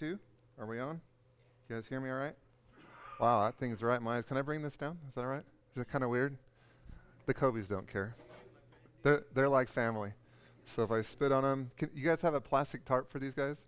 Two? 0.00 0.18
Are 0.58 0.64
we 0.64 0.80
on? 0.80 0.98
You 1.68 1.76
guys 1.76 1.86
hear 1.86 2.00
me 2.00 2.08
all 2.08 2.16
right? 2.16 2.34
Wow, 3.20 3.44
that 3.44 3.56
thing's 3.56 3.82
right 3.82 3.98
in 3.98 4.02
my 4.02 4.16
eyes. 4.16 4.24
Can 4.24 4.38
I 4.38 4.40
bring 4.40 4.62
this 4.62 4.78
down? 4.78 4.96
Is 5.06 5.12
that 5.12 5.20
all 5.20 5.26
right? 5.26 5.42
Is 5.76 5.82
it 5.82 5.90
kind 5.90 6.02
of 6.02 6.08
weird? 6.08 6.38
The 7.26 7.34
Kobe's 7.34 7.68
don't 7.68 7.86
care. 7.86 8.16
They're, 9.02 9.24
they're 9.34 9.48
like 9.50 9.68
family. 9.68 10.14
So 10.64 10.84
if 10.84 10.90
I 10.90 11.02
spit 11.02 11.32
on 11.32 11.42
them, 11.42 11.70
can, 11.76 11.90
you 11.94 12.02
guys 12.02 12.22
have 12.22 12.32
a 12.32 12.40
plastic 12.40 12.86
tarp 12.86 13.12
for 13.12 13.18
these 13.18 13.34
guys? 13.34 13.66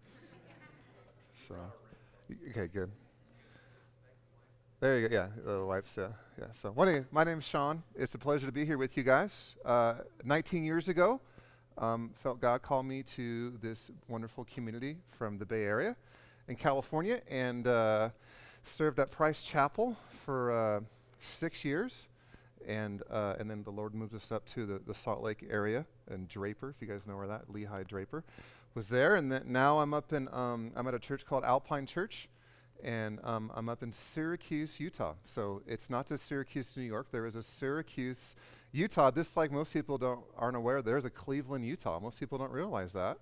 So, 1.46 1.54
okay, 2.48 2.66
good. 2.66 2.90
There 4.80 5.00
you 5.00 5.08
go. 5.10 5.14
Yeah, 5.14 5.28
the 5.44 5.66
wipes. 5.66 5.94
Yeah, 5.98 6.08
yeah. 6.38 6.46
So, 6.62 6.70
what 6.70 6.88
my 7.12 7.24
name's 7.24 7.44
Sean. 7.44 7.82
It's 7.94 8.14
a 8.14 8.18
pleasure 8.18 8.46
to 8.46 8.52
be 8.52 8.64
here 8.64 8.78
with 8.78 8.96
you 8.96 9.02
guys. 9.02 9.54
Uh, 9.66 9.96
19 10.24 10.64
years 10.64 10.88
ago, 10.88 11.20
um, 11.76 12.14
felt 12.14 12.40
God 12.40 12.62
call 12.62 12.82
me 12.82 13.02
to 13.02 13.58
this 13.60 13.90
wonderful 14.08 14.46
community 14.46 14.96
from 15.10 15.36
the 15.36 15.44
Bay 15.44 15.64
Area 15.64 15.94
in 16.48 16.56
California 16.56 17.20
and 17.30 17.66
uh, 17.66 18.10
served 18.64 18.98
at 18.98 19.10
Price 19.10 19.42
Chapel 19.42 19.96
for 20.24 20.50
uh, 20.50 20.80
six 21.20 21.64
years. 21.64 22.08
And, 22.66 23.02
uh, 23.10 23.34
and 23.40 23.50
then 23.50 23.64
the 23.64 23.70
Lord 23.70 23.94
moved 23.94 24.14
us 24.14 24.30
up 24.30 24.46
to 24.50 24.66
the, 24.66 24.80
the 24.86 24.94
Salt 24.94 25.22
Lake 25.22 25.44
area 25.50 25.84
and 26.08 26.28
Draper, 26.28 26.70
if 26.70 26.76
you 26.80 26.86
guys 26.92 27.06
know 27.06 27.16
where 27.16 27.26
that, 27.26 27.48
Lehi 27.52 27.86
Draper, 27.86 28.22
was 28.74 28.88
there. 28.88 29.16
And 29.16 29.32
then 29.32 29.42
now 29.46 29.80
I'm 29.80 29.92
up 29.92 30.12
in, 30.12 30.28
um, 30.32 30.70
I'm 30.76 30.86
at 30.86 30.94
a 30.94 31.00
church 31.00 31.26
called 31.26 31.42
Alpine 31.42 31.86
Church 31.86 32.28
and 32.82 33.20
um, 33.22 33.50
I'm 33.54 33.68
up 33.68 33.82
in 33.82 33.92
Syracuse, 33.92 34.80
Utah. 34.80 35.14
So 35.24 35.62
it's 35.66 35.88
not 35.88 36.08
just 36.08 36.26
Syracuse, 36.26 36.76
New 36.76 36.82
York. 36.82 37.08
There 37.12 37.26
is 37.26 37.36
a 37.36 37.42
Syracuse, 37.42 38.34
Utah. 38.72 39.10
This, 39.10 39.36
like 39.36 39.52
most 39.52 39.72
people 39.72 39.98
don't 39.98 40.20
aren't 40.36 40.56
aware, 40.56 40.82
there's 40.82 41.04
a 41.04 41.10
Cleveland, 41.10 41.64
Utah. 41.64 42.00
Most 42.00 42.18
people 42.18 42.38
don't 42.38 42.52
realize 42.52 42.92
that. 42.92 43.18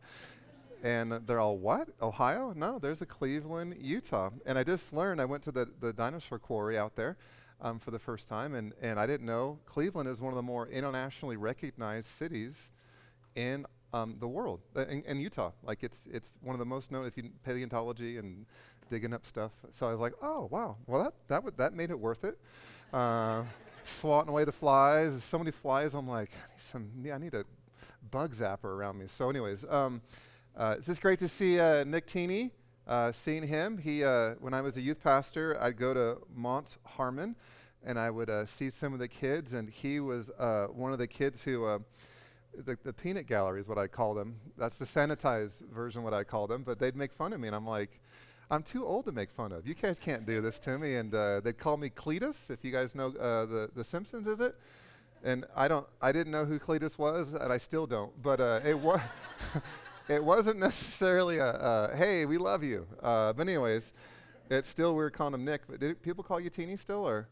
And 0.83 1.13
they're 1.27 1.41
all, 1.41 1.59
what? 1.59 1.89
Ohio? 2.01 2.53
No, 2.57 2.79
there's 2.79 3.03
a 3.03 3.07
Cleveland, 3.07 3.77
Utah. 3.81 4.31
And 4.47 4.59
I 4.59 4.65
just 4.65 4.93
learned, 4.93 5.21
I 5.21 5.25
went 5.25 5.43
to 5.45 5.53
the, 5.53 5.69
the 5.81 5.93
dinosaur 5.93 6.39
quarry 6.39 6.79
out 6.79 6.97
there 6.97 7.17
um, 7.61 7.79
for 7.79 7.91
the 7.91 7.99
first 7.99 8.29
time, 8.29 8.55
and, 8.55 8.73
and 8.81 8.99
I 8.99 9.07
didn't 9.07 9.27
know 9.27 9.59
Cleveland 9.67 10.09
is 10.09 10.21
one 10.21 10.33
of 10.33 10.37
the 10.37 10.43
more 10.43 10.69
internationally 10.69 11.37
recognized 11.37 12.09
cities 12.09 12.71
in 13.35 13.67
um, 13.93 14.17
the 14.21 14.29
world, 14.29 14.61
uh, 14.77 14.87
in, 14.87 15.03
in, 15.03 15.21
Utah. 15.21 15.51
Like 15.63 15.83
it's, 15.83 16.09
it's 16.13 16.39
one 16.43 16.55
of 16.55 16.61
the 16.61 16.65
most 16.65 16.91
known, 16.91 17.07
if 17.07 17.17
you 17.17 17.31
paleontology 17.45 18.19
and 18.19 18.47
digging 18.89 19.13
up 19.13 19.27
stuff. 19.27 19.53
So 19.71 19.87
I 19.87 19.91
was 19.91 20.01
like, 20.01 20.15
oh, 20.23 20.49
wow. 20.51 20.77
Well, 20.87 21.05
that, 21.05 21.15
that, 21.29 21.45
would, 21.45 21.57
that 21.59 21.75
made 21.75 21.91
it 21.91 21.99
worth 21.99 22.25
it. 22.25 22.39
Uh, 22.93 23.43
swatting 23.85 24.31
away 24.31 24.45
the 24.45 24.53
flies. 24.53 25.11
There's 25.11 25.25
so 25.25 25.39
many 25.39 25.51
flies. 25.51 25.95
I'm 25.95 26.09
like, 26.09 26.31
I 26.33 26.53
need, 26.53 26.61
some, 26.61 26.91
I 27.13 27.19
need 27.19 27.35
a 27.35 27.45
bug 28.11 28.35
zapper 28.35 28.65
around 28.65 28.99
me. 28.99 29.07
So, 29.07 29.29
anyways, 29.29 29.65
um, 29.69 30.01
uh, 30.57 30.75
it's 30.77 30.87
just 30.87 31.01
great 31.01 31.19
to 31.21 31.29
see 31.29 31.59
uh, 31.61 31.85
Nick 31.85 32.07
Teeny. 32.07 32.53
Uh, 32.87 33.13
seeing 33.13 33.47
him, 33.47 33.79
he 33.79 34.03
uh, 34.03 34.35
when 34.41 34.53
I 34.53 34.61
was 34.61 34.77
a 34.77 34.81
youth 34.81 35.01
pastor, 35.01 35.57
I'd 35.61 35.77
go 35.77 35.95
to 35.95 36.19
Mont 36.35 36.77
Harmon, 36.85 37.37
and 37.85 37.99
I 37.99 38.11
would 38.11 38.29
uh, 38.29 38.47
see 38.47 38.69
some 38.69 38.93
of 38.93 38.99
the 38.99 39.07
kids, 39.07 39.53
and 39.53 39.71
he 39.71 40.01
was 40.01 40.31
uh, 40.39 40.67
one 40.67 40.93
of 40.93 40.99
the 40.99 41.07
kids 41.07 41.43
who. 41.43 41.81
The, 42.53 42.77
the 42.83 42.93
peanut 42.93 43.29
gallery 43.29 43.61
is 43.61 43.69
what 43.69 43.79
I 43.79 43.87
call 43.87 44.13
them. 44.13 44.35
That's 44.59 44.77
the 44.77 44.85
sanitized 44.85 45.71
version, 45.71 46.03
what 46.03 46.13
I 46.13 46.25
call 46.25 46.49
them. 46.49 46.65
But 46.65 46.81
they'd 46.81 46.97
make 46.97 47.13
fun 47.13 47.33
of 47.33 47.39
me, 47.39 47.47
and 47.47 47.55
I'm 47.55 47.65
like, 47.65 48.01
I'm 48.51 48.65
too 48.65 48.85
old 48.85 49.05
to 49.05 49.13
make 49.13 49.31
fun 49.31 49.53
of. 49.53 49.69
You 49.69 49.75
guys 49.75 50.01
can't 50.01 50.27
do 50.27 50.41
this 50.41 50.59
to 50.61 50.77
me. 50.77 50.97
And 50.97 51.13
they'd 51.45 51.57
call 51.57 51.77
me 51.77 51.91
Cletus, 51.91 52.51
if 52.51 52.65
you 52.65 52.73
guys 52.73 52.97
know 52.97 53.11
the 53.11 53.71
the 53.73 53.85
Simpsons, 53.85 54.27
is 54.27 54.41
it? 54.41 54.57
And 55.23 55.47
I 55.55 55.69
don't, 55.69 55.87
I 56.03 56.11
didn't 56.11 56.33
know 56.33 56.45
who 56.45 56.59
Cletus 56.59 56.99
was, 56.99 57.35
and 57.35 57.53
I 57.53 57.57
still 57.57 57.87
don't. 57.87 58.21
But 58.21 58.41
it 58.67 58.77
was, 58.77 59.01
it 60.11 60.23
wasn't 60.23 60.59
necessarily 60.69 61.39
a, 61.39 61.47
a, 61.47 61.97
hey, 61.97 62.27
we 62.27 62.37
love 62.37 62.63
you. 62.63 62.87
Uh, 63.03 63.33
but 63.33 63.49
anyways, 63.49 63.93
it's 64.51 64.69
still 64.69 64.95
we're 64.95 65.11
calling 65.11 65.35
him 65.35 65.45
Nick. 65.45 65.63
But 65.69 65.81
did 65.81 66.03
people 66.03 66.25
call 66.25 66.41
you 66.41 66.51
Teeny 66.51 66.77
still, 66.77 67.07
or? 67.07 67.29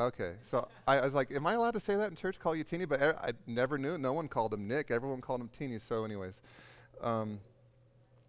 Okay, 0.00 0.32
so 0.42 0.66
I, 0.88 0.98
I, 0.98 1.04
was 1.04 1.14
like, 1.14 1.30
am 1.30 1.46
I 1.46 1.52
allowed 1.52 1.74
to 1.74 1.80
say 1.80 1.94
that 1.94 2.08
in 2.10 2.16
church? 2.16 2.40
Call 2.40 2.56
you 2.56 2.64
Teeny? 2.64 2.86
But 2.86 3.02
er, 3.02 3.16
I 3.22 3.32
never 3.46 3.76
knew. 3.76 3.98
No 3.98 4.14
one 4.14 4.26
called 4.26 4.54
him 4.54 4.66
Nick. 4.66 4.90
Everyone 4.90 5.20
called 5.20 5.42
him 5.42 5.48
Teeny. 5.48 5.78
So, 5.78 6.04
anyways. 6.04 6.40
Um, 7.02 7.38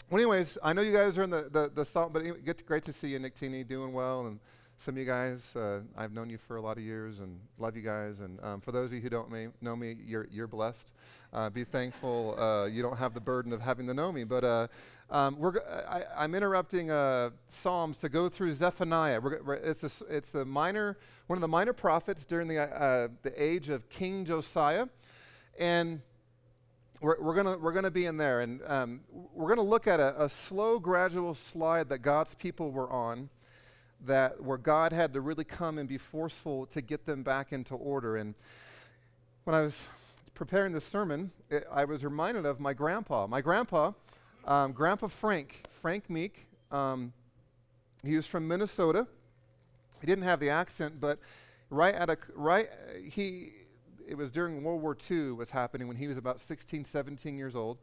well, 0.10 0.22
anyways, 0.22 0.58
I 0.62 0.74
know 0.74 0.82
you 0.82 0.94
guys 0.94 1.18
are 1.18 1.24
in 1.24 1.30
the, 1.30 1.50
the, 1.50 1.72
the 1.74 1.86
salt, 1.86 2.12
but 2.12 2.24
it's 2.24 2.62
great 2.64 2.84
to 2.84 2.94
see 2.94 3.08
you, 3.08 3.20
Nick 3.20 3.40
Teeny, 3.40 3.64
doing 3.64 3.94
well. 3.94 4.28
And 4.28 4.40
some 4.84 4.96
of 4.96 4.98
you 4.98 5.06
guys, 5.06 5.56
uh, 5.56 5.80
I've 5.96 6.12
known 6.12 6.30
you 6.30 6.38
for 6.38 6.58
a 6.58 6.62
lot 6.62 6.76
of 6.76 6.84
years 6.84 7.22
and 7.22 7.40
love 7.58 7.78
you 7.78 7.82
guys. 7.82 8.20
And 8.20 8.38
um, 8.44 8.60
for 8.60 8.74
those 8.74 8.88
of 8.88 8.94
you 8.94 9.00
who 9.00 9.08
don't 9.08 9.32
know 9.62 9.78
me, 9.78 9.96
you're, 10.06 10.28
you're 10.30 10.46
blessed. 10.46 10.92
Uh, 11.32 11.50
be 11.50 11.64
thankful 11.64 12.38
uh, 12.38 12.66
you 12.66 12.82
don't 12.82 12.98
have 12.98 13.14
the 13.14 13.22
burden 13.22 13.54
of 13.54 13.62
having 13.62 13.88
to 13.88 13.94
know 13.94 14.12
me. 14.12 14.26
But 14.26 14.44
uh, 14.44 14.68
um, 15.10 15.40
we're 15.40 15.62
I, 15.88 16.26
am 16.26 16.36
interrupting 16.36 16.92
uh, 16.92 17.30
Psalms 17.48 18.00
to 18.00 18.10
go 18.10 18.28
through 18.28 18.52
Zephaniah. 18.52 19.22
We're, 19.22 19.42
we're, 19.42 19.54
it's, 19.54 20.02
a, 20.02 20.06
it's 20.10 20.32
the 20.32 20.44
minor, 20.44 20.98
one 21.28 21.38
of 21.38 21.42
the 21.42 21.48
minor 21.48 21.72
prophets 21.72 22.26
during 22.26 22.50
the, 22.50 22.64
uh, 22.64 23.08
the 23.22 23.42
age 23.42 23.70
of 23.70 23.88
King 23.88 24.26
Josiah. 24.26 24.88
And 25.58 26.02
we're, 27.00 27.22
we're 27.22 27.42
going 27.42 27.62
we're 27.62 27.72
gonna 27.72 27.90
be 27.90 28.06
in 28.06 28.18
there, 28.18 28.42
and 28.42 28.62
um, 28.68 29.00
we're 29.34 29.48
going 29.48 29.66
to 29.66 29.72
look 29.72 29.88
at 29.88 30.02
a, 30.02 30.24
a, 30.24 30.28
slow, 30.28 30.78
gradual 30.78 31.34
slide 31.34 31.88
that 31.88 32.00
God's 32.00 32.34
people 32.34 32.72
were 32.72 32.90
on, 32.90 33.30
that 34.06 34.42
where 34.42 34.58
God 34.58 34.92
had 34.92 35.14
to 35.14 35.22
really 35.22 35.44
come 35.44 35.78
and 35.78 35.88
be 35.88 35.98
forceful 35.98 36.66
to 36.68 36.82
get 36.82 37.06
them 37.06 37.24
back 37.24 37.52
into 37.52 37.76
order. 37.76 38.18
And 38.18 38.36
when 39.44 39.56
I 39.56 39.62
was 39.62 39.88
preparing 40.34 40.74
this 40.74 40.86
sermon, 40.86 41.32
it, 41.50 41.66
I 41.72 41.86
was 41.86 42.04
reminded 42.04 42.46
of 42.46 42.60
my 42.60 42.74
grandpa. 42.74 43.28
My 43.28 43.42
grandpa, 43.42 43.94
um, 44.46 44.74
Grandpa 44.74 45.08
Frank, 45.08 45.66
Frank 45.70 46.10
Meek, 46.10 46.48
um, 46.72 47.14
he 48.04 48.16
was 48.16 48.28
from 48.28 48.48
Minnesota. 48.48 49.08
He 50.02 50.08
didn't 50.08 50.26
have 50.26 50.40
the 50.40 50.50
accent, 50.50 51.00
but 51.00 51.20
right 51.70 51.96
at 51.96 52.10
a 52.10 52.18
right, 52.36 52.70
he 53.10 53.52
it 54.06 54.16
was 54.16 54.32
during 54.32 54.64
World 54.64 54.82
War 54.82 54.98
II 55.10 55.32
was 55.32 55.52
happening 55.52 55.88
when 55.88 55.96
he 55.98 56.08
was 56.08 56.18
about 56.18 56.40
16, 56.40 56.84
17 56.84 57.38
years 57.38 57.56
old. 57.56 57.78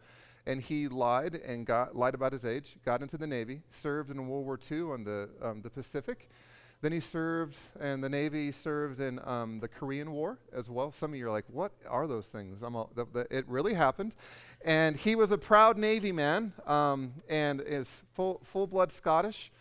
And 0.47 0.61
he 0.61 0.89
lied 0.89 1.35
and 1.35 1.67
got, 1.67 1.95
lied 1.95 2.15
about 2.15 2.33
his 2.33 2.45
age, 2.45 2.77
got 2.85 3.03
into 3.03 3.19
the 3.19 3.27
Navy, 3.27 3.63
served 3.69 4.11
in 4.11 4.29
World 4.29 4.47
War 4.47 4.59
II 4.71 4.83
on 4.83 5.05
the, 5.05 5.29
um, 5.43 5.63
the 5.63 5.71
Pacific. 5.71 6.29
Then 6.83 6.93
he 6.93 7.01
served 7.01 7.59
in 7.79 8.01
the 8.01 8.09
Navy, 8.09 8.51
served 8.53 9.01
in 9.01 9.21
um, 9.25 9.61
the 9.61 9.69
Korean 9.69 10.13
War 10.13 10.39
as 10.53 10.71
well. 10.71 10.91
Some 10.93 11.13
of 11.13 11.19
you 11.19 11.29
are 11.29 11.31
like, 11.31 11.45
what 11.49 11.73
are 11.87 12.07
those 12.07 12.29
things? 12.29 12.63
All, 12.63 12.91
the, 12.95 13.05
the, 13.13 13.27
it 13.31 13.47
really 13.49 13.75
happened. 13.75 14.15
And 14.65 14.97
he 14.97 15.15
was 15.15 15.31
a 15.31 15.37
proud 15.37 15.77
Navy 15.77 16.11
man 16.11 16.55
um, 16.67 17.13
and 17.29 17.61
is 17.61 18.03
full, 18.15 18.41
full 18.43 18.67
blood 18.67 18.93
Scottish. 18.93 19.53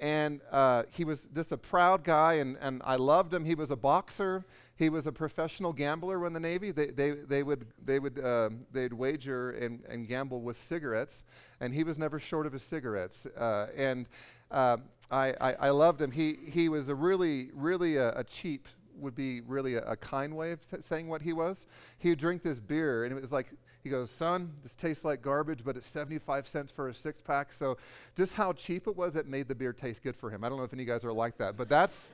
And 0.00 0.40
uh, 0.50 0.82
he 0.90 1.04
was 1.04 1.28
just 1.34 1.52
a 1.52 1.56
proud 1.56 2.04
guy, 2.04 2.34
and, 2.34 2.58
and 2.60 2.82
I 2.84 2.96
loved 2.96 3.32
him. 3.32 3.44
He 3.44 3.54
was 3.54 3.70
a 3.70 3.76
boxer. 3.76 4.44
He 4.76 4.90
was 4.90 5.06
a 5.06 5.12
professional 5.12 5.72
gambler 5.72 6.26
in 6.26 6.34
the 6.34 6.40
Navy. 6.40 6.70
They, 6.70 6.88
they, 6.88 7.10
they 7.12 7.42
would, 7.42 7.66
they 7.82 7.98
would 7.98 8.22
um, 8.24 8.66
they'd 8.72 8.92
wager 8.92 9.52
and, 9.52 9.82
and 9.88 10.06
gamble 10.06 10.42
with 10.42 10.60
cigarettes, 10.60 11.24
and 11.60 11.72
he 11.72 11.82
was 11.82 11.96
never 11.96 12.18
short 12.18 12.46
of 12.46 12.52
his 12.52 12.62
cigarettes. 12.62 13.26
Uh, 13.26 13.68
and 13.74 14.06
uh, 14.50 14.76
I, 15.10 15.34
I, 15.40 15.52
I, 15.54 15.70
loved 15.70 16.00
him. 16.00 16.10
He, 16.10 16.36
he 16.46 16.68
was 16.68 16.88
a 16.90 16.94
really, 16.94 17.50
really 17.54 17.96
a, 17.96 18.18
a 18.18 18.24
cheap, 18.24 18.68
would 18.98 19.14
be 19.14 19.40
really 19.40 19.74
a, 19.74 19.82
a 19.82 19.96
kind 19.96 20.36
way 20.36 20.52
of 20.52 20.60
t- 20.70 20.76
saying 20.80 21.08
what 21.08 21.22
he 21.22 21.32
was. 21.32 21.66
He 21.98 22.10
would 22.10 22.18
drink 22.18 22.42
this 22.42 22.60
beer, 22.60 23.04
and 23.04 23.16
it 23.16 23.20
was 23.20 23.32
like, 23.32 23.46
he 23.82 23.88
goes, 23.90 24.10
Son, 24.10 24.52
this 24.62 24.74
tastes 24.74 25.04
like 25.04 25.22
garbage, 25.22 25.64
but 25.64 25.76
it's 25.76 25.86
75 25.86 26.46
cents 26.46 26.70
for 26.70 26.88
a 26.88 26.94
six 26.94 27.20
pack. 27.20 27.52
So 27.52 27.78
just 28.16 28.34
how 28.34 28.52
cheap 28.52 28.86
it 28.88 28.96
was, 28.96 29.16
it 29.16 29.26
made 29.26 29.48
the 29.48 29.54
beer 29.54 29.72
taste 29.72 30.02
good 30.02 30.16
for 30.16 30.28
him. 30.28 30.44
I 30.44 30.48
don't 30.48 30.58
know 30.58 30.64
if 30.64 30.72
any 30.72 30.82
of 30.82 30.88
you 30.88 30.92
guys 30.92 31.04
are 31.04 31.12
like 31.12 31.38
that, 31.38 31.56
but 31.56 31.68
that's. 31.68 32.08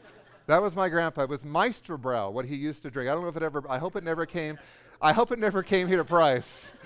That 0.47 0.63
was 0.63 0.75
my 0.75 0.89
grandpa. 0.89 1.23
It 1.23 1.29
was 1.29 1.45
Meister 1.45 1.97
Brau, 1.97 2.33
what 2.33 2.47
he 2.47 2.57
used 2.57 2.83
to 2.83 2.91
drink. 2.91 3.09
I 3.09 3.15
don't 3.15 3.23
know 3.23 3.29
if 3.29 3.37
it 3.37 3.43
ever, 3.43 3.63
I 3.69 3.79
hope 3.79 3.97
it 3.97 4.05
never 4.05 4.27
came, 4.27 4.59
I 5.01 5.13
hope 5.13 5.33
it 5.33 5.39
never 5.39 5.63
came 5.63 5.89
here 5.89 5.99
to 5.99 6.05
Price. 6.05 6.73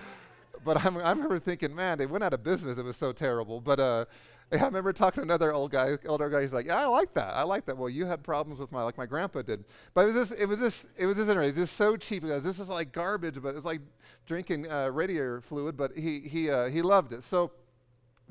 But 0.65 0.85
I'm, 0.85 0.97
i 0.97 1.11
remember 1.11 1.39
thinking, 1.39 1.73
man, 1.73 1.97
they 1.97 2.07
went 2.07 2.25
out 2.25 2.33
of 2.33 2.43
business. 2.43 2.77
It 2.77 2.85
was 2.85 2.97
so 2.97 3.13
terrible. 3.13 3.61
But 3.61 3.79
uh, 3.79 4.05
I 4.51 4.65
remember 4.65 4.93
talking 4.93 5.21
to 5.21 5.23
another 5.23 5.53
old 5.53 5.71
guy, 5.71 5.97
older 6.07 6.29
guy. 6.29 6.41
He's 6.41 6.53
like, 6.53 6.67
"Yeah, 6.67 6.79
I 6.79 6.87
like 6.87 7.15
that. 7.15 7.35
I 7.35 7.45
like 7.45 7.67
that." 7.67 7.77
Well, 7.77 7.89
you 7.89 8.05
had 8.05 8.25
problems 8.25 8.59
with 8.59 8.73
my, 8.73 8.83
like 8.83 8.99
my 8.99 9.07
grandpa 9.07 9.43
did. 9.43 9.65
But 9.95 10.03
it 10.03 10.07
was 10.07 10.15
this, 10.15 10.33
it 10.33 10.47
was 10.47 10.59
this, 10.59 10.89
it 10.97 11.07
was 11.07 11.17
this 11.19 11.29
interesting. 11.29 11.55
This 11.55 11.71
is 11.71 11.77
so 11.77 11.97
cheap. 11.97 12.23
Because 12.25 12.43
this 12.43 12.59
is 12.59 12.69
like 12.69 12.91
garbage, 12.91 13.41
but 13.41 13.55
it's 13.55 13.65
like 13.65 13.81
drinking 14.27 14.71
uh, 14.71 14.89
radiator 14.89 15.41
fluid. 15.41 15.77
But 15.77 15.97
he, 15.97 16.21
he, 16.21 16.51
uh, 16.51 16.67
he 16.67 16.83
loved 16.83 17.13
it. 17.13 17.23
So 17.23 17.53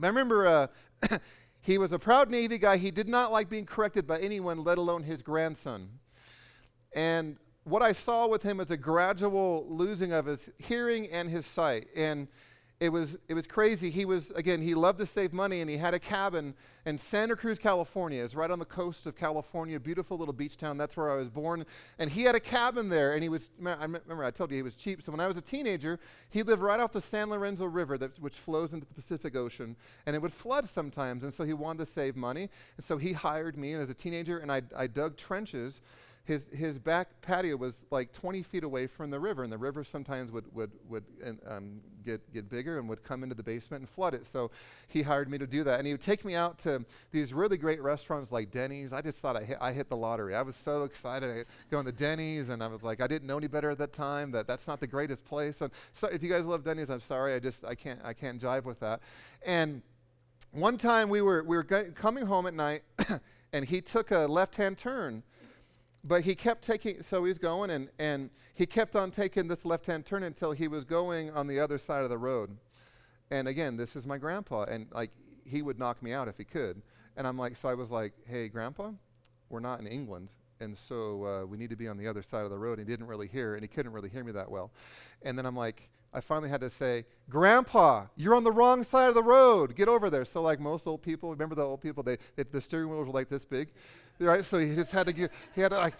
I 0.01 0.07
remember 0.07 0.47
uh, 0.47 0.67
He 1.65 1.79
was 1.79 1.91
a 1.91 1.97
proud 1.97 2.29
Navy 2.29 2.59
guy. 2.59 2.77
He 2.77 2.91
did 2.91 3.07
not 3.07 3.31
like 3.31 3.49
being 3.49 3.65
corrected 3.65 4.05
by 4.05 4.19
anyone, 4.19 4.63
let 4.63 4.77
alone 4.77 5.01
his 5.01 5.23
grandson. 5.23 5.89
And 6.93 7.37
what 7.63 7.81
I 7.81 7.91
saw 7.91 8.27
with 8.27 8.43
him 8.43 8.59
is 8.59 8.69
a 8.69 8.77
gradual 8.77 9.65
losing 9.67 10.13
of 10.13 10.27
his 10.27 10.47
hearing 10.59 11.09
and 11.09 11.27
his 11.27 11.47
sight. 11.47 11.87
And 11.95 12.27
it 12.79 12.89
was 12.89 13.17
it 13.29 13.33
was 13.33 13.47
crazy. 13.47 13.89
He 13.89 14.03
was 14.03 14.31
again, 14.31 14.61
he 14.61 14.75
loved 14.75 14.99
to 14.99 15.05
save 15.05 15.31
money 15.31 15.61
and 15.61 15.69
he 15.69 15.77
had 15.77 15.93
a 15.93 15.99
cabin 15.99 16.53
in 16.85 16.97
Santa 16.97 17.35
Cruz, 17.35 17.57
California. 17.57 18.21
It's 18.21 18.35
right 18.35 18.51
on 18.51 18.59
the 18.59 18.65
coast 18.65 19.07
of 19.07 19.15
California, 19.15 19.79
beautiful 19.79 20.17
little 20.17 20.33
beach 20.33 20.57
town. 20.57 20.77
That's 20.77 20.97
where 20.97 21.09
I 21.09 21.15
was 21.15 21.29
born. 21.29 21.65
And 21.99 22.11
he 22.11 22.23
had 22.23 22.35
a 22.35 22.39
cabin 22.39 22.89
there 22.89 23.13
and 23.13 23.23
he 23.23 23.29
was 23.29 23.49
I 23.65 23.83
remember 23.83 24.25
I 24.25 24.31
told 24.31 24.51
you 24.51 24.57
he 24.57 24.63
was 24.63 24.75
cheap. 24.75 25.01
So 25.01 25.11
when 25.13 25.21
I 25.21 25.27
was 25.27 25.37
a 25.37 25.41
teenager, 25.41 25.99
he 26.29 26.43
lived 26.43 26.61
right 26.61 26.79
off 26.79 26.91
the 26.91 27.01
San 27.01 27.29
Lorenzo 27.29 27.65
River 27.65 27.97
that, 27.97 28.19
which 28.19 28.35
flows 28.35 28.73
into 28.73 28.85
the 28.85 28.93
Pacific 28.93 29.37
Ocean 29.37 29.77
and 30.05 30.13
it 30.15 30.21
would 30.21 30.33
flood 30.33 30.67
sometimes 30.67 31.23
and 31.23 31.33
so 31.33 31.45
he 31.45 31.53
wanted 31.53 31.79
to 31.79 31.85
save 31.85 32.17
money. 32.17 32.49
And 32.75 32.83
so 32.83 32.97
he 32.97 33.13
hired 33.13 33.57
me 33.57 33.73
as 33.73 33.89
a 33.89 33.93
teenager 33.93 34.39
and 34.39 34.51
I 34.51 34.63
I 34.75 34.87
dug 34.87 35.15
trenches 35.15 35.81
his, 36.25 36.47
his 36.51 36.79
back 36.79 37.21
patio 37.21 37.55
was 37.55 37.85
like 37.91 38.11
20 38.11 38.41
feet 38.41 38.63
away 38.63 38.87
from 38.87 39.11
the 39.11 39.19
river, 39.19 39.43
and 39.43 39.53
the 39.53 39.59
river 39.59 39.83
sometimes 39.83 40.31
would, 40.31 40.45
would, 40.55 40.71
would 40.89 41.03
um, 41.47 41.79
get, 42.03 42.33
get 42.33 42.49
bigger 42.49 42.79
and 42.79 42.89
would 42.89 43.03
come 43.03 43.21
into 43.21 43.35
the 43.35 43.43
basement 43.43 43.81
and 43.81 43.89
flood 43.89 44.15
it. 44.15 44.25
So 44.25 44.49
he 44.87 45.03
hired 45.03 45.29
me 45.29 45.37
to 45.37 45.45
do 45.45 45.63
that. 45.63 45.77
And 45.77 45.85
he 45.85 45.93
would 45.93 46.01
take 46.01 46.25
me 46.25 46.33
out 46.33 46.57
to 46.59 46.83
these 47.11 47.31
really 47.31 47.57
great 47.57 47.79
restaurants 47.79 48.31
like 48.31 48.49
Denny's. 48.49 48.91
I 48.91 49.01
just 49.01 49.19
thought 49.19 49.37
I 49.37 49.43
hit, 49.43 49.57
I 49.61 49.71
hit 49.71 49.87
the 49.87 49.95
lottery. 49.95 50.33
I 50.33 50.41
was 50.41 50.55
so 50.55 50.83
excited. 50.83 51.45
Going 51.69 51.85
to 51.85 51.91
Denny's, 51.91 52.49
and 52.49 52.63
I 52.63 52.67
was 52.67 52.81
like, 52.81 53.01
I 53.01 53.07
didn't 53.07 53.27
know 53.27 53.37
any 53.37 53.47
better 53.47 53.69
at 53.69 53.77
that 53.77 53.93
time, 53.93 54.31
that 54.31 54.47
that's 54.47 54.67
not 54.67 54.79
the 54.79 54.87
greatest 54.87 55.23
place. 55.25 55.61
And 55.61 55.71
so 55.93 56.07
if 56.07 56.23
you 56.23 56.29
guys 56.29 56.47
love 56.47 56.63
Denny's, 56.63 56.89
I'm 56.89 56.99
sorry. 57.01 57.35
I 57.35 57.39
just, 57.39 57.63
I 57.63 57.75
can't, 57.75 57.99
I 58.03 58.13
can't 58.13 58.41
jive 58.41 58.63
with 58.63 58.79
that. 58.79 59.01
And 59.45 59.83
one 60.51 60.77
time 60.77 61.09
we 61.09 61.21
were, 61.21 61.43
we 61.43 61.55
were 61.55 61.63
g- 61.63 61.91
coming 61.93 62.25
home 62.25 62.47
at 62.47 62.55
night, 62.55 62.81
and 63.53 63.63
he 63.63 63.79
took 63.79 64.09
a 64.09 64.25
left-hand 64.25 64.79
turn 64.79 65.21
but 66.07 66.21
he 66.21 66.35
kept 66.35 66.63
taking, 66.63 67.01
so 67.01 67.25
he's 67.25 67.39
going, 67.39 67.71
and, 67.71 67.89
and 67.97 68.29
he 68.53 68.67
kept 68.67 68.95
on 68.95 69.09
taking 69.09 69.47
this 69.47 69.65
left 69.65 69.87
hand 69.87 70.05
turn 70.05 70.21
until 70.21 70.51
he 70.51 70.67
was 70.67 70.85
going 70.85 71.31
on 71.31 71.47
the 71.47 71.59
other 71.59 71.79
side 71.79 72.03
of 72.03 72.09
the 72.09 72.17
road. 72.17 72.55
And 73.31 73.47
again, 73.47 73.75
this 73.75 73.95
is 73.95 74.05
my 74.05 74.19
grandpa, 74.19 74.63
and 74.65 74.85
like 74.91 75.09
he 75.45 75.63
would 75.63 75.79
knock 75.79 76.03
me 76.03 76.13
out 76.13 76.27
if 76.27 76.37
he 76.37 76.43
could. 76.43 76.83
And 77.17 77.25
I'm 77.25 77.39
like, 77.39 77.57
so 77.57 77.69
I 77.69 77.73
was 77.73 77.91
like, 77.91 78.13
hey, 78.27 78.47
grandpa, 78.49 78.91
we're 79.49 79.59
not 79.59 79.79
in 79.79 79.87
England. 79.87 80.31
And 80.59 80.77
so 80.77 81.25
uh, 81.25 81.45
we 81.45 81.57
need 81.57 81.71
to 81.71 81.75
be 81.75 81.87
on 81.87 81.97
the 81.97 82.07
other 82.07 82.21
side 82.21 82.45
of 82.45 82.51
the 82.51 82.57
road. 82.57 82.77
And 82.77 82.87
he 82.87 82.93
didn't 82.93 83.07
really 83.07 83.27
hear, 83.27 83.55
and 83.55 83.63
he 83.63 83.67
couldn't 83.67 83.91
really 83.91 84.09
hear 84.09 84.23
me 84.23 84.31
that 84.33 84.49
well. 84.49 84.71
And 85.23 85.37
then 85.37 85.45
I'm 85.45 85.55
like, 85.55 85.89
I 86.13 86.21
finally 86.21 86.49
had 86.49 86.61
to 86.61 86.69
say, 86.69 87.05
Grandpa, 87.29 88.05
you're 88.15 88.35
on 88.35 88.45
the 88.45 88.51
wrong 88.51 88.83
side 88.83 89.09
of 89.09 89.15
the 89.15 89.23
road. 89.23 89.75
Get 89.75 89.89
over 89.89 90.09
there. 90.09 90.23
So, 90.23 90.41
like 90.41 90.61
most 90.61 90.87
old 90.87 91.01
people, 91.01 91.29
remember 91.29 91.55
the 91.55 91.65
old 91.65 91.81
people? 91.81 92.03
They, 92.03 92.17
they 92.37 92.43
the 92.43 92.61
steering 92.61 92.89
wheels 92.89 93.07
were 93.07 93.13
like 93.13 93.27
this 93.27 93.43
big 93.43 93.69
right? 94.19 94.43
So 94.45 94.59
he 94.59 94.75
just 94.75 94.91
had 94.91 95.07
to 95.07 95.13
get, 95.13 95.31
he 95.53 95.61
had 95.61 95.69
to 95.69 95.77
like, 95.77 95.95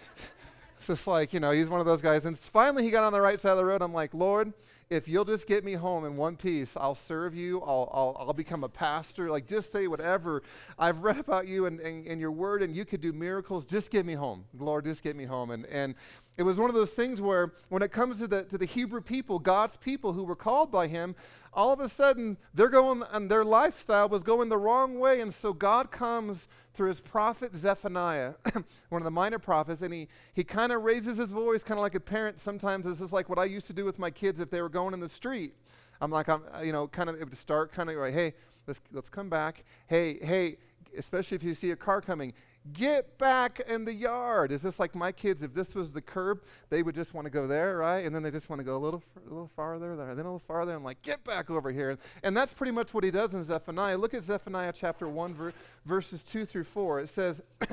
it's 0.78 0.88
just 0.88 1.08
like, 1.08 1.34
you 1.34 1.40
know, 1.40 1.52
he's 1.52 1.70
one 1.70 1.80
of 1.80 1.86
those 1.86 2.02
guys. 2.02 2.26
And 2.26 2.38
finally 2.38 2.84
he 2.84 2.92
got 2.92 3.04
on 3.04 3.14
the 3.14 3.22
right 3.22 3.40
side 3.40 3.52
of 3.52 3.58
the 3.58 3.66
road. 3.66 3.82
I'm 3.82 3.94
like, 3.94 4.14
Lord, 4.14 4.54
if 4.90 5.08
you'll 5.08 5.26
just 5.26 5.48
get 5.48 5.64
me 5.64 5.74
home 5.74 6.06
in 6.06 6.16
one 6.16 6.36
piece, 6.36 6.78
I'll 6.78 6.96
serve 6.96 7.34
you. 7.34 7.62
I'll, 7.62 7.90
I'll, 7.92 8.16
I'll 8.20 8.34
become 8.34 8.64
a 8.64 8.70
pastor. 8.70 9.32
Like, 9.32 9.48
just 9.48 9.72
say 9.72 9.88
whatever. 9.88 10.44
I've 10.78 11.00
read 11.00 11.18
about 11.18 11.48
you 11.48 11.66
and, 11.66 11.80
and, 11.80 12.06
and 12.06 12.22
your 12.22 12.32
word, 12.32 12.62
and 12.62 12.76
you 12.76 12.86
could 12.86 13.02
do 13.02 13.12
miracles. 13.12 13.66
Just 13.66 13.90
get 13.90 14.06
me 14.06 14.14
home. 14.14 14.46
Lord, 14.58 14.86
just 14.86 15.02
get 15.02 15.16
me 15.16 15.26
home. 15.26 15.50
And, 15.50 15.66
and 15.68 15.96
it 16.38 16.44
was 16.44 16.60
one 16.60 16.70
of 16.70 16.76
those 16.76 16.92
things 16.92 17.22
where, 17.22 17.54
when 17.70 17.82
it 17.82 17.92
comes 17.92 18.20
to 18.20 18.28
the, 18.28 18.44
to 18.44 18.58
the 18.58 18.66
Hebrew 18.66 19.02
people, 19.02 19.40
God's 19.40 19.78
people 19.78 20.14
who 20.14 20.24
were 20.24 20.36
called 20.36 20.72
by 20.72 20.88
him, 20.88 21.16
all 21.54 21.72
of 21.72 21.80
a 21.80 21.88
sudden 21.88 22.38
they're 22.54 22.70
going, 22.70 23.04
and 23.12 23.32
their 23.32 23.46
lifestyle 23.46 24.10
was 24.10 24.22
going 24.22 24.50
the 24.50 24.58
wrong 24.58 25.00
way. 25.00 25.22
And 25.22 25.34
so 25.34 25.54
God 25.54 25.92
comes 25.92 26.50
through 26.74 26.90
his 26.90 27.00
prophet 27.00 27.56
Zephaniah, 27.56 28.34
one 28.90 29.02
of 29.02 29.06
the 29.06 29.12
minor 29.12 29.40
prophets, 29.40 29.82
and 29.82 29.94
he, 29.94 30.10
he 30.34 30.44
kind 30.44 30.74
of 30.74 30.84
raises 30.84 31.18
his 31.18 31.32
voice, 31.32 31.64
kind 31.64 31.80
of 31.80 31.84
like 31.84 31.96
a 31.96 32.02
parent. 32.02 32.40
Sometimes 32.40 32.86
this 32.86 33.00
is 33.00 33.14
like 33.14 33.30
what 33.30 33.40
I 33.40 33.46
used 33.46 33.68
to 33.68 33.74
do 33.74 33.86
with 33.86 33.98
my 33.98 34.12
kids 34.12 34.42
if 34.42 34.50
they 34.50 34.62
were 34.62 34.70
going 34.70 34.94
in 34.94 35.00
the 35.00 35.10
street. 35.10 35.54
I'm 36.02 36.12
like, 36.12 36.28
I'm, 36.28 36.42
you 36.62 36.74
know, 36.74 36.88
kind 36.88 37.10
of, 37.10 37.16
it 37.16 37.24
would 37.24 37.38
start 37.38 37.72
kind 37.72 37.90
of 37.90 37.96
like, 37.96 38.14
hey, 38.14 38.34
let's, 38.68 38.82
let's 38.92 39.10
come 39.10 39.30
back. 39.30 39.64
Hey, 39.88 40.20
hey, 40.22 40.58
especially 40.98 41.36
if 41.36 41.44
you 41.44 41.54
see 41.54 41.72
a 41.72 41.76
car 41.76 42.02
coming, 42.02 42.34
Get 42.74 43.20
back 43.20 43.60
in 43.68 43.86
the 43.86 43.94
yard. 43.94 44.52
Is 44.52 44.64
this 44.64 44.80
like 44.80 44.96
my 44.96 45.12
kids? 45.12 45.44
If 45.44 45.54
this 45.54 45.76
was 45.76 45.94
the 45.94 46.02
curb, 46.02 46.42
they 46.72 46.82
would 46.82 46.96
just 46.96 47.14
want 47.14 47.26
to 47.26 47.32
go 47.32 47.46
there, 47.46 47.78
right? 47.78 48.04
And 48.04 48.16
then 48.16 48.24
they 48.24 48.32
just 48.32 48.50
want 48.50 48.60
to 48.60 48.64
go 48.64 48.76
a 48.76 48.80
little, 48.80 49.04
a 49.18 49.30
little 49.30 49.52
farther, 49.56 49.96
then 49.96 50.10
a 50.10 50.16
little 50.16 50.40
farther, 50.40 50.76
and 50.76 50.84
like, 50.84 51.00
get 51.04 51.24
back 51.24 51.52
over 51.52 51.72
here. 51.72 52.00
And 52.24 52.36
that's 52.36 52.54
pretty 52.54 52.72
much 52.72 52.92
what 52.92 53.04
he 53.04 53.12
does 53.12 53.36
in 53.36 53.44
Zephaniah. 53.44 53.98
Look 53.98 54.16
at 54.16 54.24
Zephaniah 54.24 54.74
chapter 54.74 55.08
1, 55.08 55.34
ver- 55.36 55.54
verses 55.86 56.24
2 56.24 56.46
through 56.46 56.64
4. 56.64 57.02
It 57.02 57.10
says, 57.10 57.44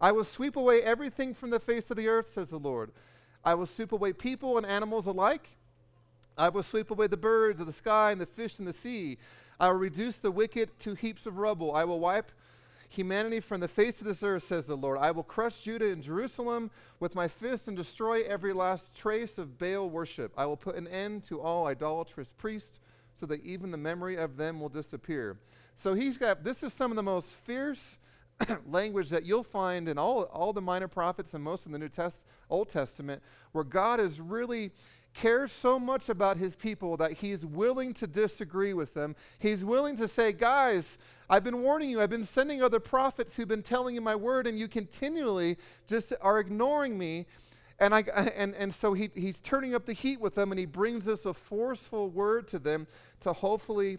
I 0.00 0.10
will 0.10 0.24
sweep 0.24 0.56
away 0.56 0.82
everything 0.82 1.34
from 1.34 1.50
the 1.50 1.60
face 1.60 1.88
of 1.92 1.96
the 1.96 2.08
earth, 2.08 2.30
says 2.32 2.50
the 2.50 2.58
Lord. 2.58 2.90
I 3.44 3.54
will 3.54 3.66
sweep 3.66 3.92
away 3.92 4.12
people 4.12 4.58
and 4.58 4.66
animals 4.66 5.06
alike. 5.06 5.50
I 6.36 6.48
will 6.48 6.64
sweep 6.64 6.90
away 6.90 7.06
the 7.06 7.16
birds 7.16 7.60
of 7.60 7.66
the 7.66 7.72
sky 7.72 8.10
and 8.10 8.20
the 8.20 8.26
fish 8.26 8.58
in 8.58 8.64
the 8.64 8.72
sea. 8.72 9.18
I 9.60 9.68
will 9.68 9.78
reduce 9.78 10.16
the 10.16 10.32
wicked 10.32 10.76
to 10.80 10.94
heaps 10.94 11.26
of 11.26 11.38
rubble. 11.38 11.72
I 11.72 11.84
will 11.84 12.00
wipe 12.00 12.32
humanity 12.92 13.40
from 13.40 13.60
the 13.60 13.68
face 13.68 14.00
of 14.00 14.06
this 14.06 14.22
earth, 14.22 14.44
says 14.44 14.66
the 14.66 14.76
Lord. 14.76 14.98
I 14.98 15.10
will 15.10 15.22
crush 15.22 15.60
Judah 15.60 15.90
and 15.90 16.02
Jerusalem 16.02 16.70
with 17.00 17.14
my 17.14 17.26
fist 17.26 17.66
and 17.66 17.76
destroy 17.76 18.22
every 18.22 18.52
last 18.52 18.94
trace 18.94 19.38
of 19.38 19.58
Baal 19.58 19.88
worship. 19.88 20.32
I 20.36 20.46
will 20.46 20.56
put 20.56 20.76
an 20.76 20.86
end 20.86 21.24
to 21.24 21.40
all 21.40 21.66
idolatrous 21.66 22.32
priests 22.36 22.80
so 23.14 23.26
that 23.26 23.44
even 23.44 23.70
the 23.70 23.78
memory 23.78 24.16
of 24.16 24.36
them 24.36 24.60
will 24.60 24.68
disappear. 24.68 25.38
So 25.74 25.94
he's 25.94 26.18
got, 26.18 26.44
this 26.44 26.62
is 26.62 26.72
some 26.72 26.92
of 26.92 26.96
the 26.96 27.02
most 27.02 27.30
fierce 27.30 27.98
language 28.66 29.08
that 29.10 29.24
you'll 29.24 29.42
find 29.42 29.88
in 29.88 29.98
all, 29.98 30.24
all 30.24 30.52
the 30.52 30.62
minor 30.62 30.88
prophets 30.88 31.34
and 31.34 31.42
most 31.42 31.66
of 31.66 31.72
the 31.72 31.78
New 31.78 31.88
Test, 31.88 32.26
Old 32.50 32.68
Testament, 32.68 33.22
where 33.52 33.64
God 33.64 34.00
is 34.00 34.20
really 34.20 34.72
cares 35.14 35.52
so 35.52 35.78
much 35.78 36.08
about 36.08 36.36
his 36.36 36.54
people 36.54 36.96
that 36.96 37.12
he's 37.12 37.44
willing 37.44 37.92
to 37.94 38.06
disagree 38.06 38.72
with 38.72 38.94
them. 38.94 39.14
He's 39.38 39.64
willing 39.64 39.96
to 39.96 40.08
say, 40.08 40.32
guys, 40.32 40.98
I've 41.28 41.44
been 41.44 41.62
warning 41.62 41.90
you. 41.90 42.00
I've 42.00 42.10
been 42.10 42.24
sending 42.24 42.62
other 42.62 42.80
prophets 42.80 43.36
who've 43.36 43.48
been 43.48 43.62
telling 43.62 43.94
you 43.94 44.00
my 44.00 44.16
word, 44.16 44.46
and 44.46 44.58
you 44.58 44.68
continually 44.68 45.58
just 45.86 46.12
are 46.20 46.40
ignoring 46.40 46.98
me. 46.98 47.26
And, 47.78 47.94
I, 47.94 48.00
and, 48.36 48.54
and 48.54 48.72
so 48.72 48.92
he, 48.94 49.10
he's 49.14 49.40
turning 49.40 49.74
up 49.74 49.86
the 49.86 49.92
heat 49.92 50.20
with 50.20 50.34
them, 50.34 50.52
and 50.52 50.58
he 50.58 50.66
brings 50.66 51.08
us 51.08 51.26
a 51.26 51.34
forceful 51.34 52.08
word 52.08 52.48
to 52.48 52.58
them 52.58 52.86
to 53.20 53.32
hopefully 53.32 53.98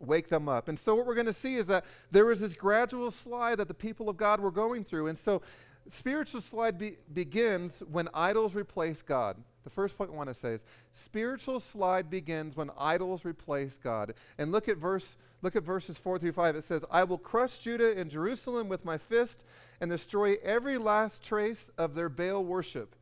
wake 0.00 0.28
them 0.28 0.48
up. 0.48 0.68
And 0.68 0.78
so, 0.78 0.94
what 0.94 1.06
we're 1.06 1.14
going 1.14 1.26
to 1.26 1.32
see 1.32 1.56
is 1.56 1.66
that 1.66 1.84
there 2.10 2.30
is 2.30 2.40
this 2.40 2.54
gradual 2.54 3.10
slide 3.10 3.58
that 3.58 3.68
the 3.68 3.74
people 3.74 4.08
of 4.08 4.16
God 4.16 4.40
were 4.40 4.50
going 4.50 4.84
through. 4.84 5.08
And 5.08 5.18
so, 5.18 5.42
spiritual 5.88 6.40
slide 6.40 6.78
be, 6.78 6.96
begins 7.12 7.82
when 7.90 8.08
idols 8.14 8.54
replace 8.54 9.02
God. 9.02 9.36
The 9.64 9.70
first 9.70 9.98
point 9.98 10.10
I 10.10 10.14
want 10.14 10.28
to 10.28 10.34
say 10.34 10.52
is 10.52 10.64
spiritual 10.92 11.60
slide 11.60 12.08
begins 12.08 12.56
when 12.56 12.70
idols 12.78 13.24
replace 13.24 13.76
God. 13.76 14.14
And 14.38 14.52
look 14.52 14.68
at 14.68 14.78
verse 14.78 15.16
look 15.42 15.56
at 15.56 15.62
verses 15.62 15.96
4 15.98 16.18
through 16.18 16.32
5. 16.32 16.56
It 16.56 16.64
says, 16.64 16.84
"I 16.90 17.04
will 17.04 17.18
crush 17.18 17.58
Judah 17.58 17.96
and 17.96 18.10
Jerusalem 18.10 18.68
with 18.68 18.84
my 18.84 18.98
fist 18.98 19.44
and 19.80 19.90
destroy 19.90 20.36
every 20.42 20.78
last 20.78 21.22
trace 21.22 21.70
of 21.78 21.94
their 21.94 22.08
Baal 22.08 22.44
worship. 22.44 22.96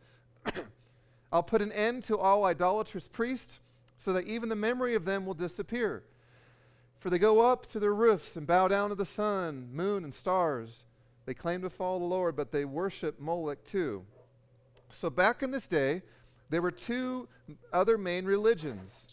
I'll 1.33 1.43
put 1.43 1.63
an 1.63 1.73
end 1.73 2.05
to 2.05 2.19
all 2.19 2.45
idolatrous 2.45 3.09
priests 3.09 3.61
so 3.99 4.13
that 4.13 4.27
even 4.27 4.49
the 4.49 4.57
memory 4.57 4.95
of 4.95 5.05
them 5.05 5.25
will 5.25 5.35
disappear. 5.35 6.05
For 6.99 7.11
they 7.11 7.19
go 7.19 7.41
up 7.41 7.67
to 7.67 7.81
their 7.81 7.95
roofs 7.95 8.37
and 8.37 8.47
bow 8.47 8.69
down 8.69 8.91
to 8.91 8.95
the 8.95 9.05
sun, 9.05 9.69
moon, 9.73 10.05
and 10.05 10.13
stars. 10.13 10.85
They 11.25 11.35
claim 11.35 11.63
to 11.63 11.71
follow 11.71 11.99
the 11.99 12.05
Lord, 12.05 12.37
but 12.37 12.53
they 12.53 12.65
worship 12.65 13.19
Moloch 13.21 13.65
too." 13.65 14.05
So 14.89 15.11
back 15.11 15.43
in 15.43 15.51
this 15.51 15.67
day, 15.67 16.03
there 16.51 16.63
were 16.63 16.71
two 16.71 17.29
other 17.73 17.99
main 17.99 18.25
religions, 18.25 19.09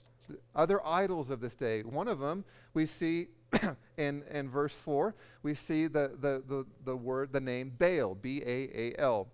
other 0.55 0.85
idols 0.85 1.29
of 1.29 1.39
this 1.41 1.55
day. 1.55 1.81
One 1.81 2.07
of 2.07 2.19
them 2.19 2.45
we 2.73 2.85
see 2.85 3.27
in, 3.97 4.23
in 4.31 4.49
verse 4.49 4.77
4, 4.79 5.15
we 5.43 5.53
see 5.53 5.87
the, 5.87 6.11
the, 6.19 6.43
the, 6.47 6.65
the 6.85 6.95
word, 6.95 7.31
the 7.31 7.39
name 7.39 7.71
Baal, 7.77 8.15
B 8.15 8.41
A 8.45 8.69
A 8.73 8.99
L. 8.99 9.27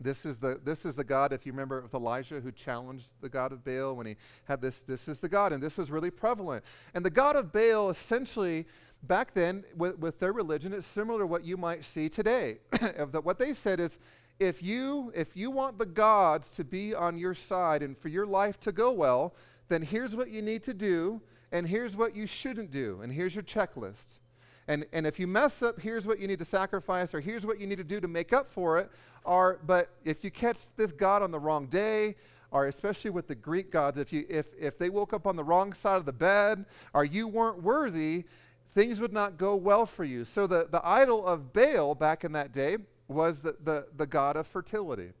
This 0.00 0.26
is, 0.26 0.38
the, 0.38 0.60
this 0.64 0.84
is 0.84 0.96
the 0.96 1.04
God, 1.04 1.32
if 1.32 1.46
you 1.46 1.52
remember 1.52 1.80
with 1.80 1.94
Elijah 1.94 2.40
who 2.40 2.50
challenged 2.50 3.12
the 3.20 3.28
God 3.28 3.52
of 3.52 3.64
Baal 3.64 3.94
when 3.94 4.06
he 4.06 4.16
had 4.44 4.60
this, 4.60 4.82
this 4.82 5.06
is 5.06 5.20
the 5.20 5.28
God, 5.28 5.52
and 5.52 5.62
this 5.62 5.76
was 5.76 5.92
really 5.92 6.10
prevalent. 6.10 6.64
And 6.92 7.04
the 7.04 7.10
God 7.10 7.36
of 7.36 7.52
Baal 7.52 7.88
essentially 7.88 8.66
back 9.04 9.32
then 9.32 9.64
with, 9.76 9.98
with, 9.98 10.18
their 10.18 10.32
religion 10.32 10.72
is 10.72 10.86
similar 10.86 11.20
to 11.20 11.26
what 11.26 11.44
you 11.44 11.56
might 11.56 11.84
see 11.84 12.08
today. 12.08 12.58
what 13.22 13.38
they 13.38 13.54
said 13.54 13.78
is 13.78 13.98
if 14.42 14.60
you 14.60 15.12
if 15.14 15.36
you 15.36 15.52
want 15.52 15.78
the 15.78 15.86
gods 15.86 16.50
to 16.50 16.64
be 16.64 16.94
on 16.94 17.16
your 17.16 17.32
side 17.32 17.80
and 17.82 17.96
for 17.96 18.08
your 18.08 18.26
life 18.26 18.58
to 18.60 18.72
go 18.72 18.90
well, 18.90 19.34
then 19.68 19.82
here's 19.82 20.16
what 20.16 20.30
you 20.30 20.42
need 20.42 20.64
to 20.64 20.74
do 20.74 21.20
and 21.52 21.66
here's 21.66 21.96
what 21.96 22.16
you 22.16 22.26
shouldn't 22.26 22.72
do 22.72 23.00
and 23.02 23.12
here's 23.12 23.36
your 23.36 23.44
checklist. 23.44 24.20
And 24.66 24.84
and 24.92 25.06
if 25.06 25.20
you 25.20 25.28
mess 25.28 25.62
up, 25.62 25.80
here's 25.80 26.08
what 26.08 26.18
you 26.18 26.26
need 26.26 26.40
to 26.40 26.44
sacrifice 26.44 27.14
or 27.14 27.20
here's 27.20 27.46
what 27.46 27.60
you 27.60 27.68
need 27.68 27.78
to 27.78 27.84
do 27.84 28.00
to 28.00 28.08
make 28.08 28.32
up 28.32 28.48
for 28.48 28.78
it. 28.78 28.90
Or 29.24 29.60
but 29.64 29.90
if 30.04 30.24
you 30.24 30.32
catch 30.32 30.74
this 30.76 30.90
god 30.90 31.22
on 31.22 31.30
the 31.30 31.38
wrong 31.38 31.66
day, 31.66 32.16
or 32.50 32.66
especially 32.66 33.10
with 33.10 33.28
the 33.28 33.36
Greek 33.36 33.70
gods, 33.70 33.96
if 33.96 34.12
you 34.12 34.26
if 34.28 34.48
if 34.58 34.76
they 34.76 34.90
woke 34.90 35.12
up 35.12 35.24
on 35.24 35.36
the 35.36 35.44
wrong 35.44 35.72
side 35.72 35.96
of 35.96 36.04
the 36.04 36.12
bed 36.12 36.64
or 36.94 37.04
you 37.04 37.28
weren't 37.28 37.62
worthy, 37.62 38.24
things 38.70 39.00
would 39.00 39.12
not 39.12 39.38
go 39.38 39.54
well 39.54 39.86
for 39.86 40.02
you. 40.02 40.24
So 40.24 40.48
the, 40.48 40.66
the 40.68 40.84
idol 40.84 41.24
of 41.24 41.52
Baal 41.52 41.94
back 41.94 42.24
in 42.24 42.32
that 42.32 42.52
day 42.52 42.78
was 43.12 43.40
the, 43.40 43.56
the, 43.62 43.86
the 43.96 44.06
god 44.06 44.36
of 44.36 44.46
fertility. 44.46 45.12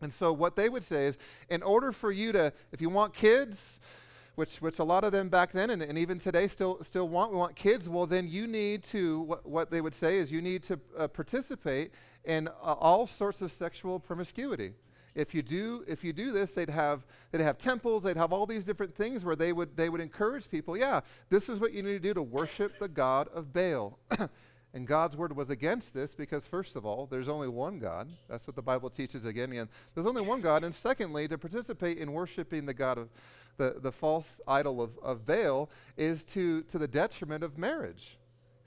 And 0.00 0.12
so, 0.12 0.32
what 0.32 0.56
they 0.56 0.68
would 0.68 0.82
say 0.82 1.06
is, 1.06 1.16
in 1.48 1.62
order 1.62 1.90
for 1.90 2.12
you 2.12 2.32
to, 2.32 2.52
if 2.72 2.80
you 2.80 2.90
want 2.90 3.14
kids, 3.14 3.80
which, 4.36 4.60
which 4.60 4.78
a 4.78 4.84
lot 4.84 5.02
of 5.02 5.12
them 5.12 5.28
back 5.28 5.52
then 5.52 5.70
and, 5.70 5.82
and 5.82 5.98
even 5.98 6.18
today 6.18 6.46
still, 6.46 6.82
still 6.84 7.08
want. 7.08 7.32
We 7.32 7.38
want 7.38 7.56
kids. 7.56 7.88
Well, 7.88 8.06
then 8.06 8.28
you 8.28 8.46
need 8.46 8.84
to, 8.84 9.22
what, 9.22 9.48
what 9.48 9.70
they 9.70 9.80
would 9.80 9.94
say 9.94 10.18
is 10.18 10.30
you 10.30 10.42
need 10.42 10.62
to 10.64 10.78
uh, 10.96 11.08
participate 11.08 11.92
in 12.24 12.48
uh, 12.48 12.74
all 12.74 13.06
sorts 13.06 13.42
of 13.42 13.50
sexual 13.50 13.98
promiscuity. 13.98 14.74
If 15.14 15.34
you 15.34 15.40
do, 15.40 15.82
if 15.88 16.04
you 16.04 16.12
do 16.12 16.30
this, 16.30 16.52
they'd 16.52 16.68
have, 16.68 17.06
they'd 17.32 17.40
have 17.40 17.56
temples, 17.56 18.02
they'd 18.02 18.18
have 18.18 18.34
all 18.34 18.44
these 18.44 18.66
different 18.66 18.94
things 18.94 19.24
where 19.24 19.34
they 19.34 19.54
would, 19.54 19.74
they 19.74 19.88
would 19.88 20.02
encourage 20.02 20.50
people, 20.50 20.76
yeah, 20.76 21.00
this 21.30 21.48
is 21.48 21.58
what 21.58 21.72
you 21.72 21.82
need 21.82 21.92
to 21.92 21.98
do 21.98 22.12
to 22.12 22.22
worship 22.22 22.78
the 22.78 22.88
God 22.88 23.28
of 23.28 23.54
Baal. 23.54 23.98
And 24.76 24.86
God's 24.86 25.16
word 25.16 25.34
was 25.34 25.48
against 25.48 25.94
this 25.94 26.14
because, 26.14 26.46
first 26.46 26.76
of 26.76 26.84
all, 26.84 27.06
there's 27.06 27.30
only 27.30 27.48
one 27.48 27.78
God. 27.78 28.10
That's 28.28 28.46
what 28.46 28.56
the 28.56 28.62
Bible 28.62 28.90
teaches 28.90 29.24
again 29.24 29.50
and. 29.52 29.70
There's 29.94 30.06
only 30.06 30.20
one 30.20 30.42
God. 30.42 30.64
And 30.64 30.74
secondly, 30.74 31.26
to 31.28 31.38
participate 31.38 31.96
in 31.96 32.12
worshiping 32.12 32.66
the 32.66 32.74
God 32.74 32.98
of 32.98 33.08
the, 33.56 33.76
the 33.80 33.90
false 33.90 34.38
idol 34.46 34.82
of, 34.82 34.90
of 35.02 35.24
Baal 35.24 35.70
is 35.96 36.24
to, 36.24 36.60
to 36.64 36.76
the 36.76 36.86
detriment 36.86 37.42
of 37.42 37.56
marriage. 37.56 38.18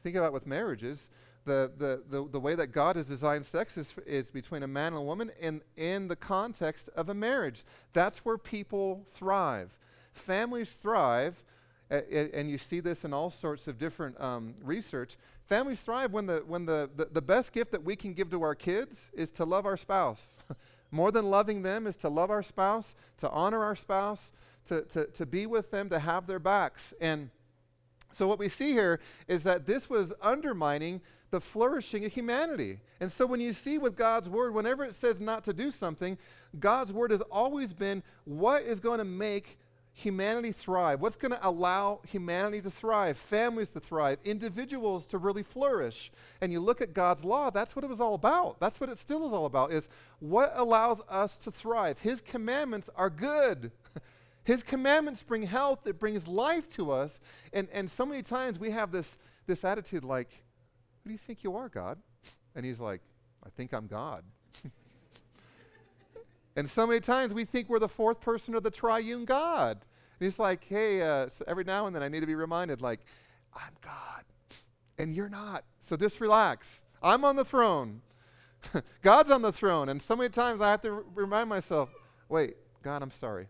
Think 0.02 0.16
about 0.16 0.34
with 0.34 0.48
marriages. 0.48 1.12
The, 1.46 1.72
the, 1.78 2.02
the, 2.10 2.28
the 2.28 2.40
way 2.40 2.56
that 2.56 2.72
God 2.72 2.96
has 2.96 3.08
designed 3.08 3.46
sex 3.46 3.78
is, 3.78 3.94
is 4.08 4.32
between 4.32 4.64
a 4.64 4.68
man 4.68 4.94
and 4.94 4.98
a 4.98 5.06
woman 5.06 5.30
in, 5.40 5.62
in 5.78 6.08
the 6.08 6.16
context 6.16 6.90
of 6.96 7.10
a 7.10 7.14
marriage. 7.14 7.66
That's 7.94 8.26
where 8.26 8.40
people 8.40 9.04
thrive. 9.06 9.78
Families 10.14 10.74
thrive, 10.74 11.44
and 11.92 12.50
you 12.50 12.58
see 12.58 12.80
this 12.80 13.06
in 13.06 13.14
all 13.14 13.30
sorts 13.30 13.68
of 13.68 13.78
different 13.78 14.20
um, 14.20 14.56
research. 14.64 15.18
Families 15.50 15.82
thrive 15.82 16.14
when, 16.14 16.28
the, 16.28 16.44
when 16.46 16.68
the, 16.68 16.92
the, 16.96 17.06
the 17.06 17.24
best 17.24 17.52
gift 17.52 17.72
that 17.72 17.84
we 17.84 17.96
can 17.96 18.14
give 18.14 18.30
to 18.30 18.44
our 18.44 18.54
kids 18.54 19.10
is 19.16 19.32
to 19.32 19.46
love 19.46 19.66
our 19.66 19.78
spouse. 19.78 20.38
More 20.92 21.12
than 21.12 21.26
loving 21.26 21.64
them 21.64 21.88
is 21.88 21.96
to 21.98 22.10
love 22.10 22.30
our 22.30 22.44
spouse, 22.44 22.94
to 23.18 23.30
honor 23.32 23.64
our 23.64 23.76
spouse, 23.76 24.32
to, 24.66 24.84
to, 24.84 25.08
to 25.08 25.26
be 25.26 25.48
with 25.48 25.72
them, 25.72 25.90
to 25.90 25.98
have 25.98 26.28
their 26.28 26.38
backs. 26.38 26.94
And 27.02 27.32
so, 28.14 28.28
what 28.28 28.38
we 28.38 28.48
see 28.48 28.74
here 28.74 29.00
is 29.28 29.42
that 29.44 29.66
this 29.66 29.90
was 29.90 30.14
undermining 30.22 31.02
the 31.32 31.42
flourishing 31.42 32.06
of 32.06 32.14
humanity. 32.14 32.80
And 33.00 33.12
so, 33.12 33.26
when 33.26 33.42
you 33.42 33.54
see 33.54 33.80
with 33.80 33.96
God's 33.96 34.30
word, 34.30 34.54
whenever 34.54 34.84
it 34.84 34.94
says 34.94 35.20
not 35.20 35.44
to 35.46 35.54
do 35.54 35.72
something, 35.72 36.20
God's 36.60 36.94
word 36.94 37.10
has 37.10 37.22
always 37.22 37.74
been 37.74 38.04
what 38.26 38.62
is 38.64 38.80
going 38.80 39.00
to 39.00 39.06
make 39.06 39.58
humanity 40.00 40.52
thrive? 40.52 41.02
What's 41.02 41.16
going 41.16 41.32
to 41.32 41.48
allow 41.48 42.00
humanity 42.08 42.62
to 42.62 42.72
thrive, 42.72 43.18
families 43.18 43.72
to 43.72 43.80
thrive, 43.80 44.20
individuals 44.24 45.06
to 45.08 45.18
really 45.18 45.44
flourish? 45.44 46.12
And 46.42 46.52
you 46.52 46.60
look 46.60 46.82
at 46.82 46.94
God's 46.94 47.24
law, 47.24 47.50
that's 47.50 47.76
what 47.76 47.84
it 47.84 47.90
was 47.90 48.00
all 48.00 48.14
about. 48.14 48.60
That's 48.60 48.80
what 48.80 48.90
it 48.90 48.98
still 48.98 49.28
is 49.28 49.34
all 49.34 49.46
about 49.46 49.72
is 49.72 49.90
what 50.20 50.54
allows 50.56 51.02
us 51.10 51.38
to 51.40 51.52
thrive. 51.52 52.00
His 52.00 52.22
commandments 52.22 52.90
are 52.96 53.10
good. 53.10 53.72
His 54.44 54.64
commandments 54.64 55.22
bring 55.22 55.44
health, 55.44 55.86
it 55.86 56.00
brings 56.00 56.28
life 56.28 56.70
to 56.72 56.92
us. 56.92 57.20
And, 57.54 57.68
and 57.72 57.92
so 57.92 58.06
many 58.06 58.24
times 58.24 58.58
we 58.58 58.72
have 58.72 58.92
this, 58.92 59.18
this 59.46 59.64
attitude 59.64 60.04
like, 60.04 60.30
Who 61.04 61.10
do 61.10 61.12
you 61.12 61.20
think 61.20 61.44
you 61.44 61.56
are, 61.56 61.70
God? 61.70 62.00
And 62.56 62.66
he's 62.66 62.80
like, 62.80 63.02
I 63.46 63.50
think 63.50 63.74
I'm 63.74 63.88
God. 63.88 64.24
And 66.60 66.70
so 66.70 66.86
many 66.86 67.00
times 67.00 67.34
we 67.34 67.46
think 67.46 67.70
we're 67.70 67.80
the 67.80 67.88
fourth 67.88 68.20
person 68.20 68.54
of 68.54 68.64
the 68.64 68.70
triune 68.70 69.24
God. 69.24 69.78
And 69.78 70.26
he's 70.26 70.38
like, 70.38 70.66
hey, 70.66 71.02
uh, 71.02 71.30
so 71.30 71.46
every 71.48 71.64
now 71.64 71.88
and 71.88 71.96
then 71.96 72.04
I 72.04 72.10
need 72.10 72.20
to 72.20 72.28
be 72.28 72.36
reminded, 72.36 72.82
like, 72.82 73.00
I'm 73.56 73.72
God, 73.82 74.26
and 74.98 75.14
you're 75.14 75.30
not. 75.30 75.64
So 75.80 75.96
just 75.96 76.20
relax. 76.20 76.84
I'm 77.02 77.24
on 77.24 77.38
the 77.38 77.46
throne. 77.46 78.02
God's 79.02 79.32
on 79.32 79.42
the 79.42 79.54
throne. 79.54 79.88
And 79.88 80.02
so 80.02 80.18
many 80.18 80.28
times 80.28 80.60
I 80.60 80.72
have 80.72 80.82
to 80.82 80.92
r- 80.92 81.04
remind 81.16 81.48
myself, 81.48 81.96
wait, 82.28 82.58
God, 82.84 83.02
I'm 83.04 83.12
sorry. 83.12 83.48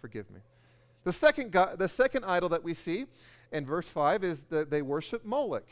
Forgive 0.00 0.30
me. 0.30 0.38
The 1.02 1.12
second, 1.12 1.50
God, 1.50 1.80
the 1.80 1.88
second 1.88 2.24
idol 2.24 2.48
that 2.50 2.62
we 2.62 2.74
see 2.74 3.06
in 3.50 3.66
verse 3.66 3.88
5 3.88 4.22
is 4.22 4.44
that 4.50 4.70
they 4.70 4.82
worship 4.82 5.24
Moloch. 5.24 5.66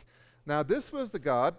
Now, 0.44 0.64
this 0.64 0.90
was 0.90 1.12
the 1.12 1.20
God 1.20 1.54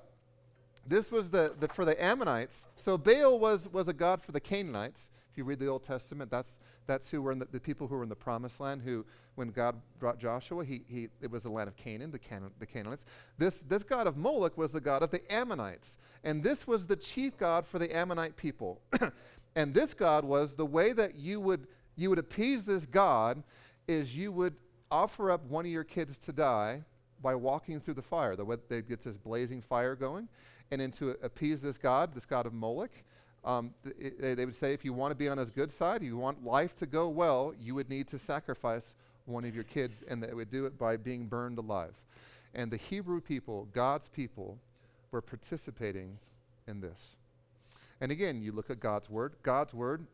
this 0.85 1.11
was 1.11 1.29
the, 1.29 1.53
the, 1.59 1.67
for 1.67 1.85
the 1.85 2.01
Ammonites. 2.03 2.67
So 2.75 2.97
Baal 2.97 3.39
was, 3.39 3.69
was 3.69 3.87
a 3.87 3.93
god 3.93 4.21
for 4.21 4.31
the 4.31 4.39
Canaanites. 4.39 5.11
If 5.31 5.37
you 5.37 5.45
read 5.45 5.59
the 5.59 5.67
Old 5.67 5.83
Testament, 5.83 6.29
that's, 6.29 6.59
that's 6.87 7.09
who 7.09 7.21
were 7.21 7.31
in 7.31 7.39
the, 7.39 7.47
the 7.49 7.59
people 7.59 7.87
who 7.87 7.95
were 7.95 8.03
in 8.03 8.09
the 8.09 8.15
promised 8.15 8.59
land, 8.59 8.81
who, 8.81 9.05
when 9.35 9.49
God 9.49 9.75
brought 9.97 10.19
Joshua, 10.19 10.65
he, 10.65 10.81
he, 10.87 11.07
it 11.21 11.31
was 11.31 11.43
the 11.43 11.49
land 11.49 11.69
of 11.69 11.77
Canaan, 11.77 12.11
the, 12.11 12.19
Can- 12.19 12.51
the 12.59 12.65
Canaanites. 12.65 13.05
This, 13.37 13.61
this 13.61 13.83
god 13.83 14.07
of 14.07 14.17
Moloch 14.17 14.57
was 14.57 14.73
the 14.73 14.81
god 14.81 15.03
of 15.03 15.11
the 15.11 15.21
Ammonites. 15.31 15.97
And 16.25 16.43
this 16.43 16.67
was 16.67 16.85
the 16.85 16.97
chief 16.97 17.37
god 17.37 17.65
for 17.65 17.79
the 17.79 17.95
Ammonite 17.95 18.35
people. 18.35 18.81
and 19.55 19.73
this 19.73 19.93
god 19.93 20.25
was 20.25 20.55
the 20.55 20.65
way 20.65 20.91
that 20.91 21.15
you 21.15 21.39
would, 21.39 21.67
you 21.95 22.09
would 22.09 22.19
appease 22.19 22.65
this 22.65 22.85
god 22.85 23.41
is 23.87 24.17
you 24.17 24.33
would 24.33 24.55
offer 24.91 25.31
up 25.31 25.45
one 25.45 25.65
of 25.65 25.71
your 25.71 25.85
kids 25.85 26.17
to 26.17 26.33
die 26.33 26.83
by 27.21 27.35
walking 27.35 27.79
through 27.79 27.93
the 27.93 28.01
fire. 28.01 28.35
The 28.35 28.43
way 28.43 28.57
they 28.67 28.81
get 28.81 29.01
this 29.01 29.15
blazing 29.15 29.61
fire 29.61 29.95
going. 29.95 30.27
And 30.71 30.81
then 30.81 30.91
to 30.93 31.11
appease 31.21 31.61
this 31.61 31.77
god, 31.77 32.13
this 32.13 32.25
god 32.25 32.45
of 32.45 32.53
Moloch, 32.53 32.91
um, 33.43 33.73
th- 33.83 33.95
it, 33.99 34.35
they 34.35 34.45
would 34.45 34.55
say 34.55 34.73
if 34.73 34.85
you 34.85 34.93
want 34.93 35.11
to 35.11 35.15
be 35.15 35.27
on 35.27 35.37
his 35.37 35.49
good 35.49 35.71
side, 35.71 36.03
you 36.03 36.17
want 36.17 36.43
life 36.45 36.75
to 36.75 36.85
go 36.85 37.07
well, 37.09 37.53
you 37.59 37.75
would 37.75 37.89
need 37.89 38.07
to 38.09 38.17
sacrifice 38.17 38.95
one 39.25 39.45
of 39.45 39.55
your 39.55 39.63
kids, 39.63 40.03
and 40.07 40.21
they 40.21 40.33
would 40.33 40.49
do 40.49 40.65
it 40.65 40.77
by 40.77 40.97
being 40.97 41.27
burned 41.27 41.57
alive. 41.57 41.93
And 42.53 42.71
the 42.71 42.77
Hebrew 42.77 43.21
people, 43.21 43.67
God's 43.73 44.09
people, 44.09 44.57
were 45.11 45.21
participating 45.21 46.17
in 46.67 46.81
this. 46.81 47.15
And 47.99 48.11
again, 48.11 48.41
you 48.41 48.51
look 48.51 48.69
at 48.69 48.79
God's 48.79 49.09
word. 49.09 49.35
God's 49.43 49.73
word, 49.73 50.05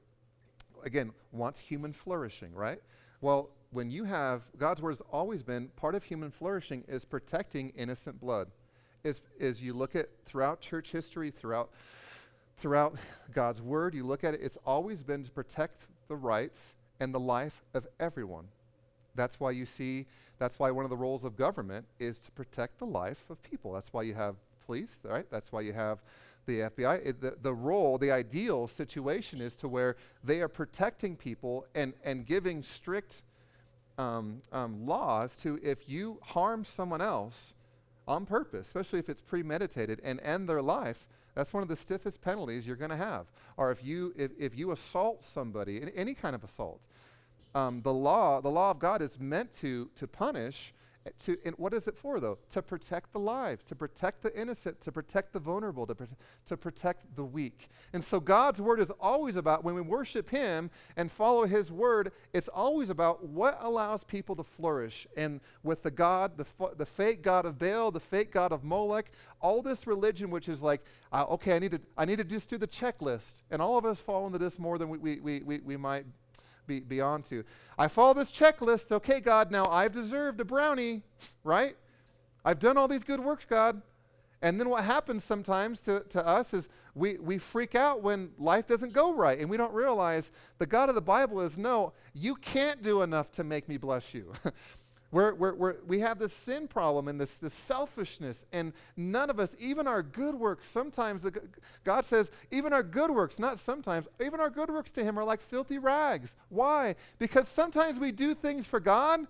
again, 0.84 1.12
wants 1.31 1.60
human 1.60 1.93
flourishing, 1.93 2.53
right? 2.53 2.81
Well, 3.22 3.50
when 3.72 3.89
you 3.89 4.03
have, 4.03 4.43
God's 4.57 4.81
word 4.81 4.91
has 4.91 5.01
always 5.12 5.43
been 5.43 5.69
part 5.69 5.96
of 5.96 6.03
human 6.03 6.31
flourishing 6.31 6.84
is 6.88 7.05
protecting 7.05 7.69
innocent 7.75 8.19
blood. 8.19 8.50
Is, 9.03 9.22
is 9.39 9.62
you 9.62 9.74
look 9.74 9.96
at 9.96 10.10
throughout 10.25 10.60
church 10.60 10.91
history, 10.91 11.31
throughout 11.31 11.69
throughout 12.57 12.97
God's 13.33 13.61
word, 13.61 13.93
you 13.93 14.03
look 14.03 14.23
at 14.23 14.33
it, 14.33 14.41
it's 14.41 14.57
always 14.65 15.03
been 15.03 15.23
to 15.23 15.31
protect 15.31 15.87
the 16.07 16.15
rights 16.15 16.75
and 16.99 17.13
the 17.13 17.19
life 17.19 17.61
of 17.73 17.87
everyone. 17.99 18.45
That's 19.15 19.39
why 19.39 19.51
you 19.51 19.65
see, 19.65 20.05
that's 20.39 20.59
why 20.59 20.71
one 20.71 20.85
of 20.85 20.89
the 20.89 20.97
roles 20.97 21.23
of 21.23 21.35
government 21.35 21.85
is 21.99 22.19
to 22.19 22.31
protect 22.31 22.79
the 22.79 22.85
life 22.85 23.29
of 23.29 23.41
people. 23.41 23.73
That's 23.73 23.91
why 23.91 24.03
you 24.03 24.13
have 24.13 24.35
police, 24.65 24.99
right? 25.03 25.25
That's 25.31 25.51
why 25.51 25.61
you 25.61 25.73
have 25.73 25.99
the 26.45 26.59
FBI. 26.59 27.05
It, 27.05 27.21
the, 27.21 27.37
the 27.41 27.53
role, 27.53 27.97
the 27.97 28.11
ideal 28.11 28.67
situation 28.67 29.41
is 29.41 29.55
to 29.57 29.67
where 29.67 29.95
they 30.23 30.41
are 30.41 30.47
protecting 30.47 31.15
people 31.15 31.65
and, 31.75 31.93
and 32.03 32.25
giving 32.25 32.61
strict 32.61 33.23
um, 33.97 34.41
um, 34.51 34.85
laws 34.85 35.35
to 35.37 35.59
if 35.63 35.89
you 35.89 36.19
harm 36.21 36.63
someone 36.63 37.01
else 37.01 37.55
on 38.07 38.25
purpose, 38.25 38.67
especially 38.67 38.99
if 38.99 39.09
it's 39.09 39.21
premeditated, 39.21 39.99
and 40.03 40.19
end 40.21 40.47
their 40.47 40.61
life, 40.61 41.07
that's 41.38 41.53
one 41.53 41.62
of 41.62 41.70
the 41.70 41.75
stiffest 41.75 42.20
penalties 42.20 42.65
you're 42.65 42.75
going 42.75 42.89
to 42.89 42.98
have. 42.98 43.27
Or 43.58 43.70
if 43.70 43.84
you, 43.84 44.12
if, 44.17 44.32
if 44.39 44.58
you 44.58 44.72
assault 44.72 45.24
somebody, 45.24 45.84
any 45.96 46.15
kind 46.15 46.34
of 46.34 46.44
assault, 46.44 46.82
um, 47.53 47.84
the 47.84 47.94
law, 47.94 48.41
the 48.41 48.50
law 48.50 48.72
of 48.72 48.79
God 48.79 49.03
is 49.03 49.20
meant 49.20 49.53
to, 49.60 49.88
to 49.98 50.08
punish 50.08 50.74
to, 51.19 51.37
and 51.45 51.55
what 51.57 51.73
is 51.73 51.87
it 51.87 51.97
for, 51.97 52.19
though? 52.19 52.37
To 52.51 52.61
protect 52.61 53.13
the 53.13 53.19
lives, 53.19 53.65
to 53.65 53.75
protect 53.75 54.21
the 54.21 54.39
innocent, 54.39 54.81
to 54.81 54.91
protect 54.91 55.33
the 55.33 55.39
vulnerable, 55.39 55.85
to, 55.87 55.95
to 56.45 56.57
protect 56.57 57.15
the 57.15 57.23
weak. 57.23 57.69
And 57.93 58.03
so 58.03 58.19
God's 58.19 58.61
word 58.61 58.79
is 58.79 58.91
always 58.99 59.35
about, 59.35 59.63
when 59.63 59.75
we 59.75 59.81
worship 59.81 60.29
Him 60.29 60.69
and 60.95 61.11
follow 61.11 61.45
His 61.45 61.71
word, 61.71 62.11
it's 62.33 62.47
always 62.47 62.89
about 62.89 63.25
what 63.25 63.57
allows 63.61 64.03
people 64.03 64.35
to 64.35 64.43
flourish. 64.43 65.07
And 65.15 65.41
with 65.63 65.83
the 65.83 65.91
God, 65.91 66.37
the, 66.37 66.45
the 66.75 66.85
fake 66.85 67.21
God 67.21 67.45
of 67.45 67.57
Baal, 67.57 67.91
the 67.91 67.99
fake 67.99 68.31
God 68.31 68.51
of 68.51 68.63
Molech, 68.63 69.11
all 69.41 69.61
this 69.61 69.87
religion, 69.87 70.29
which 70.29 70.49
is 70.49 70.63
like, 70.63 70.81
uh, 71.11 71.25
okay, 71.29 71.55
I 71.55 71.59
need, 71.59 71.71
to, 71.71 71.81
I 71.97 72.05
need 72.05 72.17
to 72.17 72.23
just 72.23 72.49
do 72.49 72.57
the 72.57 72.67
checklist. 72.67 73.41
And 73.51 73.61
all 73.61 73.77
of 73.77 73.85
us 73.85 74.01
fall 74.01 74.25
into 74.25 74.39
this 74.39 74.57
more 74.57 74.77
than 74.77 74.89
we, 74.89 74.97
we, 74.97 75.19
we, 75.19 75.41
we, 75.41 75.59
we 75.59 75.77
might 75.77 76.05
be, 76.67 76.79
be 76.81 77.01
on 77.01 77.24
to. 77.24 77.43
I 77.77 77.88
follow 77.88 78.13
this 78.13 78.31
checklist. 78.31 78.91
Okay, 78.91 79.19
God, 79.19 79.50
now 79.51 79.65
I've 79.65 79.93
deserved 79.93 80.39
a 80.41 80.45
brownie, 80.45 81.03
right? 81.43 81.75
I've 82.45 82.59
done 82.59 82.77
all 82.77 82.88
these 82.88 83.03
good 83.03 83.19
works, 83.19 83.45
God. 83.45 83.81
And 84.41 84.59
then 84.59 84.69
what 84.69 84.83
happens 84.83 85.24
sometimes 85.24 85.81
to, 85.81 86.01
to 86.09 86.25
us 86.25 86.53
is 86.53 86.69
we, 86.93 87.17
we 87.17 87.39
freak 87.39 87.74
out 87.74 88.03
when 88.03 88.29
life 88.38 88.67
doesn't 88.67 88.93
go 88.93 89.13
right 89.13 89.39
and 89.39 89.50
we 89.50 89.57
don't 89.57 89.74
realize 89.74 90.31
the 90.59 90.67
God 90.67 90.89
of 90.89 90.95
the 90.95 91.01
Bible 91.01 91.41
is 91.41 91.57
no, 91.57 91.93
you 92.13 92.36
can't 92.36 92.83
do 92.83 93.01
enough 93.01 93.31
to 93.33 93.43
make 93.43 93.67
me 93.67 93.77
bless 93.77 94.13
you. 94.13 94.31
We're, 95.11 95.33
we're, 95.33 95.53
we're, 95.53 95.75
we 95.87 95.99
have 96.01 96.19
this 96.19 96.33
sin 96.33 96.67
problem 96.67 97.07
and 97.07 97.19
this, 97.19 97.37
this 97.37 97.53
selfishness, 97.53 98.45
and 98.51 98.73
none 98.97 99.29
of 99.29 99.39
us, 99.39 99.55
even 99.57 99.87
our 99.87 100.03
good 100.03 100.35
works, 100.35 100.67
sometimes 100.67 101.21
the, 101.21 101.41
God 101.85 102.05
says, 102.05 102.29
even 102.51 102.73
our 102.73 102.83
good 102.83 103.11
works, 103.11 103.39
not 103.39 103.57
sometimes, 103.57 104.07
even 104.23 104.41
our 104.41 104.49
good 104.49 104.69
works 104.69 104.91
to 104.91 105.03
Him 105.03 105.17
are 105.17 105.23
like 105.23 105.41
filthy 105.41 105.77
rags. 105.77 106.35
Why? 106.49 106.95
Because 107.19 107.47
sometimes 107.47 107.99
we 107.99 108.11
do 108.11 108.33
things 108.33 108.67
for 108.67 108.81
God 108.81 109.21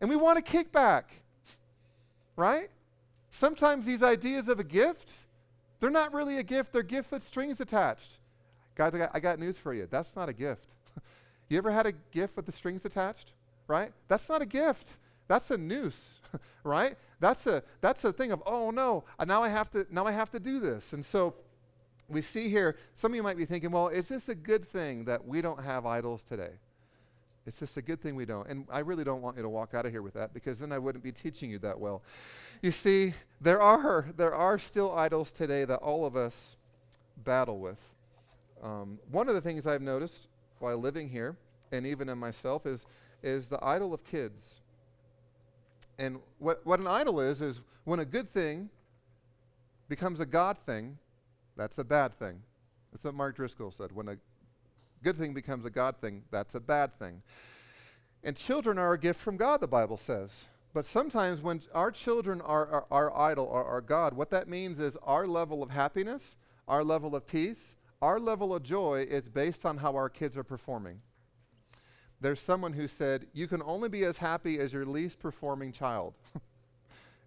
and 0.00 0.08
we 0.08 0.14
want 0.14 0.38
a 0.38 0.42
kickback, 0.42 1.04
right? 2.36 2.68
Sometimes 3.30 3.84
these 3.84 4.04
ideas 4.04 4.48
of 4.48 4.60
a 4.60 4.64
gift, 4.64 5.26
they're 5.80 5.90
not 5.90 6.14
really 6.14 6.38
a 6.38 6.44
gift, 6.44 6.72
they're 6.72 6.84
gift 6.84 7.10
with 7.10 7.24
strings 7.24 7.60
attached. 7.60 8.20
Guys, 8.76 8.94
I 8.94 8.98
got, 8.98 9.10
I 9.14 9.20
got 9.20 9.40
news 9.40 9.58
for 9.58 9.74
you. 9.74 9.88
That's 9.90 10.14
not 10.14 10.28
a 10.28 10.32
gift. 10.32 10.74
you 11.48 11.58
ever 11.58 11.72
had 11.72 11.86
a 11.86 11.92
gift 11.92 12.36
with 12.36 12.46
the 12.46 12.52
strings 12.52 12.84
attached? 12.84 13.32
right? 13.68 13.92
That's 14.08 14.28
not 14.28 14.42
a 14.42 14.46
gift. 14.46 14.96
That's 15.28 15.50
a 15.50 15.58
noose, 15.58 16.20
right? 16.64 16.96
That's 17.20 17.46
a 17.46 17.62
that's 17.80 18.04
a 18.04 18.12
thing 18.12 18.32
of 18.32 18.42
oh 18.46 18.70
no, 18.70 19.04
uh, 19.18 19.24
now 19.24 19.42
I 19.42 19.48
have 19.48 19.70
to 19.70 19.86
now 19.90 20.06
I 20.06 20.12
have 20.12 20.30
to 20.30 20.40
do 20.40 20.60
this. 20.60 20.92
And 20.92 21.04
so 21.04 21.34
we 22.08 22.22
see 22.22 22.48
here, 22.48 22.76
some 22.94 23.12
of 23.12 23.16
you 23.16 23.22
might 23.22 23.36
be 23.36 23.44
thinking, 23.44 23.70
well, 23.70 23.88
is 23.88 24.08
this 24.08 24.28
a 24.28 24.34
good 24.34 24.64
thing 24.64 25.04
that 25.06 25.26
we 25.26 25.40
don't 25.40 25.62
have 25.62 25.86
idols 25.86 26.22
today? 26.22 26.52
It's 27.46 27.60
just 27.60 27.76
a 27.76 27.82
good 27.82 28.00
thing 28.00 28.16
we 28.16 28.24
don't. 28.24 28.48
And 28.48 28.66
I 28.70 28.80
really 28.80 29.04
don't 29.04 29.22
want 29.22 29.36
you 29.36 29.42
to 29.42 29.48
walk 29.48 29.72
out 29.72 29.86
of 29.86 29.92
here 29.92 30.02
with 30.02 30.14
that 30.14 30.34
because 30.34 30.58
then 30.58 30.72
I 30.72 30.78
wouldn't 30.78 31.04
be 31.04 31.12
teaching 31.12 31.50
you 31.50 31.58
that 31.60 31.78
well. 31.78 32.02
You 32.60 32.72
see, 32.72 33.14
there 33.40 33.60
are 33.60 34.06
there 34.16 34.34
are 34.34 34.58
still 34.58 34.96
idols 34.96 35.30
today 35.30 35.64
that 35.64 35.76
all 35.76 36.04
of 36.04 36.16
us 36.16 36.56
battle 37.16 37.58
with. 37.60 37.94
Um, 38.62 38.98
one 39.10 39.28
of 39.28 39.34
the 39.34 39.40
things 39.40 39.66
I've 39.66 39.82
noticed 39.82 40.28
while 40.58 40.76
living 40.76 41.08
here, 41.08 41.36
and 41.70 41.86
even 41.86 42.08
in 42.08 42.18
myself, 42.18 42.66
is 42.66 42.86
is 43.22 43.48
the 43.48 43.64
idol 43.64 43.94
of 43.94 44.04
kids. 44.04 44.60
And 45.98 46.18
what 46.38 46.64
what 46.66 46.80
an 46.80 46.86
idol 46.86 47.20
is 47.20 47.40
is 47.40 47.60
when 47.84 48.00
a 48.00 48.04
good 48.04 48.28
thing 48.28 48.70
becomes 49.88 50.20
a 50.20 50.26
God 50.26 50.58
thing, 50.58 50.98
that's 51.56 51.78
a 51.78 51.84
bad 51.84 52.18
thing. 52.18 52.42
That's 52.92 53.04
what 53.04 53.14
Mark 53.14 53.36
Driscoll 53.36 53.70
said. 53.70 53.92
When 53.92 54.08
a 54.08 54.16
good 55.02 55.16
thing 55.16 55.34
becomes 55.34 55.64
a 55.64 55.70
God 55.70 55.96
thing, 56.00 56.22
that's 56.30 56.54
a 56.54 56.60
bad 56.60 56.98
thing. 56.98 57.22
And 58.24 58.36
children 58.36 58.78
are 58.78 58.92
a 58.92 58.98
gift 58.98 59.20
from 59.20 59.36
God, 59.36 59.60
the 59.60 59.68
Bible 59.68 59.96
says. 59.96 60.46
But 60.74 60.84
sometimes 60.84 61.40
when 61.40 61.60
our 61.74 61.90
children 61.90 62.40
are 62.42 62.84
our, 62.90 63.16
idol 63.16 63.46
or 63.46 63.64
our 63.64 63.80
God, 63.80 64.12
what 64.12 64.30
that 64.30 64.48
means 64.48 64.78
is 64.78 64.96
our 65.02 65.26
level 65.26 65.62
of 65.62 65.70
happiness, 65.70 66.36
our 66.68 66.84
level 66.84 67.16
of 67.16 67.26
peace, 67.26 67.76
our 68.02 68.20
level 68.20 68.54
of 68.54 68.62
joy 68.62 69.06
is 69.08 69.28
based 69.28 69.64
on 69.64 69.78
how 69.78 69.94
our 69.94 70.10
kids 70.10 70.36
are 70.36 70.44
performing. 70.44 71.00
There's 72.20 72.40
someone 72.40 72.72
who 72.72 72.88
said, 72.88 73.26
You 73.32 73.46
can 73.46 73.62
only 73.62 73.88
be 73.88 74.04
as 74.04 74.18
happy 74.18 74.58
as 74.58 74.72
your 74.72 74.86
least 74.86 75.18
performing 75.18 75.72
child. 75.72 76.14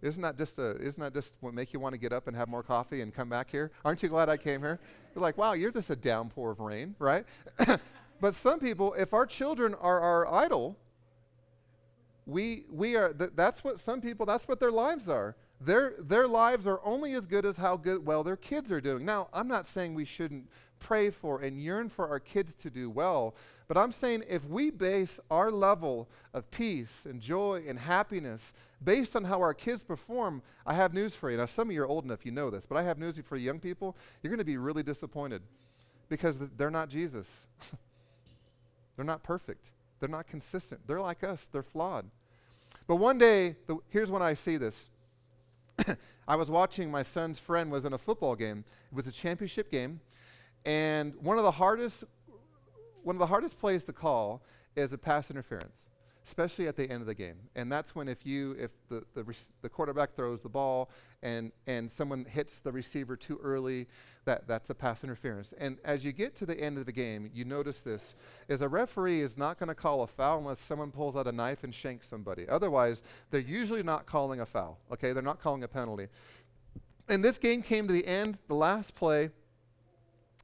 Isn't 0.01 0.22
that 0.22 0.38
just 0.38 0.58
a, 0.60 0.77
isn't 0.77 1.01
that 1.01 1.13
just 1.13 1.36
what 1.41 1.53
make 1.53 1.74
you 1.74 1.79
want 1.79 1.93
to 1.93 2.00
get 2.00 2.13
up 2.13 2.27
and 2.27 2.38
have 2.38 2.48
more 2.48 2.63
coffee 2.63 3.01
and 3.01 3.13
come 3.13 3.27
back 3.27 3.51
here? 3.51 3.69
Aren't 3.84 4.01
you 4.01 4.08
glad 4.08 4.29
I 4.29 4.38
came 4.38 4.62
here? 4.62 4.79
You're 5.13 5.22
like, 5.22 5.38
wow, 5.38 5.53
you're 5.53 5.72
just 5.72 5.89
a 5.89 5.96
downpour 5.96 6.51
of 6.51 6.62
rain, 6.62 6.96
right? 7.00 7.25
but 8.22 8.34
some 8.34 8.60
people, 8.62 8.93
if 8.93 9.13
our 9.13 9.25
children 9.25 9.75
are 9.75 10.00
our 10.00 10.34
idol, 10.34 10.77
we 12.25 12.63
we 12.72 12.96
are 12.96 13.12
th- 13.12 13.31
that's 13.36 13.63
what 13.63 13.79
some 13.79 14.00
people 14.00 14.25
that's 14.25 14.48
what 14.48 14.60
their 14.60 14.72
lives 14.72 15.10
are. 15.10 15.36
Their 15.60 15.96
their 16.00 16.27
lives 16.27 16.65
are 16.65 16.79
only 16.86 17.13
as 17.13 17.27
good 17.27 17.46
as 17.46 17.58
how 17.58 17.75
good 17.75 18.05
well 18.05 18.24
their 18.24 18.38
kids 18.38 18.72
are 18.72 18.79
doing. 18.79 19.03
Now, 19.03 19.27
I'm 19.34 19.48
not 19.48 19.67
saying 19.67 19.96
we 19.96 20.05
shouldn't 20.05 20.48
pray 20.79 21.09
for 21.09 21.41
and 21.41 21.62
yearn 21.62 21.89
for 21.89 22.07
our 22.07 22.19
kids 22.19 22.53
to 22.55 22.69
do 22.69 22.89
well, 22.89 23.36
but 23.67 23.77
I'm 23.77 23.91
saying 23.91 24.24
if 24.27 24.45
we 24.45 24.71
base 24.71 25.19
our 25.29 25.51
level 25.51 26.09
of 26.33 26.50
peace 26.50 27.05
and 27.05 27.21
joy 27.21 27.63
and 27.67 27.77
happiness 27.77 28.53
based 28.83 29.15
on 29.15 29.24
how 29.25 29.39
our 29.39 29.53
kids 29.53 29.83
perform, 29.83 30.41
I 30.65 30.74
have 30.74 30.93
news 30.93 31.13
for 31.13 31.29
you. 31.29 31.38
Now, 31.38 31.45
some 31.45 31.69
of 31.69 31.74
you 31.74 31.83
are 31.83 31.88
old 31.88 32.05
enough, 32.05 32.25
you 32.25 32.31
know 32.31 32.50
this, 32.50 32.65
but 32.65 32.77
I 32.77 32.83
have 32.83 32.98
news 32.98 33.19
for 33.24 33.38
young 33.38 33.59
people. 33.59 33.95
You're 34.24 34.31
going 34.31 34.39
to 34.39 34.45
be 34.45 34.57
really 34.57 34.83
disappointed 34.83 35.43
because 36.09 36.38
th- 36.38 36.50
they're 36.57 36.71
not 36.71 36.89
Jesus. 36.89 37.48
they're 38.95 39.05
not 39.05 39.21
perfect. 39.21 39.71
They're 40.00 40.09
not 40.09 40.27
consistent. 40.27 40.81
They're 40.88 41.01
like 41.01 41.24
us, 41.24 41.48
they're 41.51 41.62
flawed. 41.62 42.05
But 42.88 42.95
one 42.95 43.17
day, 43.17 43.55
the, 43.67 43.77
here's 43.89 44.09
when 44.09 44.21
I 44.21 44.33
see 44.33 44.57
this. 44.57 44.89
I 46.27 46.36
was 46.36 46.50
watching 46.50 46.89
my 46.89 47.03
son's 47.03 47.39
friend 47.39 47.71
was 47.71 47.86
in 47.86 47.93
a 47.93 47.98
football 47.98 48.36
game. 48.36 48.63
It 48.91 48.95
was 48.95 49.07
a 49.07 49.12
championship 49.12 49.69
game, 49.71 50.00
and 50.65 51.15
one 51.15 51.37
of 51.37 51.43
the 51.43 51.51
hardest 51.51 52.03
one 53.03 53.15
of 53.15 53.19
the 53.19 53.27
hardest 53.27 53.57
plays 53.57 53.83
to 53.85 53.93
call 53.93 54.41
is 54.75 54.93
a 54.93 54.97
pass 54.97 55.31
interference 55.31 55.89
especially 56.29 56.67
at 56.67 56.75
the 56.75 56.87
end 56.87 57.01
of 57.01 57.07
the 57.07 57.15
game. 57.15 57.37
And 57.55 57.71
that's 57.71 57.95
when 57.95 58.07
if 58.07 58.23
you 58.23 58.55
if 58.59 58.69
the 58.87 59.03
the, 59.15 59.23
rec- 59.23 59.51
the 59.63 59.69
quarterback 59.69 60.15
throws 60.15 60.41
the 60.41 60.49
ball 60.49 60.91
and 61.23 61.51
and 61.65 61.91
someone 61.91 62.23
hits 62.23 62.59
the 62.59 62.71
receiver 62.71 63.15
too 63.15 63.39
early, 63.43 63.87
that 64.25 64.47
that's 64.47 64.69
a 64.69 64.75
pass 64.75 65.03
interference. 65.03 65.55
And 65.57 65.79
as 65.83 66.05
you 66.05 66.11
get 66.11 66.35
to 66.35 66.45
the 66.45 66.59
end 66.59 66.77
of 66.77 66.85
the 66.85 66.91
game, 66.91 67.31
you 67.33 67.45
notice 67.45 67.81
this 67.81 68.13
is 68.47 68.61
a 68.61 68.69
referee 68.69 69.21
is 69.21 69.39
not 69.39 69.57
going 69.57 69.69
to 69.69 69.75
call 69.75 70.03
a 70.03 70.07
foul 70.07 70.37
unless 70.37 70.59
someone 70.59 70.91
pulls 70.91 71.15
out 71.15 71.25
a 71.25 71.31
knife 71.31 71.63
and 71.63 71.73
shanks 71.73 72.07
somebody. 72.07 72.47
Otherwise, 72.47 73.01
they're 73.31 73.41
usually 73.41 73.81
not 73.81 74.05
calling 74.05 74.39
a 74.39 74.45
foul. 74.45 74.77
Okay, 74.91 75.13
they're 75.13 75.23
not 75.23 75.41
calling 75.41 75.63
a 75.63 75.67
penalty. 75.67 76.09
And 77.07 77.25
this 77.25 77.39
game 77.39 77.63
came 77.63 77.87
to 77.87 77.93
the 77.93 78.05
end, 78.05 78.37
the 78.47 78.53
last 78.53 78.93
play. 78.93 79.31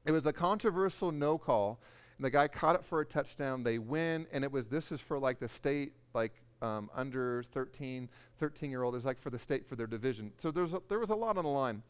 It 0.06 0.12
was 0.12 0.24
a 0.26 0.32
controversial 0.32 1.12
no 1.12 1.36
call 1.36 1.80
and 2.18 2.24
the 2.24 2.30
guy 2.30 2.48
caught 2.48 2.76
it 2.76 2.84
for 2.84 3.00
a 3.00 3.04
touchdown. 3.04 3.62
They 3.62 3.78
win, 3.78 4.26
and 4.32 4.42
it 4.42 4.50
was 4.50 4.68
this 4.68 4.90
is 4.90 5.00
for 5.00 5.18
like 5.18 5.38
the 5.38 5.48
state, 5.48 5.92
like 6.14 6.32
um, 6.62 6.90
under 6.94 7.42
13, 7.42 8.08
13 8.38 8.70
year 8.70 8.82
old. 8.82 8.94
It 8.94 8.98
was 8.98 9.06
like 9.06 9.18
for 9.18 9.30
the 9.30 9.38
state 9.38 9.66
for 9.66 9.76
their 9.76 9.86
division. 9.86 10.32
So 10.38 10.50
there's 10.50 10.72
a, 10.72 10.80
there 10.88 10.98
was 10.98 11.10
a 11.10 11.14
lot 11.14 11.36
on 11.36 11.44
the 11.44 11.50
line. 11.50 11.82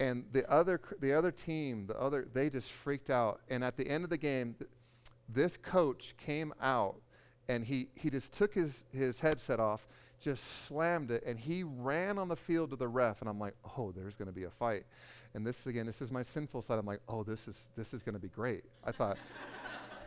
And 0.00 0.24
the 0.32 0.50
other 0.50 0.80
the 1.00 1.12
other 1.12 1.30
team, 1.30 1.86
the 1.86 2.00
other 2.00 2.26
they 2.32 2.50
just 2.50 2.72
freaked 2.72 3.10
out. 3.10 3.40
And 3.48 3.62
at 3.62 3.76
the 3.76 3.88
end 3.88 4.04
of 4.04 4.10
the 4.10 4.18
game, 4.18 4.54
th- 4.58 4.70
this 5.28 5.56
coach 5.56 6.14
came 6.16 6.52
out 6.60 6.96
and 7.48 7.64
he 7.64 7.88
he 7.94 8.10
just 8.10 8.32
took 8.32 8.54
his 8.54 8.84
his 8.92 9.20
headset 9.20 9.60
off, 9.60 9.86
just 10.24 10.64
slammed 10.64 11.10
it, 11.10 11.22
and 11.26 11.38
he 11.38 11.62
ran 11.62 12.18
on 12.18 12.28
the 12.28 12.36
field 12.36 12.70
to 12.70 12.76
the 12.76 12.88
ref. 12.88 13.20
And 13.20 13.28
I'm 13.28 13.38
like, 13.38 13.54
oh, 13.76 13.92
there's 13.92 14.16
going 14.16 14.26
to 14.26 14.34
be 14.34 14.44
a 14.44 14.50
fight. 14.50 14.84
And 15.34 15.46
this 15.46 15.66
again, 15.66 15.84
this 15.84 16.00
is 16.00 16.10
my 16.10 16.22
sinful 16.22 16.62
side. 16.62 16.78
I'm 16.78 16.86
like, 16.86 17.00
oh, 17.08 17.22
this 17.22 17.46
is 17.46 17.68
this 17.76 17.92
is 17.92 18.02
going 18.02 18.14
to 18.14 18.20
be 18.20 18.28
great. 18.28 18.64
I 18.84 18.92
thought. 18.92 19.18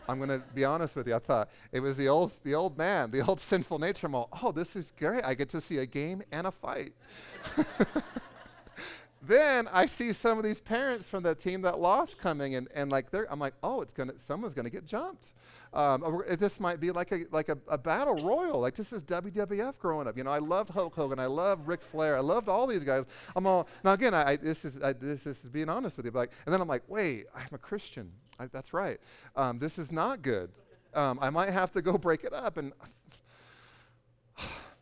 I'm 0.10 0.20
going 0.20 0.30
to 0.30 0.42
be 0.56 0.64
honest 0.64 0.96
with 0.96 1.06
you. 1.06 1.16
I 1.16 1.20
thought 1.20 1.50
it 1.74 1.82
was 1.82 1.98
the 1.98 2.08
old, 2.08 2.32
the 2.46 2.56
old 2.56 2.78
man, 2.78 3.12
the 3.12 3.26
old 3.26 3.40
sinful 3.52 3.78
nature. 3.78 4.08
I'm 4.08 4.16
all, 4.16 4.30
oh, 4.42 4.54
this 4.54 4.78
is 4.78 4.94
great. 4.98 5.26
I 5.26 5.34
get 5.34 5.50
to 5.50 5.60
see 5.60 5.80
a 5.80 5.86
game 5.86 6.24
and 6.32 6.48
a 6.48 6.52
fight. 6.52 6.94
then 9.22 9.68
I 9.72 9.88
see 9.88 10.14
some 10.14 10.38
of 10.38 10.44
these 10.44 10.60
parents 10.60 11.10
from 11.10 11.24
the 11.24 11.34
team 11.34 11.62
that 11.64 11.80
lost 11.80 12.20
coming, 12.20 12.56
and, 12.56 12.68
and 12.76 12.92
like 12.92 13.10
they're, 13.10 13.32
I'm 13.32 13.40
like, 13.40 13.56
oh, 13.64 13.82
it's 13.82 13.94
gonna, 13.94 14.14
someone's 14.18 14.54
gonna 14.54 14.70
get 14.70 14.86
jumped. 14.86 15.34
Um, 15.74 16.24
this 16.40 16.60
might 16.60 16.80
be 16.80 16.92
like 16.92 17.12
a 17.12 17.26
like 17.32 17.50
a, 17.50 17.58
a, 17.68 17.78
battle 17.78 18.16
royal. 18.16 18.60
Like 18.60 18.76
this 18.76 18.94
is 18.94 19.04
WWF 19.04 19.80
growing 19.80 20.08
up. 20.08 20.18
You 20.18 20.24
know, 20.24 20.32
I 20.32 20.40
loved 20.40 20.70
Hulk 20.70 20.96
Hogan. 20.96 21.20
I 21.20 21.26
loved 21.26 21.68
Ric 21.68 21.82
Flair. 21.82 22.16
I 22.16 22.20
loved 22.20 22.48
all 22.48 22.68
these 22.68 22.84
guys. 22.84 23.06
I'm 23.36 23.46
all 23.46 23.68
now 23.84 23.94
again. 23.94 24.14
I, 24.14 24.32
I 24.32 24.36
this 24.38 24.64
is 24.64 24.82
I, 24.82 24.94
this, 24.94 25.24
this 25.24 25.44
is 25.44 25.50
being 25.50 25.70
honest 25.70 25.98
with 25.98 26.06
you. 26.06 26.12
But 26.12 26.20
Like, 26.20 26.32
and 26.46 26.54
then 26.54 26.62
I'm 26.62 26.68
like, 26.68 26.84
wait, 26.88 27.26
I'm 27.36 27.50
a 27.52 27.58
Christian. 27.58 28.12
I, 28.40 28.46
that's 28.46 28.72
right. 28.72 29.00
Um, 29.36 29.60
this 29.60 29.78
is 29.78 29.92
not 29.92 30.22
good. 30.22 30.52
Um, 30.94 31.20
I 31.22 31.30
might 31.30 31.50
have 31.50 31.72
to 31.74 31.82
go 31.82 31.98
break 31.98 32.24
it 32.24 32.34
up 32.34 32.58
and 32.58 32.72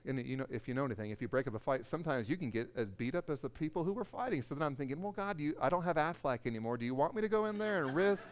and 0.07 0.25
you 0.25 0.37
know, 0.37 0.45
if 0.49 0.67
you 0.67 0.73
know 0.73 0.85
anything, 0.85 1.11
if 1.11 1.21
you 1.21 1.27
break 1.27 1.47
up 1.47 1.55
a 1.55 1.59
fight, 1.59 1.85
sometimes 1.85 2.29
you 2.29 2.37
can 2.37 2.49
get 2.49 2.69
as 2.75 2.87
beat 2.87 3.15
up 3.15 3.29
as 3.29 3.41
the 3.41 3.49
people 3.49 3.83
who 3.83 3.93
were 3.93 4.03
fighting. 4.03 4.41
So 4.41 4.55
then 4.55 4.63
I'm 4.63 4.75
thinking, 4.75 5.01
well, 5.01 5.11
God, 5.11 5.39
you, 5.39 5.55
I 5.61 5.69
don't 5.69 5.83
have 5.83 5.97
Aflac 5.97 6.39
anymore. 6.45 6.77
Do 6.77 6.85
you 6.85 6.95
want 6.95 7.15
me 7.15 7.21
to 7.21 7.29
go 7.29 7.45
in 7.45 7.57
there 7.57 7.83
and 7.83 7.95
risk? 7.95 8.29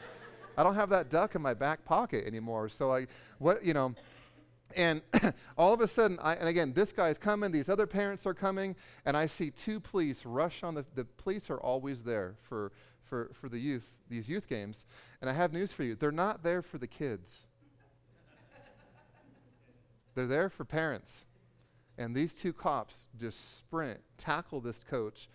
I 0.58 0.64
don't 0.64 0.76
have 0.76 0.90
that 0.90 1.10
duck 1.10 1.36
in 1.36 1.42
my 1.42 1.54
back 1.54 1.84
pocket 1.86 2.26
anymore. 2.26 2.70
So 2.70 2.94
I, 2.94 3.08
what, 3.40 3.64
you 3.64 3.74
know, 3.74 3.96
and 4.76 5.02
all 5.58 5.74
of 5.74 5.82
a 5.82 5.88
sudden, 5.88 6.20
I, 6.20 6.36
and 6.36 6.48
again, 6.48 6.74
this 6.74 6.92
guy's 6.92 7.18
coming, 7.18 7.52
these 7.52 7.70
other 7.70 7.88
parents 7.88 8.26
are 8.26 8.34
coming, 8.34 8.76
and 9.06 9.16
I 9.16 9.26
see 9.26 9.52
two 9.52 9.80
police 9.80 10.26
rush 10.26 10.64
on 10.64 10.76
the, 10.76 10.86
the 10.96 11.06
police 11.06 11.50
are 11.50 11.60
always 11.60 12.04
there 12.04 12.36
for, 12.40 12.72
for, 13.02 13.30
for 13.34 13.50
the 13.50 13.60
youth, 13.60 13.98
these 14.10 14.30
youth 14.30 14.48
games. 14.48 14.86
And 15.22 15.30
I 15.30 15.34
have 15.34 15.54
news 15.54 15.72
for 15.72 15.84
you. 15.84 15.96
They're 15.96 16.12
not 16.12 16.44
there 16.44 16.62
for 16.62 16.78
the 16.78 16.88
kids. 16.88 17.48
They're 20.16 20.28
there 20.28 20.50
for 20.50 20.66
parents. 20.66 21.26
And 21.98 22.16
these 22.16 22.34
two 22.34 22.54
cops 22.54 23.08
just 23.20 23.58
sprint, 23.58 24.02
tackle 24.18 24.62
this 24.62 24.80
coach, 24.80 25.30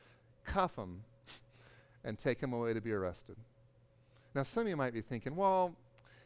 cuff 0.44 0.76
him, 0.76 1.04
and 2.04 2.18
take 2.18 2.40
him 2.40 2.52
away 2.52 2.74
to 2.74 2.80
be 2.80 2.92
arrested. 2.92 3.36
Now, 4.34 4.42
some 4.42 4.62
of 4.62 4.68
you 4.68 4.76
might 4.76 4.92
be 4.92 5.00
thinking, 5.00 5.36
well, 5.36 5.74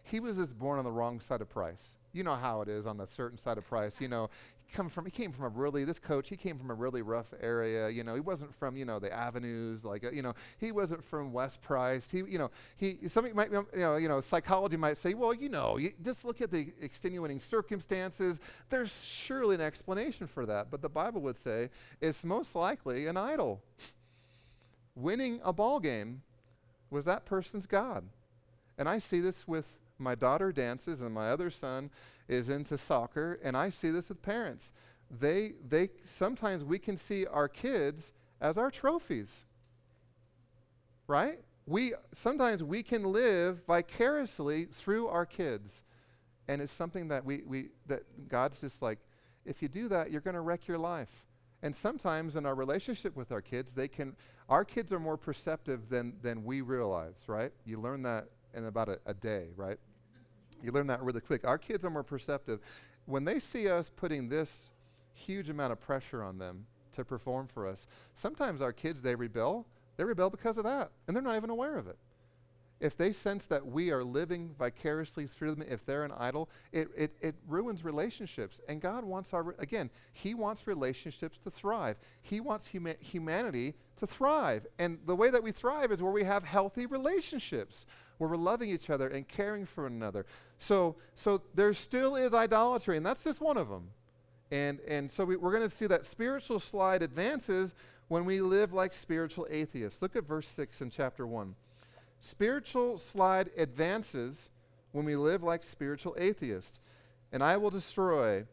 he 0.02 0.20
was 0.20 0.36
just 0.36 0.58
born 0.58 0.78
on 0.78 0.84
the 0.84 0.90
wrong 0.90 1.20
side 1.20 1.40
of 1.40 1.48
price. 1.48 1.96
You 2.12 2.24
know 2.24 2.36
how 2.36 2.60
it 2.62 2.68
is 2.68 2.86
on 2.86 2.98
the 2.98 3.06
certain 3.06 3.38
side 3.38 3.58
of 3.58 3.66
price. 3.66 4.00
You 4.00 4.08
know, 4.08 4.28
come 4.72 4.88
from 4.88 5.04
he 5.04 5.10
came 5.10 5.30
from 5.32 5.44
a 5.44 5.48
really 5.48 5.84
this 5.84 5.98
coach 5.98 6.28
he 6.28 6.36
came 6.36 6.58
from 6.58 6.70
a 6.70 6.74
really 6.74 7.02
rough 7.02 7.26
area 7.40 7.88
you 7.90 8.02
know 8.02 8.14
he 8.14 8.20
wasn't 8.20 8.52
from 8.54 8.76
you 8.76 8.84
know 8.84 8.98
the 8.98 9.12
avenues 9.12 9.84
like 9.84 10.04
uh, 10.04 10.10
you 10.10 10.22
know 10.22 10.34
he 10.58 10.72
wasn't 10.72 11.02
from 11.04 11.32
west 11.32 11.60
price 11.60 12.10
he 12.10 12.18
you 12.18 12.38
know 12.38 12.50
he 12.76 12.98
somebody 13.08 13.34
might 13.34 13.50
you 13.52 13.66
know 13.74 13.96
you 13.96 14.08
know 14.08 14.20
psychology 14.20 14.76
might 14.76 14.96
say 14.96 15.14
well 15.14 15.34
you 15.34 15.48
know 15.48 15.76
you 15.76 15.92
just 16.02 16.24
look 16.24 16.40
at 16.40 16.50
the 16.50 16.72
extenuating 16.80 17.38
circumstances 17.38 18.40
there's 18.70 19.04
surely 19.04 19.54
an 19.54 19.60
explanation 19.60 20.26
for 20.26 20.46
that 20.46 20.70
but 20.70 20.80
the 20.80 20.88
bible 20.88 21.20
would 21.20 21.36
say 21.36 21.68
it's 22.00 22.24
most 22.24 22.54
likely 22.54 23.06
an 23.06 23.16
idol 23.16 23.60
winning 24.94 25.40
a 25.44 25.52
ball 25.52 25.78
game 25.80 26.22
was 26.90 27.04
that 27.04 27.24
person's 27.24 27.66
god 27.66 28.04
and 28.78 28.88
i 28.88 28.98
see 28.98 29.20
this 29.20 29.46
with 29.46 29.78
my 30.02 30.14
daughter 30.14 30.52
dances 30.52 31.02
and 31.02 31.14
my 31.14 31.30
other 31.30 31.50
son 31.50 31.90
is 32.28 32.48
into 32.48 32.78
soccer, 32.78 33.38
and 33.42 33.56
I 33.56 33.70
see 33.70 33.90
this 33.90 34.08
with 34.08 34.22
parents. 34.22 34.72
They, 35.10 35.52
they, 35.68 35.90
sometimes 36.04 36.64
we 36.64 36.78
can 36.78 36.96
see 36.96 37.26
our 37.26 37.48
kids 37.48 38.12
as 38.40 38.56
our 38.58 38.70
trophies, 38.70 39.44
right? 41.06 41.38
We, 41.66 41.94
sometimes 42.14 42.64
we 42.64 42.82
can 42.82 43.04
live 43.04 43.62
vicariously 43.66 44.66
through 44.66 45.08
our 45.08 45.26
kids. 45.26 45.82
And 46.48 46.60
it's 46.60 46.72
something 46.72 47.08
that 47.08 47.24
we, 47.24 47.42
we 47.46 47.68
that 47.86 48.02
God's 48.28 48.60
just 48.60 48.82
like, 48.82 48.98
if 49.44 49.62
you 49.62 49.68
do 49.68 49.88
that, 49.88 50.10
you're 50.10 50.20
going 50.20 50.34
to 50.34 50.40
wreck 50.40 50.66
your 50.66 50.78
life. 50.78 51.26
And 51.62 51.74
sometimes 51.74 52.34
in 52.34 52.44
our 52.46 52.54
relationship 52.54 53.14
with 53.14 53.30
our 53.30 53.40
kids, 53.40 53.72
they 53.72 53.86
can, 53.86 54.16
our 54.48 54.64
kids 54.64 54.92
are 54.92 54.98
more 54.98 55.16
perceptive 55.16 55.88
than, 55.88 56.14
than 56.20 56.44
we 56.44 56.60
realize, 56.60 57.22
right? 57.28 57.52
You 57.64 57.80
learn 57.80 58.02
that 58.02 58.26
in 58.54 58.66
about 58.66 58.88
a, 58.88 58.98
a 59.06 59.14
day, 59.14 59.48
right? 59.56 59.78
You 60.62 60.72
learn 60.72 60.86
that 60.88 61.02
really 61.02 61.20
quick. 61.20 61.46
Our 61.46 61.58
kids 61.58 61.84
are 61.84 61.90
more 61.90 62.02
perceptive. 62.02 62.60
When 63.06 63.24
they 63.24 63.40
see 63.40 63.68
us 63.68 63.90
putting 63.90 64.28
this 64.28 64.70
huge 65.14 65.50
amount 65.50 65.72
of 65.72 65.80
pressure 65.80 66.22
on 66.22 66.38
them 66.38 66.66
to 66.92 67.04
perform 67.04 67.48
for 67.48 67.66
us, 67.66 67.86
sometimes 68.14 68.62
our 68.62 68.72
kids, 68.72 69.02
they 69.02 69.14
rebel. 69.14 69.66
They 69.96 70.04
rebel 70.04 70.30
because 70.30 70.56
of 70.56 70.64
that, 70.64 70.90
and 71.06 71.16
they're 71.16 71.22
not 71.22 71.36
even 71.36 71.50
aware 71.50 71.76
of 71.76 71.86
it 71.86 71.98
if 72.82 72.96
they 72.96 73.12
sense 73.12 73.46
that 73.46 73.64
we 73.64 73.92
are 73.92 74.02
living 74.02 74.50
vicariously 74.58 75.28
through 75.28 75.54
them, 75.54 75.64
if 75.68 75.86
they're 75.86 76.02
an 76.02 76.12
idol, 76.18 76.50
it, 76.72 76.88
it, 76.96 77.12
it 77.20 77.36
ruins 77.46 77.84
relationships. 77.84 78.60
And 78.68 78.80
God 78.80 79.04
wants 79.04 79.32
our, 79.32 79.54
again, 79.60 79.88
He 80.12 80.34
wants 80.34 80.66
relationships 80.66 81.38
to 81.44 81.50
thrive. 81.50 81.96
He 82.22 82.40
wants 82.40 82.70
huma- 82.74 83.00
humanity 83.00 83.74
to 83.98 84.06
thrive. 84.06 84.66
And 84.80 84.98
the 85.06 85.14
way 85.14 85.30
that 85.30 85.44
we 85.44 85.52
thrive 85.52 85.92
is 85.92 86.02
where 86.02 86.10
we 86.10 86.24
have 86.24 86.42
healthy 86.42 86.86
relationships, 86.86 87.86
where 88.22 88.30
we're 88.30 88.36
loving 88.36 88.70
each 88.70 88.88
other 88.88 89.08
and 89.08 89.26
caring 89.26 89.66
for 89.66 89.82
one 89.82 89.94
another. 89.94 90.24
So, 90.56 90.94
so 91.16 91.42
there 91.56 91.74
still 91.74 92.14
is 92.14 92.32
idolatry, 92.32 92.96
and 92.96 93.04
that's 93.04 93.24
just 93.24 93.40
one 93.40 93.56
of 93.56 93.68
them. 93.68 93.88
And, 94.52 94.78
and 94.86 95.10
so 95.10 95.24
we, 95.24 95.34
we're 95.34 95.50
going 95.50 95.68
to 95.68 95.74
see 95.74 95.88
that 95.88 96.04
spiritual 96.04 96.60
slide 96.60 97.02
advances 97.02 97.74
when 98.06 98.24
we 98.24 98.40
live 98.40 98.72
like 98.72 98.94
spiritual 98.94 99.48
atheists. 99.50 100.00
Look 100.00 100.14
at 100.14 100.22
verse 100.22 100.46
6 100.46 100.82
in 100.82 100.90
chapter 100.90 101.26
1. 101.26 101.56
Spiritual 102.20 102.96
slide 102.96 103.50
advances 103.56 104.50
when 104.92 105.04
we 105.04 105.16
live 105.16 105.42
like 105.42 105.64
spiritual 105.64 106.14
atheists. 106.16 106.78
And 107.32 107.42
I 107.42 107.56
will 107.56 107.70
destroy 107.70 108.44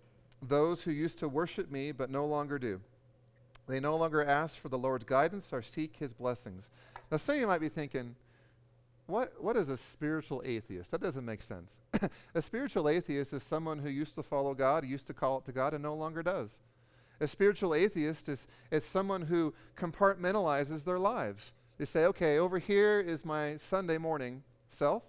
those 0.42 0.82
who 0.82 0.90
used 0.90 1.20
to 1.20 1.30
worship 1.30 1.70
me 1.70 1.92
but 1.92 2.10
no 2.10 2.26
longer 2.26 2.58
do. 2.58 2.82
They 3.68 3.80
no 3.80 3.96
longer 3.98 4.26
ask 4.26 4.60
for 4.60 4.70
the 4.70 4.80
Lord's 4.80 5.06
guidance 5.06 5.54
or 5.54 5.62
seek 5.62 5.98
his 5.98 6.12
blessings. 6.12 6.72
Now, 7.12 7.18
some 7.18 7.36
of 7.36 7.42
you 7.42 7.46
might 7.46 7.62
be 7.62 7.70
thinking, 7.70 8.16
what, 9.10 9.34
what 9.42 9.58
is 9.58 9.70
a 9.70 9.78
spiritual 9.78 10.42
atheist? 10.46 10.92
That 10.92 11.02
doesn't 11.02 11.26
make 11.26 11.42
sense. 11.42 11.82
a 12.36 12.42
spiritual 12.42 12.88
atheist 12.88 13.34
is 13.34 13.44
someone 13.44 13.80
who 13.80 13.90
used 13.90 14.16
to 14.16 14.24
follow 14.24 14.54
God, 14.54 14.86
used 14.86 15.08
to 15.08 15.14
call 15.14 15.40
it 15.40 15.46
to 15.46 15.52
God, 15.52 15.74
and 15.74 15.84
no 15.84 15.96
longer 15.96 16.22
does. 16.22 16.60
A 17.20 17.28
spiritual 17.28 17.76
atheist 17.76 18.30
is, 18.30 18.48
is 18.72 18.86
someone 18.86 19.24
who 19.24 19.54
compartmentalizes 19.76 20.84
their 20.86 21.00
lives. 21.00 21.52
They 21.78 21.86
say, 21.86 22.06
okay, 22.06 22.38
over 22.38 22.60
here 22.60 23.00
is 23.00 23.26
my 23.26 23.58
Sunday 23.58 23.98
morning 23.98 24.44
self, 24.70 25.04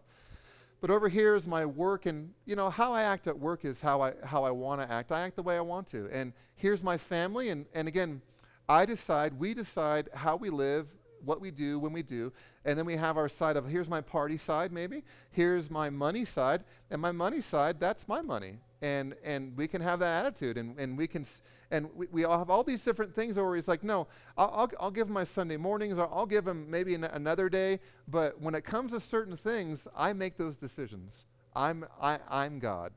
but 0.81 0.91
over 0.91 1.09
here 1.09 1.35
is 1.35 1.47
my 1.47 1.67
work, 1.67 2.07
and 2.07 2.31
you 2.47 2.57
know 2.57 2.71
how 2.71 2.93
I 2.93 3.03
act 3.03 3.27
at 3.27 3.39
work 3.39 3.65
is 3.65 3.81
how 3.81 4.01
I 4.01 4.15
how 4.25 4.45
I 4.45 4.51
want 4.51 4.81
to 4.81 4.91
act. 4.91 5.13
I 5.13 5.21
act 5.21 5.37
the 5.37 5.43
way 5.43 5.57
I 5.57 5.61
want 5.61 5.87
to, 5.89 6.09
and 6.11 6.33
here's 6.55 6.83
my 6.83 6.97
family, 6.97 7.51
and 7.51 7.67
and 7.75 7.87
again, 7.87 8.23
I 8.69 8.87
decide, 8.87 9.35
we 9.35 9.53
decide 9.53 10.09
how 10.15 10.37
we 10.37 10.49
live, 10.49 10.89
what 11.25 11.41
we 11.41 11.51
do 11.51 11.79
when 11.79 11.93
we 11.93 12.03
do, 12.03 12.33
and 12.65 12.79
then 12.79 12.85
we 12.87 12.97
have 12.97 13.17
our 13.17 13.29
side 13.29 13.57
of 13.57 13.67
here's 13.67 13.89
my 13.89 14.01
party 14.01 14.37
side, 14.37 14.73
maybe 14.73 15.03
here's 15.31 15.71
my 15.71 15.91
money 15.91 16.25
side, 16.25 16.65
and 16.91 17.01
my 17.01 17.13
money 17.13 17.41
side 17.41 17.81
that's 17.81 18.07
my 18.07 18.21
money, 18.21 18.59
and 18.83 19.15
and 19.25 19.57
we 19.57 19.67
can 19.67 19.81
have 19.81 20.01
that 20.01 20.27
attitude, 20.27 20.57
and 20.57 20.79
and 20.79 20.97
we 20.97 21.07
can. 21.07 21.25
And 21.73 21.89
we, 21.95 22.09
we 22.11 22.25
all 22.25 22.37
have 22.37 22.51
all 22.51 22.65
these 22.65 22.83
different 22.85 23.15
things 23.15 23.37
where 23.37 23.55
he's 23.55 23.69
like, 23.69 23.85
no, 23.85 24.09
I'll, 24.37 24.53
I'll, 24.53 24.71
I'll 24.81 24.91
give 24.91 25.07
him 25.07 25.13
my 25.15 25.23
Sunday 25.23 25.57
mornings, 25.57 26.01
or 26.01 26.13
I'll 26.13 26.27
give 26.27 26.45
him 26.45 26.69
maybe 26.69 26.97
an, 26.97 27.05
another 27.05 27.49
day. 27.49 27.79
But 28.09 28.41
when 28.41 28.57
it 28.57 28.65
comes 28.65 28.91
to 28.91 28.99
certain 28.99 29.37
things, 29.37 29.87
I 29.97 30.13
make 30.13 30.37
those 30.37 30.57
decisions. 30.57 31.27
I'm, 31.55 31.85
I, 32.03 32.19
I'm 32.29 32.59
God. 32.59 32.93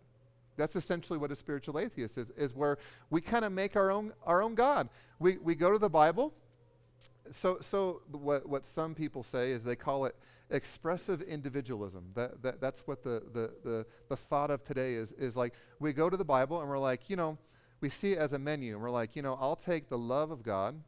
That's 0.57 0.75
essentially 0.75 1.17
what 1.19 1.31
a 1.31 1.35
spiritual 1.35 1.79
atheist 1.79 2.17
is, 2.17 2.31
is 2.31 2.55
where 2.55 2.77
we 3.09 3.21
kind 3.21 3.45
of 3.45 3.51
make 3.51 3.75
our 3.75 3.91
own, 3.91 4.13
our 4.25 4.41
own 4.41 4.55
God. 4.55 4.89
We, 5.19 5.37
we 5.37 5.55
go 5.55 5.71
to 5.71 5.79
the 5.79 5.89
Bible. 5.89 6.33
So, 7.31 7.57
so 7.61 8.01
what, 8.11 8.47
what 8.47 8.65
some 8.65 8.95
people 8.95 9.23
say 9.23 9.51
is 9.51 9.63
they 9.63 9.75
call 9.75 10.05
it 10.05 10.15
expressive 10.49 11.21
individualism. 11.21 12.11
That, 12.15 12.41
that, 12.43 12.61
that's 12.61 12.81
what 12.85 13.03
the, 13.03 13.23
the, 13.33 13.51
the, 13.63 13.85
the 14.09 14.15
thought 14.15 14.51
of 14.51 14.63
today 14.63 14.93
is, 14.93 15.11
is 15.13 15.35
like 15.35 15.53
we 15.79 15.93
go 15.93 16.09
to 16.09 16.17
the 16.17 16.25
Bible 16.25 16.61
and 16.61 16.69
we're 16.69 16.79
like, 16.79 17.09
you 17.09 17.15
know, 17.15 17.37
we 17.81 17.89
see 17.89 18.13
it 18.13 18.17
as 18.17 18.31
a 18.31 18.39
menu, 18.39 18.75
and 18.75 18.81
we're 18.81 18.89
like, 18.89 19.13
you 19.13 19.21
know, 19.21 19.37
I'll 19.41 19.57
take 19.57 19.89
the 19.89 19.97
love 19.97 20.31
of 20.31 20.41
God. 20.41 20.81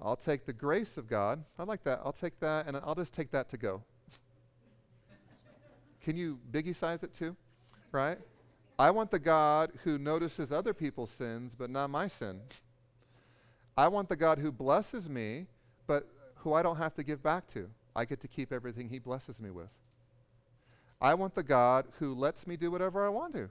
I'll 0.00 0.16
take 0.16 0.46
the 0.46 0.52
grace 0.54 0.96
of 0.96 1.06
God. 1.06 1.44
I 1.58 1.64
like 1.64 1.84
that. 1.84 2.00
I'll 2.02 2.12
take 2.12 2.40
that, 2.40 2.66
and 2.66 2.76
I'll 2.78 2.94
just 2.94 3.12
take 3.12 3.30
that 3.32 3.50
to 3.50 3.58
go. 3.58 3.82
Can 6.00 6.16
you 6.16 6.38
biggie 6.50 6.74
size 6.74 7.02
it 7.02 7.12
too? 7.12 7.36
Right? 7.92 8.18
I 8.78 8.90
want 8.90 9.10
the 9.10 9.18
God 9.18 9.72
who 9.84 9.98
notices 9.98 10.50
other 10.50 10.72
people's 10.72 11.10
sins, 11.10 11.54
but 11.54 11.68
not 11.68 11.90
my 11.90 12.08
sin. 12.08 12.40
I 13.76 13.88
want 13.88 14.08
the 14.08 14.16
God 14.16 14.38
who 14.38 14.52
blesses 14.52 15.08
me, 15.08 15.46
but 15.86 16.06
who 16.36 16.52
I 16.52 16.62
don't 16.62 16.76
have 16.76 16.94
to 16.94 17.02
give 17.02 17.22
back 17.22 17.46
to. 17.48 17.68
I 17.94 18.04
get 18.04 18.20
to 18.20 18.28
keep 18.28 18.52
everything 18.52 18.88
He 18.88 18.98
blesses 18.98 19.40
me 19.40 19.50
with. 19.50 19.70
I 21.00 21.14
want 21.14 21.34
the 21.34 21.42
God 21.42 21.86
who 21.98 22.14
lets 22.14 22.46
me 22.46 22.56
do 22.56 22.70
whatever 22.70 23.04
I 23.04 23.08
want 23.08 23.34
to, 23.34 23.50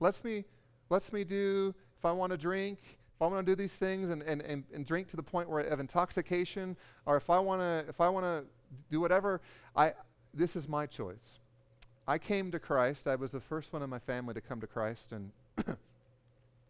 lets 0.00 0.24
me 0.24 0.44
lets 0.90 1.12
me 1.12 1.22
do, 1.22 1.74
if 1.98 2.04
I 2.04 2.12
want 2.12 2.32
to 2.32 2.38
drink, 2.38 2.78
if 3.14 3.22
I 3.22 3.26
want 3.26 3.44
to 3.44 3.52
do 3.52 3.56
these 3.56 3.76
things 3.76 4.10
and, 4.10 4.22
and, 4.22 4.40
and, 4.42 4.64
and 4.72 4.86
drink 4.86 5.08
to 5.08 5.16
the 5.16 5.22
point 5.22 5.50
where 5.50 5.60
of 5.60 5.80
intoxication, 5.80 6.76
or 7.04 7.16
if 7.16 7.30
I 7.30 7.38
want 7.38 7.60
to 7.60 7.84
if 7.88 8.00
I 8.00 8.08
want 8.08 8.24
to 8.24 8.44
do 8.90 9.00
whatever, 9.00 9.40
I 9.76 9.92
this 10.32 10.56
is 10.56 10.68
my 10.68 10.86
choice. 10.86 11.38
I 12.06 12.16
came 12.16 12.50
to 12.52 12.58
Christ. 12.58 13.06
I 13.06 13.16
was 13.16 13.32
the 13.32 13.40
first 13.40 13.72
one 13.72 13.82
in 13.82 13.90
my 13.90 13.98
family 13.98 14.34
to 14.34 14.40
come 14.40 14.60
to 14.60 14.66
Christ, 14.66 15.12
and 15.12 15.30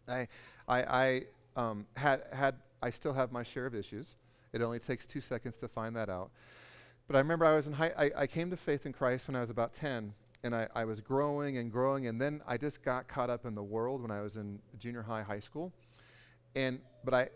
I 0.07 0.27
I, 0.67 0.81
I 0.81 1.23
um, 1.55 1.85
had 1.95 2.23
had 2.31 2.55
I 2.81 2.89
still 2.89 3.13
have 3.13 3.31
my 3.31 3.43
share 3.43 3.65
of 3.65 3.75
issues. 3.75 4.17
It 4.53 4.61
only 4.61 4.79
takes 4.79 5.05
two 5.05 5.21
seconds 5.21 5.57
to 5.57 5.67
find 5.67 5.95
that 5.95 6.09
out. 6.09 6.31
But 7.07 7.15
I 7.15 7.19
remember 7.19 7.45
I 7.45 7.55
was 7.55 7.67
in 7.67 7.73
high, 7.73 7.91
I, 7.97 8.11
I 8.21 8.27
came 8.27 8.49
to 8.51 8.57
faith 8.57 8.85
in 8.85 8.93
Christ 8.93 9.27
when 9.27 9.35
I 9.35 9.39
was 9.39 9.49
about 9.49 9.73
10, 9.73 10.13
and 10.43 10.55
I, 10.55 10.67
I 10.75 10.85
was 10.85 11.01
growing 11.01 11.57
and 11.57 11.71
growing, 11.71 12.07
and 12.07 12.21
then 12.21 12.41
I 12.47 12.57
just 12.57 12.83
got 12.83 13.07
caught 13.07 13.29
up 13.29 13.45
in 13.45 13.55
the 13.55 13.63
world 13.63 14.01
when 14.01 14.11
I 14.11 14.21
was 14.21 14.37
in 14.37 14.59
junior 14.77 15.01
high, 15.01 15.23
high 15.23 15.39
school. 15.39 15.73
And, 16.55 16.79
but 17.03 17.13
I, 17.13 17.29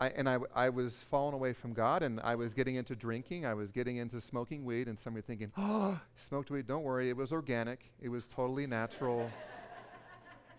I, 0.00 0.08
and 0.08 0.28
I, 0.28 0.38
I 0.54 0.70
was 0.70 1.02
falling 1.10 1.34
away 1.34 1.52
from 1.52 1.74
God, 1.74 2.02
and 2.02 2.18
I 2.20 2.34
was 2.34 2.54
getting 2.54 2.76
into 2.76 2.96
drinking. 2.96 3.44
I 3.44 3.52
was 3.52 3.70
getting 3.70 3.98
into 3.98 4.20
smoking 4.20 4.64
weed, 4.64 4.88
and 4.88 4.98
somebody 4.98 5.22
thinking, 5.22 5.52
oh, 5.58 6.00
smoked 6.16 6.50
weed. 6.50 6.66
Don't 6.66 6.82
worry, 6.82 7.10
it 7.10 7.16
was 7.16 7.32
organic. 7.32 7.92
It 8.00 8.08
was 8.08 8.26
totally 8.26 8.66
natural. 8.66 9.30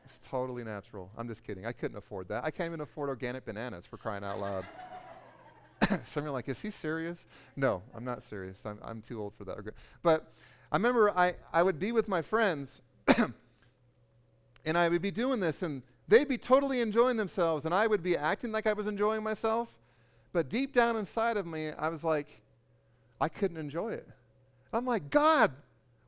It's 0.05 0.19
totally 0.19 0.63
natural. 0.63 1.11
I'm 1.17 1.27
just 1.27 1.43
kidding. 1.43 1.65
I 1.65 1.71
couldn't 1.71 1.97
afford 1.97 2.27
that. 2.29 2.43
I 2.43 2.51
can't 2.51 2.67
even 2.67 2.81
afford 2.81 3.09
organic 3.09 3.45
bananas 3.45 3.85
for 3.85 3.97
crying 3.97 4.23
out 4.23 4.39
loud. 4.39 4.65
Some 6.03 6.25
are 6.25 6.31
like, 6.31 6.49
is 6.49 6.61
he 6.61 6.69
serious? 6.69 7.27
No, 7.55 7.81
I'm 7.95 8.03
not 8.03 8.23
serious. 8.23 8.65
I'm, 8.65 8.79
I'm 8.83 9.01
too 9.01 9.21
old 9.21 9.33
for 9.35 9.45
that. 9.45 9.57
But 10.03 10.31
I 10.71 10.75
remember 10.75 11.11
I, 11.17 11.35
I 11.53 11.63
would 11.63 11.79
be 11.79 11.91
with 11.91 12.07
my 12.07 12.21
friends 12.21 12.81
and 14.65 14.77
I 14.77 14.89
would 14.89 15.01
be 15.01 15.11
doing 15.11 15.39
this 15.39 15.61
and 15.63 15.81
they'd 16.07 16.27
be 16.27 16.37
totally 16.37 16.81
enjoying 16.81 17.17
themselves 17.17 17.65
and 17.65 17.73
I 17.73 17.87
would 17.87 18.03
be 18.03 18.17
acting 18.17 18.51
like 18.51 18.67
I 18.67 18.73
was 18.73 18.87
enjoying 18.87 19.23
myself. 19.23 19.77
But 20.33 20.49
deep 20.49 20.73
down 20.73 20.95
inside 20.95 21.37
of 21.37 21.45
me, 21.45 21.71
I 21.77 21.89
was 21.89 22.03
like, 22.03 22.41
I 23.19 23.27
couldn't 23.27 23.57
enjoy 23.57 23.93
it. 23.93 24.07
I'm 24.73 24.85
like, 24.85 25.09
God, 25.09 25.51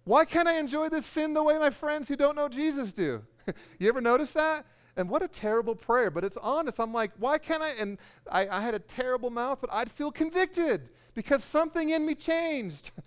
why 0.06 0.26
can't 0.26 0.48
I 0.48 0.58
enjoy 0.58 0.90
this 0.90 1.06
sin 1.06 1.34
the 1.34 1.44
way 1.44 1.58
my 1.58 1.70
friends 1.70 2.08
who 2.08 2.16
don't 2.16 2.36
know 2.36 2.48
Jesus 2.48 2.94
do? 2.94 3.22
you 3.80 3.90
ever 3.90 4.02
notice 4.02 4.32
that? 4.34 4.66
And 4.96 5.10
what 5.10 5.24
a 5.24 5.28
terrible 5.28 5.76
prayer, 5.76 6.12
but 6.12 6.24
it's 6.24 6.38
honest. 6.38 6.80
I'm 6.80 6.94
like, 6.94 7.12
why 7.18 7.38
can't 7.40 7.64
I? 7.64 7.72
And 7.80 7.98
I, 8.32 8.48
I 8.48 8.62
had 8.62 8.76
a 8.76 8.80
terrible 8.80 9.32
mouth, 9.32 9.60
but 9.60 9.72
I'd 9.74 9.92
feel 9.92 10.12
convicted 10.12 10.90
because 11.16 11.44
something 11.44 11.90
in 11.90 12.06
me 12.06 12.16
changed. 12.16 12.92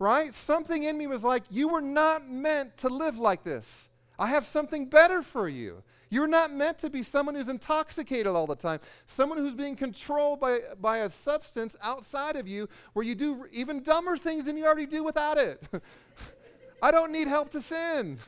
right? 0.00 0.34
Something 0.34 0.82
in 0.82 0.98
me 0.98 1.06
was 1.06 1.22
like, 1.22 1.44
You 1.50 1.68
were 1.68 1.80
not 1.80 2.28
meant 2.28 2.76
to 2.78 2.88
live 2.88 3.18
like 3.18 3.44
this. 3.44 3.88
I 4.18 4.26
have 4.26 4.44
something 4.44 4.86
better 4.86 5.22
for 5.22 5.48
you. 5.48 5.82
You're 6.12 6.26
not 6.26 6.52
meant 6.52 6.78
to 6.80 6.90
be 6.90 7.04
someone 7.04 7.36
who's 7.36 7.48
intoxicated 7.48 8.26
all 8.26 8.48
the 8.48 8.56
time, 8.56 8.80
someone 9.06 9.38
who's 9.38 9.54
being 9.54 9.76
controlled 9.76 10.40
by, 10.40 10.58
by 10.80 10.98
a 10.98 11.10
substance 11.10 11.76
outside 11.80 12.34
of 12.34 12.48
you 12.48 12.68
where 12.94 13.04
you 13.04 13.14
do 13.14 13.46
even 13.52 13.80
dumber 13.84 14.16
things 14.16 14.46
than 14.46 14.56
you 14.56 14.66
already 14.66 14.86
do 14.86 15.04
without 15.04 15.38
it. 15.38 15.62
I 16.82 16.90
don't 16.90 17.12
need 17.12 17.28
help 17.28 17.50
to 17.50 17.60
sin. 17.60 18.18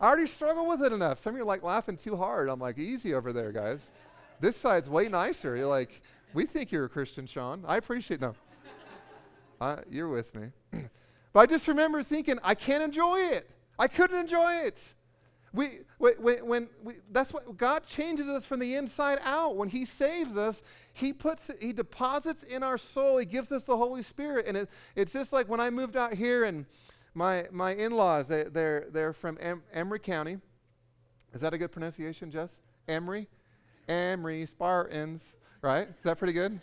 I 0.00 0.06
already 0.08 0.26
struggle 0.26 0.68
with 0.68 0.82
it 0.82 0.92
enough. 0.92 1.18
Some 1.18 1.34
of 1.34 1.38
you 1.38 1.42
are 1.42 1.46
like 1.46 1.62
laughing 1.62 1.96
too 1.96 2.16
hard. 2.16 2.48
I'm 2.48 2.60
like, 2.60 2.78
easy 2.78 3.14
over 3.14 3.32
there, 3.32 3.52
guys. 3.52 3.90
This 4.40 4.56
side's 4.56 4.88
way 4.88 5.08
nicer. 5.08 5.56
You're 5.56 5.66
like, 5.66 6.02
we 6.34 6.46
think 6.46 6.72
you're 6.72 6.84
a 6.84 6.88
Christian, 6.88 7.26
Sean. 7.26 7.64
I 7.66 7.76
appreciate 7.76 8.20
no. 8.20 8.34
Uh, 9.60 9.76
you're 9.88 10.08
with 10.08 10.34
me. 10.34 10.48
but 11.32 11.40
I 11.40 11.46
just 11.46 11.68
remember 11.68 12.02
thinking, 12.02 12.38
I 12.42 12.54
can't 12.54 12.82
enjoy 12.82 13.18
it. 13.18 13.48
I 13.78 13.88
couldn't 13.88 14.18
enjoy 14.18 14.52
it. 14.64 14.94
We, 15.52 15.68
when, 15.98 16.46
when 16.46 16.68
we, 16.82 16.94
that's 17.12 17.32
what 17.32 17.56
God 17.56 17.86
changes 17.86 18.26
us 18.26 18.44
from 18.44 18.58
the 18.58 18.74
inside 18.74 19.20
out. 19.22 19.56
When 19.56 19.68
He 19.68 19.84
saves 19.84 20.36
us, 20.36 20.64
He 20.92 21.12
puts, 21.12 21.48
He 21.60 21.72
deposits 21.72 22.42
in 22.42 22.64
our 22.64 22.76
soul. 22.76 23.18
He 23.18 23.26
gives 23.26 23.52
us 23.52 23.62
the 23.62 23.76
Holy 23.76 24.02
Spirit, 24.02 24.46
and 24.48 24.56
it, 24.56 24.68
it's 24.96 25.12
just 25.12 25.32
like 25.32 25.48
when 25.48 25.60
I 25.60 25.70
moved 25.70 25.96
out 25.96 26.14
here, 26.14 26.42
and 26.42 26.66
my, 27.14 27.46
my 27.52 27.74
in-laws, 27.74 28.28
they, 28.28 28.44
they're, 28.44 28.86
they're 28.90 29.12
from 29.12 29.38
em- 29.40 29.62
Emery 29.72 30.00
County. 30.00 30.38
Is 31.32 31.40
that 31.40 31.54
a 31.54 31.58
good 31.58 31.72
pronunciation, 31.72 32.30
Jess? 32.30 32.60
Emery? 32.88 33.28
Emery 33.88 34.46
Spartans, 34.46 35.36
right? 35.62 35.88
Is 35.88 36.02
that 36.02 36.18
pretty 36.18 36.32
good? 36.32 36.60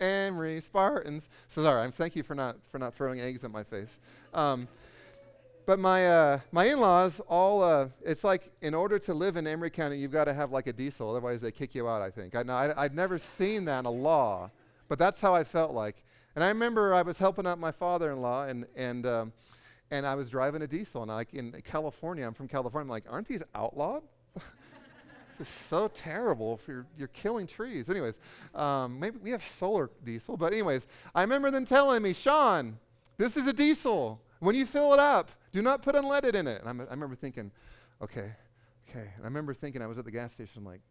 Emery 0.00 0.60
Spartans. 0.60 1.28
So 1.48 1.62
sorry, 1.62 1.90
thank 1.90 2.16
you 2.16 2.22
for 2.22 2.34
not, 2.34 2.56
for 2.70 2.78
not 2.78 2.94
throwing 2.94 3.20
eggs 3.20 3.44
at 3.44 3.50
my 3.50 3.64
face. 3.64 3.98
Um, 4.34 4.68
but 5.64 5.80
my, 5.80 6.06
uh, 6.06 6.40
my 6.52 6.66
in-laws 6.66 7.20
all, 7.28 7.62
uh, 7.62 7.88
it's 8.04 8.22
like 8.22 8.52
in 8.62 8.72
order 8.74 8.98
to 9.00 9.14
live 9.14 9.36
in 9.36 9.46
Emery 9.46 9.70
County, 9.70 9.98
you've 9.98 10.12
got 10.12 10.24
to 10.24 10.34
have 10.34 10.52
like 10.52 10.68
a 10.68 10.72
diesel. 10.72 11.10
Otherwise 11.10 11.40
they 11.40 11.50
kick 11.50 11.74
you 11.74 11.88
out, 11.88 12.02
I 12.02 12.10
think. 12.10 12.36
I 12.36 12.42
know, 12.44 12.54
I, 12.54 12.84
I'd 12.84 12.94
never 12.94 13.18
seen 13.18 13.64
that 13.64 13.80
in 13.80 13.86
a 13.86 13.90
law, 13.90 14.50
but 14.88 14.98
that's 14.98 15.20
how 15.20 15.34
I 15.34 15.42
felt 15.42 15.72
like. 15.72 16.04
And 16.36 16.44
I 16.44 16.48
remember 16.48 16.94
I 16.94 17.00
was 17.00 17.16
helping 17.16 17.46
out 17.46 17.58
my 17.58 17.72
father-in-law, 17.72 18.44
and 18.44 18.66
and 18.76 19.06
um, 19.06 19.32
and 19.90 20.06
I 20.06 20.14
was 20.14 20.28
driving 20.28 20.60
a 20.60 20.66
diesel, 20.66 21.02
and 21.02 21.10
like 21.10 21.32
in 21.32 21.50
California, 21.64 22.26
I'm 22.26 22.34
from 22.34 22.46
California. 22.46 22.84
I'm 22.84 22.90
like, 22.90 23.04
aren't 23.08 23.26
these 23.26 23.42
outlawed? 23.54 24.02
this 24.34 25.40
is 25.40 25.48
so 25.48 25.88
terrible 25.88 26.54
if 26.60 26.68
you're 26.68 26.86
you're 26.98 27.08
killing 27.08 27.46
trees. 27.46 27.88
Anyways, 27.88 28.20
um, 28.54 29.00
maybe 29.00 29.16
we 29.22 29.30
have 29.30 29.42
solar 29.42 29.90
diesel, 30.04 30.36
but 30.36 30.52
anyways, 30.52 30.86
I 31.14 31.22
remember 31.22 31.50
them 31.50 31.64
telling 31.64 32.02
me, 32.02 32.12
Sean, 32.12 32.78
this 33.16 33.38
is 33.38 33.46
a 33.46 33.52
diesel. 33.54 34.20
When 34.40 34.54
you 34.54 34.66
fill 34.66 34.92
it 34.92 35.00
up, 35.00 35.30
do 35.52 35.62
not 35.62 35.80
put 35.80 35.94
unleaded 35.94 36.34
in 36.34 36.46
it. 36.46 36.60
And 36.60 36.68
I'm, 36.68 36.80
I 36.82 36.90
remember 36.90 37.16
thinking, 37.16 37.50
okay, 38.02 38.32
okay. 38.86 39.08
And 39.16 39.22
I 39.22 39.24
remember 39.24 39.54
thinking 39.54 39.80
I 39.80 39.86
was 39.86 39.98
at 39.98 40.04
the 40.04 40.10
gas 40.10 40.34
station, 40.34 40.64
like, 40.64 40.82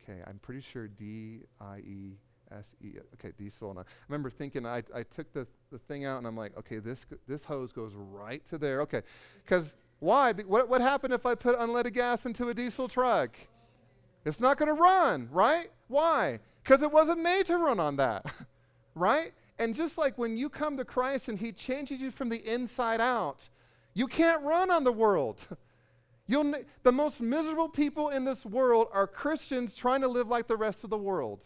okay, 0.00 0.20
I'm 0.28 0.38
pretty 0.38 0.60
sure 0.60 0.86
D 0.86 1.40
I 1.60 1.78
E 1.78 2.18
S 2.58 2.74
E. 2.82 2.92
Okay, 3.14 3.32
diesel. 3.36 3.70
And 3.70 3.80
I 3.80 3.82
remember 4.08 4.30
thinking, 4.30 4.66
I, 4.66 4.82
I 4.94 5.02
took 5.02 5.32
the, 5.32 5.46
the 5.70 5.78
thing 5.78 6.04
out 6.04 6.18
and 6.18 6.26
I'm 6.26 6.36
like, 6.36 6.56
okay, 6.58 6.78
this, 6.78 7.06
this 7.26 7.44
hose 7.44 7.72
goes 7.72 7.94
right 7.94 8.44
to 8.46 8.58
there. 8.58 8.80
Okay. 8.82 9.02
Because 9.44 9.74
why? 10.00 10.32
Be, 10.32 10.42
what, 10.44 10.68
what 10.68 10.80
happened 10.80 11.14
if 11.14 11.26
I 11.26 11.34
put 11.34 11.58
unleaded 11.58 11.94
gas 11.94 12.26
into 12.26 12.48
a 12.48 12.54
diesel 12.54 12.88
truck? 12.88 13.36
It's 14.24 14.40
not 14.40 14.56
going 14.56 14.68
to 14.68 14.80
run, 14.80 15.28
right? 15.30 15.68
Why? 15.88 16.40
Because 16.62 16.82
it 16.82 16.90
wasn't 16.90 17.20
made 17.20 17.46
to 17.46 17.56
run 17.56 17.80
on 17.80 17.96
that, 17.96 18.32
right? 18.94 19.32
And 19.58 19.74
just 19.74 19.98
like 19.98 20.18
when 20.18 20.36
you 20.36 20.48
come 20.48 20.76
to 20.76 20.84
Christ 20.84 21.28
and 21.28 21.38
He 21.38 21.52
changes 21.52 22.00
you 22.00 22.10
from 22.10 22.28
the 22.28 22.38
inside 22.52 23.00
out, 23.00 23.48
you 23.94 24.06
can't 24.06 24.42
run 24.42 24.70
on 24.70 24.84
the 24.84 24.92
world. 24.92 25.46
You'll 26.26 26.54
the 26.82 26.92
most 26.92 27.20
miserable 27.20 27.68
people 27.68 28.08
in 28.08 28.24
this 28.24 28.46
world 28.46 28.88
are 28.92 29.06
Christians 29.06 29.74
trying 29.74 30.00
to 30.02 30.08
live 30.08 30.28
like 30.28 30.46
the 30.46 30.56
rest 30.56 30.84
of 30.84 30.90
the 30.90 30.98
world. 30.98 31.44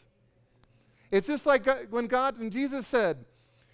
It's 1.10 1.26
just 1.26 1.46
like 1.46 1.66
uh, 1.66 1.76
when 1.90 2.06
God 2.06 2.38
and 2.38 2.52
Jesus 2.52 2.86
said, 2.86 3.24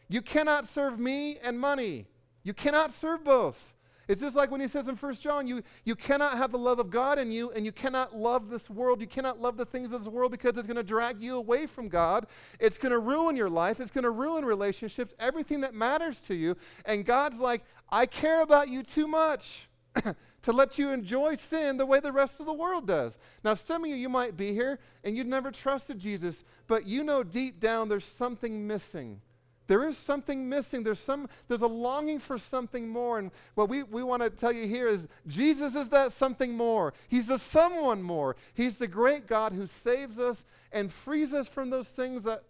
You 0.09 0.23
cannot 0.23 0.67
serve 0.67 0.99
me 0.99 1.39
and 1.43 1.59
money. 1.59 2.07
You 2.43 2.55
cannot 2.55 2.93
serve 2.93 3.25
both. 3.25 3.75
It's 4.09 4.21
just 4.21 4.35
like 4.35 4.51
when 4.51 4.61
he 4.61 4.67
says 4.67 4.89
in 4.89 4.97
1 4.97 5.15
John, 5.15 5.47
you, 5.47 5.63
you 5.85 5.95
cannot 5.95 6.37
have 6.37 6.51
the 6.51 6.59
love 6.59 6.81
of 6.81 6.91
God 6.91 7.19
in 7.19 7.31
you, 7.31 7.53
and 7.53 7.65
you 7.65 7.73
cannot 7.73 8.17
love 8.17 8.51
this 8.51 8.69
world. 8.69 9.01
You 9.01 9.07
cannot 9.07 9.41
love 9.41 9.57
the 9.57 9.65
things 9.65 9.93
of 9.93 10.01
this 10.01 10.09
world 10.13 10.33
because 10.33 10.59
it's 10.59 10.67
going 10.67 10.77
to 10.77 10.83
drag 10.83 11.23
you 11.23 11.37
away 11.37 11.67
from 11.67 11.89
God. 11.89 12.27
It's 12.59 12.77
going 12.77 12.91
to 12.91 12.99
ruin 12.99 13.37
your 13.37 13.49
life. 13.49 13.79
It's 13.79 13.93
going 13.93 14.05
to 14.05 14.11
ruin 14.11 14.45
relationships, 14.45 15.15
everything 15.19 15.61
that 15.61 15.73
matters 15.73 16.21
to 16.23 16.35
you. 16.35 16.57
And 16.85 17.05
God's 17.05 17.39
like, 17.39 17.63
I 17.91 18.07
care 18.07 18.43
about 18.43 18.69
you 18.69 18.83
too 18.83 19.07
much. 19.07 19.69
to 20.43 20.53
let 20.53 20.79
you 20.79 20.91
enjoy 20.91 21.35
sin 21.35 21.77
the 21.77 21.87
way 21.87 22.01
the 22.01 22.13
rest 22.13 22.41
of 22.41 22.47
the 22.47 22.53
world 22.53 22.87
does. 22.87 23.17
Now, 23.45 23.55
some 23.55 23.85
of 23.85 23.91
you, 23.91 23.97
you 23.97 24.09
might 24.09 24.37
be 24.37 24.53
here 24.53 24.79
and 25.05 25.17
you've 25.17 25.27
never 25.27 25.51
trusted 25.51 25.99
Jesus, 25.99 26.45
but 26.67 26.87
you 26.87 27.05
know 27.05 27.23
deep 27.23 27.61
down 27.61 27.89
there's 27.89 28.05
something 28.05 28.67
missing. 28.67 29.21
There 29.69 29.85
is 29.85 29.97
something 29.97 30.49
missing. 30.49 30.83
There's, 30.83 30.99
some, 30.99 31.29
there's 31.49 31.63
a 31.63 31.69
longing 31.69 32.19
for 32.19 32.37
something 32.37 32.89
more. 32.89 33.19
And 33.19 33.31
what 33.55 33.69
we, 33.69 33.85
we 33.85 34.03
want 34.03 34.23
to 34.23 34.31
tell 34.31 34.53
you 34.53 34.67
here 34.67 34.89
is 34.89 35.09
Jesus 35.27 35.75
is 35.75 35.89
that 35.91 36.13
something 36.13 36.55
more. 36.55 36.93
He's 37.09 37.29
the 37.29 37.39
someone 37.39 38.03
more. 38.03 38.37
He's 38.55 38.79
the 38.79 38.89
great 38.89 39.27
God 39.27 39.53
who 39.53 39.67
saves 39.67 40.19
us 40.19 40.45
and 40.73 40.93
frees 40.93 41.33
us 41.33 41.49
from 41.49 41.71
those 41.71 41.89
things 41.89 42.25
that, 42.25 42.43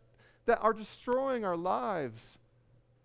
that 0.47 0.59
are 0.63 0.73
destroying 0.73 1.45
our 1.45 1.57
lives. 1.57 2.39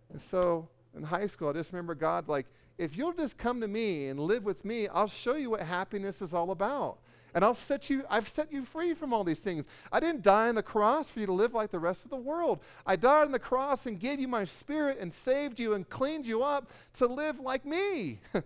And 0.10 0.22
so 0.22 0.70
in 0.96 1.04
high 1.04 1.28
school, 1.28 1.50
I 1.50 1.54
just 1.54 1.74
remember 1.74 1.94
God 1.94 2.28
like, 2.28 2.48
if 2.78 2.96
you'll 2.98 3.14
just 3.14 3.38
come 3.38 3.62
to 3.62 3.68
me 3.68 4.08
and 4.08 4.20
live 4.20 4.44
with 4.44 4.64
me, 4.64 4.88
I'll 4.88 5.08
show 5.08 5.36
you 5.36 5.52
what 5.52 5.62
happiness 5.62 6.22
is 6.22 6.34
all 6.34 6.52
about. 6.52 6.98
And 7.34 7.44
I'll 7.44 7.56
set 7.56 7.90
you, 7.90 8.04
I've 8.10 8.28
set 8.28 8.52
you 8.52 8.64
free 8.64 8.94
from 8.94 9.14
all 9.14 9.24
these 9.24 9.40
things. 9.40 9.66
I 9.92 10.00
didn't 10.00 10.24
die 10.24 10.50
on 10.50 10.56
the 10.56 10.64
cross 10.64 11.12
for 11.12 11.20
you 11.20 11.26
to 11.26 11.34
live 11.34 11.54
like 11.54 11.72
the 11.72 11.80
rest 11.80 12.06
of 12.06 12.12
the 12.12 12.18
world. 12.18 12.60
I 12.86 12.96
died 12.96 13.26
on 13.26 13.32
the 13.32 13.40
cross 13.40 13.86
and 13.86 14.00
gave 14.00 14.20
you 14.20 14.28
my 14.28 14.44
spirit 14.44 14.98
and 15.00 15.12
saved 15.12 15.60
you 15.60 15.74
and 15.74 15.88
cleaned 15.88 16.26
you 16.26 16.42
up 16.42 16.72
to 16.96 17.06
live 17.06 17.40
like 17.40 17.66
me, 17.66 18.20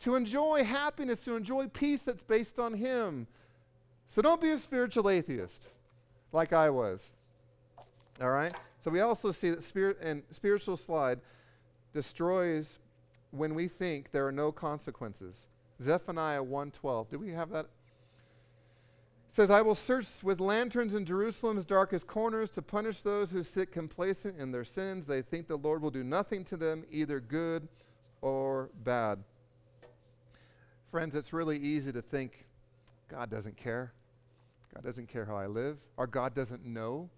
to 0.00 0.14
enjoy 0.14 0.64
happiness, 0.64 1.24
to 1.24 1.36
enjoy 1.36 1.66
peace 1.68 2.02
that's 2.02 2.22
based 2.22 2.58
on 2.58 2.74
Him. 2.74 3.26
So 4.06 4.22
don't 4.22 4.40
be 4.40 4.50
a 4.50 4.58
spiritual 4.58 5.10
atheist 5.10 5.68
like 6.32 6.52
I 6.52 6.70
was. 6.70 7.12
All 8.22 8.30
right? 8.30 8.54
So 8.80 8.90
we 8.90 9.00
also 9.00 9.30
see 9.30 9.50
that 9.50 9.62
spirit 9.62 9.98
and 10.00 10.22
spiritual 10.30 10.76
slide 10.76 11.20
destroys 11.92 12.78
when 13.30 13.54
we 13.54 13.68
think 13.68 14.10
there 14.12 14.26
are 14.26 14.32
no 14.32 14.52
consequences. 14.52 15.46
Zephaniah 15.80 16.42
1:12. 16.42 17.08
Do 17.08 17.18
we 17.18 17.30
have 17.32 17.50
that? 17.50 17.66
It 17.66 19.34
says, 19.34 19.48
I 19.48 19.62
will 19.62 19.76
search 19.76 20.24
with 20.24 20.40
lanterns 20.40 20.96
in 20.96 21.04
Jerusalem's 21.04 21.64
darkest 21.64 22.08
corners 22.08 22.50
to 22.50 22.62
punish 22.62 23.02
those 23.02 23.30
who 23.30 23.44
sit 23.44 23.70
complacent 23.70 24.36
in 24.40 24.50
their 24.50 24.64
sins. 24.64 25.06
They 25.06 25.22
think 25.22 25.46
the 25.46 25.56
Lord 25.56 25.82
will 25.82 25.92
do 25.92 26.02
nothing 26.02 26.42
to 26.46 26.56
them, 26.56 26.84
either 26.90 27.20
good 27.20 27.68
or 28.22 28.70
bad. 28.82 29.22
Friends, 30.90 31.14
it's 31.14 31.32
really 31.32 31.58
easy 31.58 31.92
to 31.92 32.02
think 32.02 32.44
God 33.06 33.30
doesn't 33.30 33.56
care. 33.56 33.92
God 34.74 34.82
doesn't 34.82 35.06
care 35.06 35.24
how 35.24 35.36
I 35.36 35.46
live. 35.46 35.78
Our 35.96 36.08
God 36.08 36.34
doesn't 36.34 36.66
know. 36.66 37.08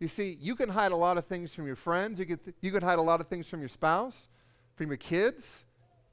You 0.00 0.08
see, 0.08 0.38
you 0.40 0.56
can 0.56 0.70
hide 0.70 0.92
a 0.92 0.96
lot 0.96 1.18
of 1.18 1.26
things 1.26 1.54
from 1.54 1.66
your 1.66 1.76
friends. 1.76 2.18
You 2.18 2.24
could, 2.24 2.42
th- 2.42 2.56
you 2.62 2.72
could 2.72 2.82
hide 2.82 2.98
a 2.98 3.02
lot 3.02 3.20
of 3.20 3.28
things 3.28 3.46
from 3.46 3.60
your 3.60 3.68
spouse 3.68 4.28
from 4.74 4.88
your 4.88 4.96
kids. 4.96 5.64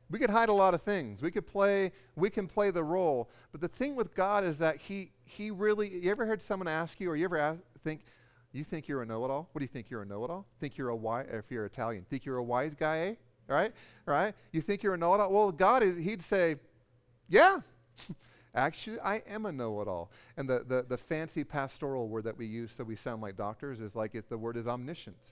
We 0.09 0.19
could 0.19 0.29
hide 0.29 0.49
a 0.49 0.53
lot 0.53 0.73
of 0.73 0.81
things. 0.81 1.21
We 1.21 1.31
could 1.31 1.47
play, 1.47 1.93
we 2.15 2.29
can 2.29 2.47
play 2.47 2.69
the 2.71 2.83
role. 2.83 3.29
But 3.51 3.61
the 3.61 3.69
thing 3.69 3.95
with 3.95 4.13
God 4.13 4.43
is 4.43 4.57
that 4.57 4.77
He 4.77 5.11
He 5.23 5.51
really 5.51 6.03
you 6.03 6.11
ever 6.11 6.25
heard 6.25 6.41
someone 6.41 6.67
ask 6.67 6.99
you, 6.99 7.09
or 7.09 7.15
you 7.15 7.25
ever 7.25 7.37
ask, 7.37 7.59
think, 7.83 8.01
you 8.51 8.63
think 8.63 8.87
you're 8.87 9.01
a 9.01 9.05
know-it-all? 9.05 9.47
What 9.51 9.59
do 9.59 9.63
you 9.63 9.69
think 9.69 9.89
you're 9.89 10.01
a 10.01 10.05
know-it-all? 10.05 10.45
Think 10.59 10.77
you're 10.77 10.89
a 10.89 10.95
wise 10.95 11.27
if 11.31 11.49
you're 11.49 11.65
Italian, 11.65 12.05
think 12.09 12.25
you're 12.25 12.37
a 12.37 12.43
wise 12.43 12.75
guy, 12.75 12.97
eh? 12.99 13.15
Right? 13.47 13.73
Right? 14.05 14.33
You 14.51 14.61
think 14.61 14.83
you're 14.83 14.93
a 14.93 14.97
know-it-all? 14.97 15.31
Well, 15.31 15.51
God 15.51 15.83
is 15.83 15.97
he'd 15.97 16.21
say, 16.21 16.57
Yeah. 17.29 17.61
Actually, 18.53 18.99
I 18.99 19.17
am 19.29 19.45
a 19.45 19.51
know-it-all. 19.51 20.11
And 20.35 20.49
the, 20.49 20.65
the, 20.67 20.85
the 20.85 20.97
fancy 20.97 21.45
pastoral 21.45 22.09
word 22.09 22.25
that 22.25 22.37
we 22.37 22.45
use 22.45 22.73
so 22.73 22.83
we 22.83 22.97
sound 22.97 23.21
like 23.21 23.37
doctors 23.37 23.79
is 23.79 23.95
like 23.95 24.13
if 24.13 24.27
the 24.27 24.37
word 24.37 24.57
is 24.57 24.67
omniscient. 24.67 25.31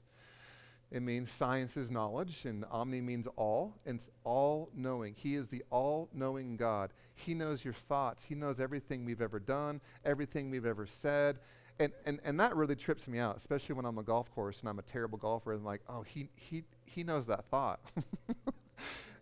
It 0.92 1.04
means 1.04 1.30
science 1.30 1.78
is 1.78 1.92
knowledge, 1.92 2.46
and 2.46 2.66
omni 2.72 3.00
means 3.02 3.28
all, 3.36 3.76
and 3.86 4.00
it's 4.00 4.10
all 4.24 4.70
knowing. 4.76 5.14
He 5.16 5.36
is 5.36 5.48
the 5.48 5.64
all 5.70 6.10
knowing 6.14 6.58
God. 6.58 6.94
He 7.14 7.36
knows 7.36 7.64
your 7.64 7.76
thoughts, 7.76 8.24
He 8.24 8.36
knows 8.36 8.60
everything 8.60 9.06
we've 9.06 9.22
ever 9.22 9.40
done, 9.40 9.82
everything 10.04 10.50
we've 10.50 10.66
ever 10.66 10.88
said. 10.88 11.38
And, 11.80 11.94
and, 12.06 12.20
and 12.26 12.40
that 12.42 12.56
really 12.58 12.76
trips 12.76 13.08
me 13.08 13.20
out, 13.20 13.38
especially 13.38 13.74
when 13.74 13.86
I'm 13.86 13.90
on 13.90 13.96
the 13.96 14.02
golf 14.04 14.34
course 14.36 14.60
and 14.60 14.68
I'm 14.68 14.80
a 14.80 14.84
terrible 14.84 15.18
golfer 15.18 15.54
and 15.54 15.62
I'm 15.62 15.66
like, 15.66 15.82
oh, 15.88 16.02
he, 16.02 16.28
he, 16.36 16.64
he 16.84 17.06
knows 17.06 17.26
that 17.28 17.46
thought. 17.46 17.80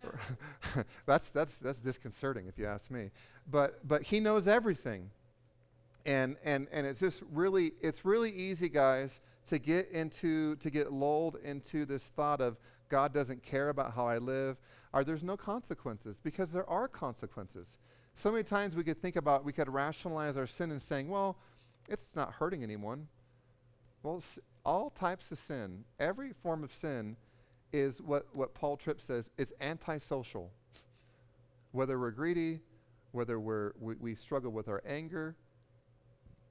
that's, 1.05 1.29
that's, 1.29 1.57
that's 1.57 1.79
disconcerting 1.79 2.47
if 2.47 2.57
you 2.57 2.65
ask 2.65 2.89
me. 2.89 3.11
But, 3.49 3.87
but 3.87 4.01
he 4.01 4.19
knows 4.19 4.47
everything. 4.47 5.11
And, 6.03 6.37
and, 6.43 6.67
and 6.71 6.87
it's 6.87 6.99
just 6.99 7.21
really, 7.31 7.73
it's 7.79 8.03
really 8.05 8.31
easy, 8.31 8.69
guys, 8.69 9.21
to 9.47 9.59
get 9.59 9.89
into, 9.89 10.55
to 10.57 10.69
get 10.69 10.91
lulled 10.91 11.37
into 11.43 11.85
this 11.85 12.07
thought 12.07 12.41
of 12.41 12.57
God 12.89 13.13
doesn't 13.13 13.43
care 13.43 13.69
about 13.69 13.93
how 13.93 14.07
I 14.07 14.17
live, 14.17 14.57
or 14.93 15.03
there's 15.03 15.23
no 15.23 15.35
consequences, 15.35 16.19
because 16.21 16.51
there 16.51 16.69
are 16.69 16.87
consequences. 16.87 17.79
So 18.13 18.31
many 18.31 18.43
times 18.43 18.75
we 18.75 18.83
could 18.83 19.01
think 19.01 19.15
about, 19.15 19.43
we 19.43 19.53
could 19.53 19.69
rationalize 19.69 20.37
our 20.37 20.47
sin 20.47 20.71
and 20.71 20.81
saying, 20.81 21.09
well, 21.09 21.37
it's 21.89 22.15
not 22.15 22.33
hurting 22.33 22.63
anyone. 22.63 23.07
Well, 24.03 24.23
all 24.65 24.89
types 24.89 25.31
of 25.31 25.37
sin, 25.37 25.83
every 25.99 26.33
form 26.33 26.63
of 26.63 26.73
sin 26.73 27.17
is 27.73 28.01
what, 28.01 28.27
what 28.33 28.53
Paul 28.53 28.77
Tripp 28.77 29.01
says, 29.01 29.29
it's 29.37 29.53
antisocial. 29.59 30.51
Whether 31.71 31.99
we're 31.99 32.11
greedy, 32.11 32.61
whether 33.11 33.39
we're, 33.39 33.73
we, 33.79 33.95
we 33.95 34.15
struggle 34.15 34.51
with 34.51 34.67
our 34.67 34.81
anger, 34.85 35.35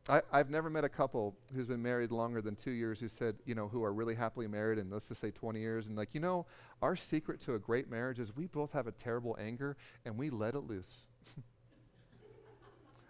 I, 0.09 0.23
have 0.33 0.51
never 0.51 0.71
met 0.71 0.85
a 0.85 0.89
couple 0.89 1.35
who's 1.53 1.67
been 1.67 1.83
married 1.83 2.13
longer 2.13 2.41
than 2.41 2.55
two 2.55 2.71
years 2.71 3.01
who 3.01 3.09
said, 3.09 3.37
you 3.45 3.57
know, 3.57 3.67
who 3.67 3.83
are 3.83 3.93
really 3.93 4.15
happily 4.15 4.47
married 4.47 4.79
and 4.79 4.91
let's 4.91 5.09
just 5.09 5.21
say 5.21 5.33
20 5.33 5.59
years 5.59 5.89
and 5.89 5.97
like, 5.97 6.15
you 6.15 6.21
know, 6.21 6.47
our 6.81 6.95
secret 6.95 7.41
to 7.41 7.55
a 7.55 7.59
great 7.59 7.91
marriage 7.91 8.21
is 8.21 8.35
we 8.37 8.47
both 8.47 8.73
have 8.73 8.87
a 8.87 8.93
terrible 8.93 9.37
anger 9.41 9.77
and 10.05 10.17
we 10.17 10.31
let 10.31 10.55
it 10.55 10.61
loose. 10.61 11.09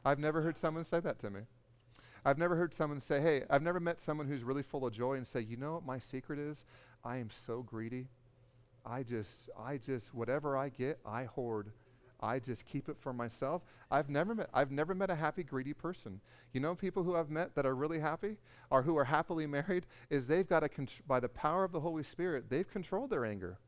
I've 0.06 0.18
never 0.18 0.40
heard 0.40 0.56
someone 0.56 0.85
say 0.85 1.00
that 1.00 1.18
to 1.18 1.30
me. 1.30 1.40
I've 2.24 2.38
never 2.38 2.56
heard 2.56 2.72
someone 2.72 3.00
say, 3.00 3.20
hey, 3.20 3.42
I've 3.50 3.62
never 3.62 3.78
met 3.78 4.00
someone 4.00 4.26
who's 4.26 4.42
really 4.42 4.62
full 4.62 4.87
of 4.87 4.92
joy 4.92 5.14
and 5.14 5.26
say, 5.26 5.40
you 5.40 5.56
know 5.56 5.74
what 5.74 5.85
my 5.85 5.98
secret 5.98 6.38
is? 6.38 6.64
I 7.04 7.18
am 7.18 7.30
so 7.30 7.62
greedy. 7.62 8.09
I 8.85 9.02
just, 9.02 9.50
I 9.59 9.76
just, 9.76 10.14
whatever 10.14 10.56
I 10.56 10.70
get, 10.70 10.98
I 11.04 11.24
hoard. 11.24 11.72
I 12.20 12.38
just 12.38 12.64
keep 12.64 12.88
it 12.88 12.98
for 12.98 13.12
myself. 13.12 13.62
I've 13.90 14.09
never 14.09 14.35
met 14.35 14.50
I've 14.55 14.70
never 14.70 14.94
met 14.94 15.11
a 15.11 15.14
happy 15.14 15.42
greedy 15.42 15.74
person. 15.74 16.20
You 16.52 16.61
know 16.61 16.74
people 16.74 17.02
who 17.02 17.14
I've 17.14 17.31
met 17.31 17.55
that 17.55 17.66
are 17.66 17.74
really 17.74 18.00
happy 18.00 18.38
or 18.70 18.83
who 18.83 18.96
are 18.96 19.05
happily 19.05 19.46
married 19.59 19.87
is 20.11 20.26
they've 20.26 20.48
got 20.48 20.61
to 20.61 20.68
contr- 20.68 21.00
by 21.07 21.20
the 21.20 21.29
power 21.29 21.64
of 21.64 21.72
the 21.72 21.81
Holy 21.81 22.02
Spirit, 22.02 22.48
they've 22.48 22.68
controlled 22.68 23.11
their 23.11 23.24
anger. 23.24 23.59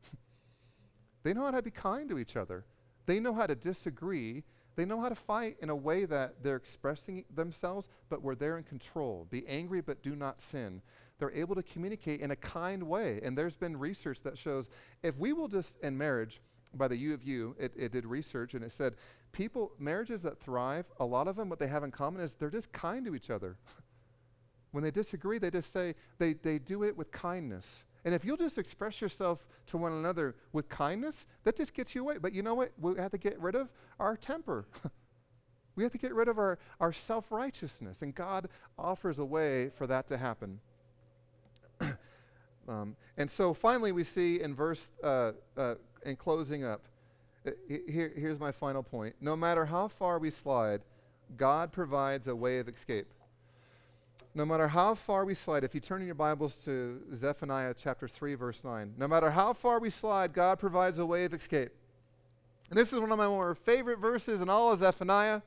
they 1.23 1.33
know 1.33 1.45
how 1.45 1.51
to 1.51 1.61
be 1.61 1.71
kind 1.71 2.09
to 2.09 2.19
each 2.19 2.35
other. 2.35 2.65
They 3.05 3.19
know 3.19 3.33
how 3.33 3.47
to 3.47 3.55
disagree. 3.55 4.43
They 4.75 4.85
know 4.85 5.01
how 5.01 5.09
to 5.09 5.15
fight 5.15 5.57
in 5.61 5.69
a 5.69 5.75
way 5.75 6.05
that 6.05 6.43
they're 6.43 6.55
expressing 6.55 7.25
themselves, 7.33 7.89
but 8.07 8.21
where 8.21 8.35
they're 8.35 8.57
in 8.57 8.63
control. 8.63 9.27
Be 9.29 9.45
angry, 9.47 9.81
but 9.81 10.01
do 10.01 10.15
not 10.15 10.39
sin. 10.39 10.81
They're 11.17 11.31
able 11.31 11.55
to 11.55 11.63
communicate 11.63 12.21
in 12.21 12.31
a 12.31 12.35
kind 12.35 12.83
way. 12.83 13.19
And 13.21 13.37
there's 13.37 13.57
been 13.57 13.77
research 13.77 14.21
that 14.21 14.37
shows 14.37 14.69
if 15.03 15.17
we 15.17 15.33
will 15.33 15.49
just, 15.49 15.77
in 15.79 15.97
marriage, 15.97 16.39
by 16.73 16.87
the 16.87 16.97
U 16.97 17.13
of 17.13 17.23
U, 17.23 17.55
it, 17.59 17.73
it 17.75 17.91
did 17.91 18.05
research 18.05 18.53
and 18.53 18.63
it 18.63 18.71
said 18.71 18.95
people, 19.31 19.71
marriages 19.79 20.21
that 20.21 20.39
thrive, 20.39 20.85
a 20.99 21.05
lot 21.05 21.27
of 21.27 21.35
them, 21.35 21.49
what 21.49 21.59
they 21.59 21.67
have 21.67 21.83
in 21.83 21.91
common 21.91 22.21
is 22.21 22.35
they're 22.35 22.49
just 22.49 22.71
kind 22.71 23.05
to 23.05 23.15
each 23.15 23.29
other. 23.29 23.57
when 24.71 24.83
they 24.83 24.91
disagree, 24.91 25.39
they 25.39 25.51
just 25.51 25.73
say, 25.73 25.95
they, 26.17 26.33
they 26.33 26.59
do 26.59 26.83
it 26.83 26.95
with 26.95 27.11
kindness. 27.11 27.83
And 28.05 28.15
if 28.15 28.23
you'll 28.23 28.37
just 28.37 28.57
express 28.57 29.01
yourself 29.01 29.45
to 29.67 29.77
one 29.77 29.91
another 29.91 30.35
with 30.53 30.69
kindness, 30.69 31.25
that 31.43 31.57
just 31.57 31.73
gets 31.73 31.93
you 31.95 32.01
away. 32.01 32.17
But 32.17 32.33
you 32.33 32.41
know 32.41 32.55
what? 32.55 32.71
We 32.79 32.95
have 32.97 33.11
to 33.11 33.17
get 33.17 33.39
rid 33.39 33.55
of 33.55 33.69
our 33.99 34.15
temper. 34.15 34.65
we 35.75 35.83
have 35.83 35.91
to 35.91 35.97
get 35.97 36.13
rid 36.13 36.27
of 36.27 36.37
our, 36.37 36.59
our 36.79 36.93
self 36.93 37.31
righteousness. 37.31 38.01
And 38.01 38.15
God 38.15 38.47
offers 38.77 39.19
a 39.19 39.25
way 39.25 39.69
for 39.69 39.85
that 39.87 40.07
to 40.07 40.17
happen. 40.17 40.59
um, 42.67 42.95
and 43.17 43.29
so 43.29 43.53
finally, 43.53 43.91
we 43.91 44.03
see 44.03 44.39
in 44.39 44.55
verse, 44.55 44.89
uh, 45.03 45.33
uh, 45.57 45.75
in 46.05 46.15
closing 46.15 46.63
up, 46.63 46.81
uh, 47.47 47.51
here, 47.67 48.11
here's 48.15 48.39
my 48.39 48.51
final 48.51 48.83
point. 48.83 49.15
No 49.21 49.35
matter 49.35 49.65
how 49.65 49.87
far 49.87 50.19
we 50.19 50.29
slide, 50.29 50.81
God 51.37 51.71
provides 51.71 52.27
a 52.27 52.35
way 52.35 52.59
of 52.59 52.67
escape. 52.67 53.07
No 54.35 54.45
matter 54.45 54.67
how 54.67 54.93
far 54.95 55.25
we 55.25 55.33
slide, 55.33 55.63
if 55.63 55.73
you 55.73 55.81
turn 55.81 56.01
in 56.01 56.05
your 56.05 56.15
Bibles 56.15 56.63
to 56.65 57.01
Zephaniah 57.13 57.73
chapter 57.75 58.07
3, 58.07 58.35
verse 58.35 58.63
9, 58.63 58.93
no 58.97 59.07
matter 59.07 59.31
how 59.31 59.53
far 59.53 59.79
we 59.79 59.89
slide, 59.89 60.33
God 60.33 60.59
provides 60.59 60.99
a 60.99 61.05
way 61.05 61.25
of 61.25 61.33
escape. 61.33 61.71
And 62.69 62.77
this 62.77 62.93
is 62.93 62.99
one 62.99 63.11
of 63.11 63.17
my 63.17 63.27
more 63.27 63.55
favorite 63.55 63.97
verses 63.97 64.41
in 64.41 64.49
all 64.49 64.71
of 64.71 64.79
Zephaniah. 64.79 65.41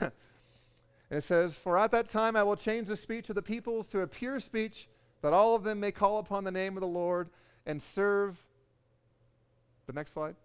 and 0.00 0.12
it 1.10 1.24
says, 1.24 1.56
For 1.56 1.76
at 1.76 1.90
that 1.90 2.08
time 2.08 2.36
I 2.36 2.44
will 2.44 2.56
change 2.56 2.86
the 2.86 2.96
speech 2.96 3.28
of 3.30 3.34
the 3.34 3.42
peoples 3.42 3.88
to 3.88 4.00
a 4.00 4.06
pure 4.06 4.38
speech, 4.38 4.88
that 5.22 5.32
all 5.32 5.56
of 5.56 5.64
them 5.64 5.80
may 5.80 5.90
call 5.90 6.18
upon 6.18 6.44
the 6.44 6.52
name 6.52 6.76
of 6.76 6.82
the 6.82 6.86
Lord 6.86 7.28
and 7.66 7.82
serve. 7.82 8.44
The 9.88 9.94
next 9.94 10.12
slide. 10.12 10.36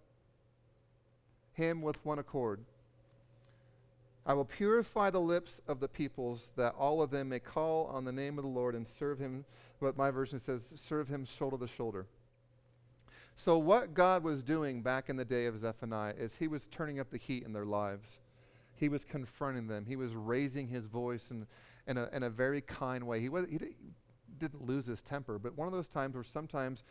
Him 1.51 1.81
with 1.81 2.03
one 2.05 2.17
accord. 2.17 2.61
I 4.25 4.33
will 4.33 4.45
purify 4.45 5.09
the 5.09 5.19
lips 5.19 5.61
of 5.67 5.81
the 5.81 5.89
peoples, 5.89 6.53
that 6.55 6.73
all 6.75 7.01
of 7.01 7.11
them 7.11 7.27
may 7.27 7.39
call 7.39 7.87
on 7.87 8.05
the 8.05 8.13
name 8.13 8.37
of 8.39 8.45
the 8.45 8.49
Lord 8.49 8.73
and 8.73 8.87
serve 8.87 9.19
him. 9.19 9.43
What 9.79 9.97
my 9.97 10.11
version 10.11 10.39
says, 10.39 10.71
serve 10.77 11.09
him 11.09 11.25
shoulder 11.25 11.57
to 11.57 11.67
shoulder. 11.67 12.07
So, 13.35 13.57
what 13.57 13.93
God 13.93 14.23
was 14.23 14.43
doing 14.43 14.81
back 14.81 15.09
in 15.09 15.17
the 15.17 15.25
day 15.25 15.45
of 15.47 15.57
Zephaniah 15.57 16.13
is 16.17 16.37
he 16.37 16.47
was 16.47 16.67
turning 16.67 17.01
up 17.01 17.09
the 17.09 17.17
heat 17.17 17.43
in 17.43 17.51
their 17.51 17.65
lives. 17.65 18.19
He 18.75 18.87
was 18.87 19.03
confronting 19.03 19.67
them. 19.67 19.85
He 19.85 19.97
was 19.97 20.15
raising 20.15 20.69
his 20.69 20.85
voice 20.85 21.31
in, 21.31 21.47
in, 21.85 21.97
a, 21.97 22.07
in 22.13 22.23
a 22.23 22.29
very 22.29 22.61
kind 22.61 23.05
way. 23.05 23.19
He, 23.19 23.27
was, 23.27 23.45
he 23.49 23.59
didn't 24.39 24.65
lose 24.65 24.85
his 24.85 25.01
temper, 25.01 25.37
but 25.37 25.57
one 25.57 25.67
of 25.67 25.73
those 25.73 25.89
times 25.89 26.15
where 26.15 26.23
sometimes, 26.23 26.83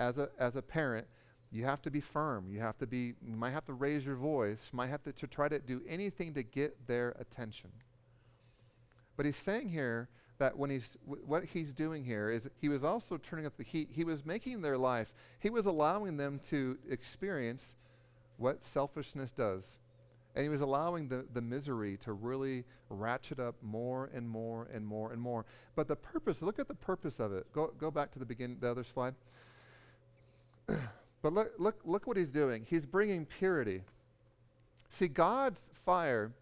as 0.00 0.16
a, 0.16 0.30
as 0.38 0.56
a 0.56 0.62
parent, 0.62 1.06
you 1.50 1.64
have 1.64 1.80
to 1.82 1.90
be 1.90 2.00
firm. 2.00 2.50
You 2.50 2.60
have 2.60 2.78
to 2.78 2.86
be, 2.86 3.14
you 3.24 3.36
might 3.36 3.50
have 3.50 3.64
to 3.66 3.72
raise 3.72 4.04
your 4.04 4.16
voice, 4.16 4.70
might 4.72 4.88
have 4.88 5.02
to, 5.04 5.12
to 5.12 5.26
try 5.26 5.48
to 5.48 5.58
do 5.58 5.80
anything 5.88 6.34
to 6.34 6.42
get 6.42 6.86
their 6.86 7.16
attention. 7.18 7.70
But 9.16 9.26
he's 9.26 9.36
saying 9.36 9.70
here 9.70 10.08
that 10.38 10.56
when 10.56 10.70
he's, 10.70 10.96
w- 11.06 11.22
what 11.26 11.44
he's 11.44 11.72
doing 11.72 12.04
here 12.04 12.30
is 12.30 12.48
he 12.60 12.68
was 12.68 12.84
also 12.84 13.16
turning 13.16 13.46
up 13.46 13.56
the 13.56 13.64
heat. 13.64 13.88
He 13.90 14.04
was 14.04 14.24
making 14.24 14.60
their 14.62 14.78
life, 14.78 15.12
he 15.40 15.50
was 15.50 15.66
allowing 15.66 16.16
them 16.16 16.40
to 16.48 16.78
experience 16.88 17.76
what 18.36 18.62
selfishness 18.62 19.32
does. 19.32 19.78
And 20.34 20.44
he 20.44 20.50
was 20.50 20.60
allowing 20.60 21.08
the, 21.08 21.24
the 21.32 21.40
misery 21.40 21.96
to 21.98 22.12
really 22.12 22.64
ratchet 22.90 23.40
up 23.40 23.56
more 23.60 24.08
and 24.14 24.28
more 24.28 24.68
and 24.72 24.86
more 24.86 25.10
and 25.12 25.20
more. 25.20 25.46
But 25.74 25.88
the 25.88 25.96
purpose, 25.96 26.42
look 26.42 26.60
at 26.60 26.68
the 26.68 26.74
purpose 26.74 27.18
of 27.18 27.32
it. 27.32 27.52
Go, 27.52 27.72
go 27.76 27.90
back 27.90 28.12
to 28.12 28.20
the 28.20 28.26
beginning, 28.26 28.58
the 28.60 28.70
other 28.70 28.84
slide. 28.84 29.14
But 31.22 31.32
look, 31.32 31.52
look, 31.58 31.80
look 31.84 32.06
what 32.06 32.16
he's 32.16 32.30
doing. 32.30 32.64
He's 32.68 32.86
bringing 32.86 33.26
purity. 33.26 33.82
See, 34.88 35.08
God's 35.08 35.70
fire, 35.74 36.32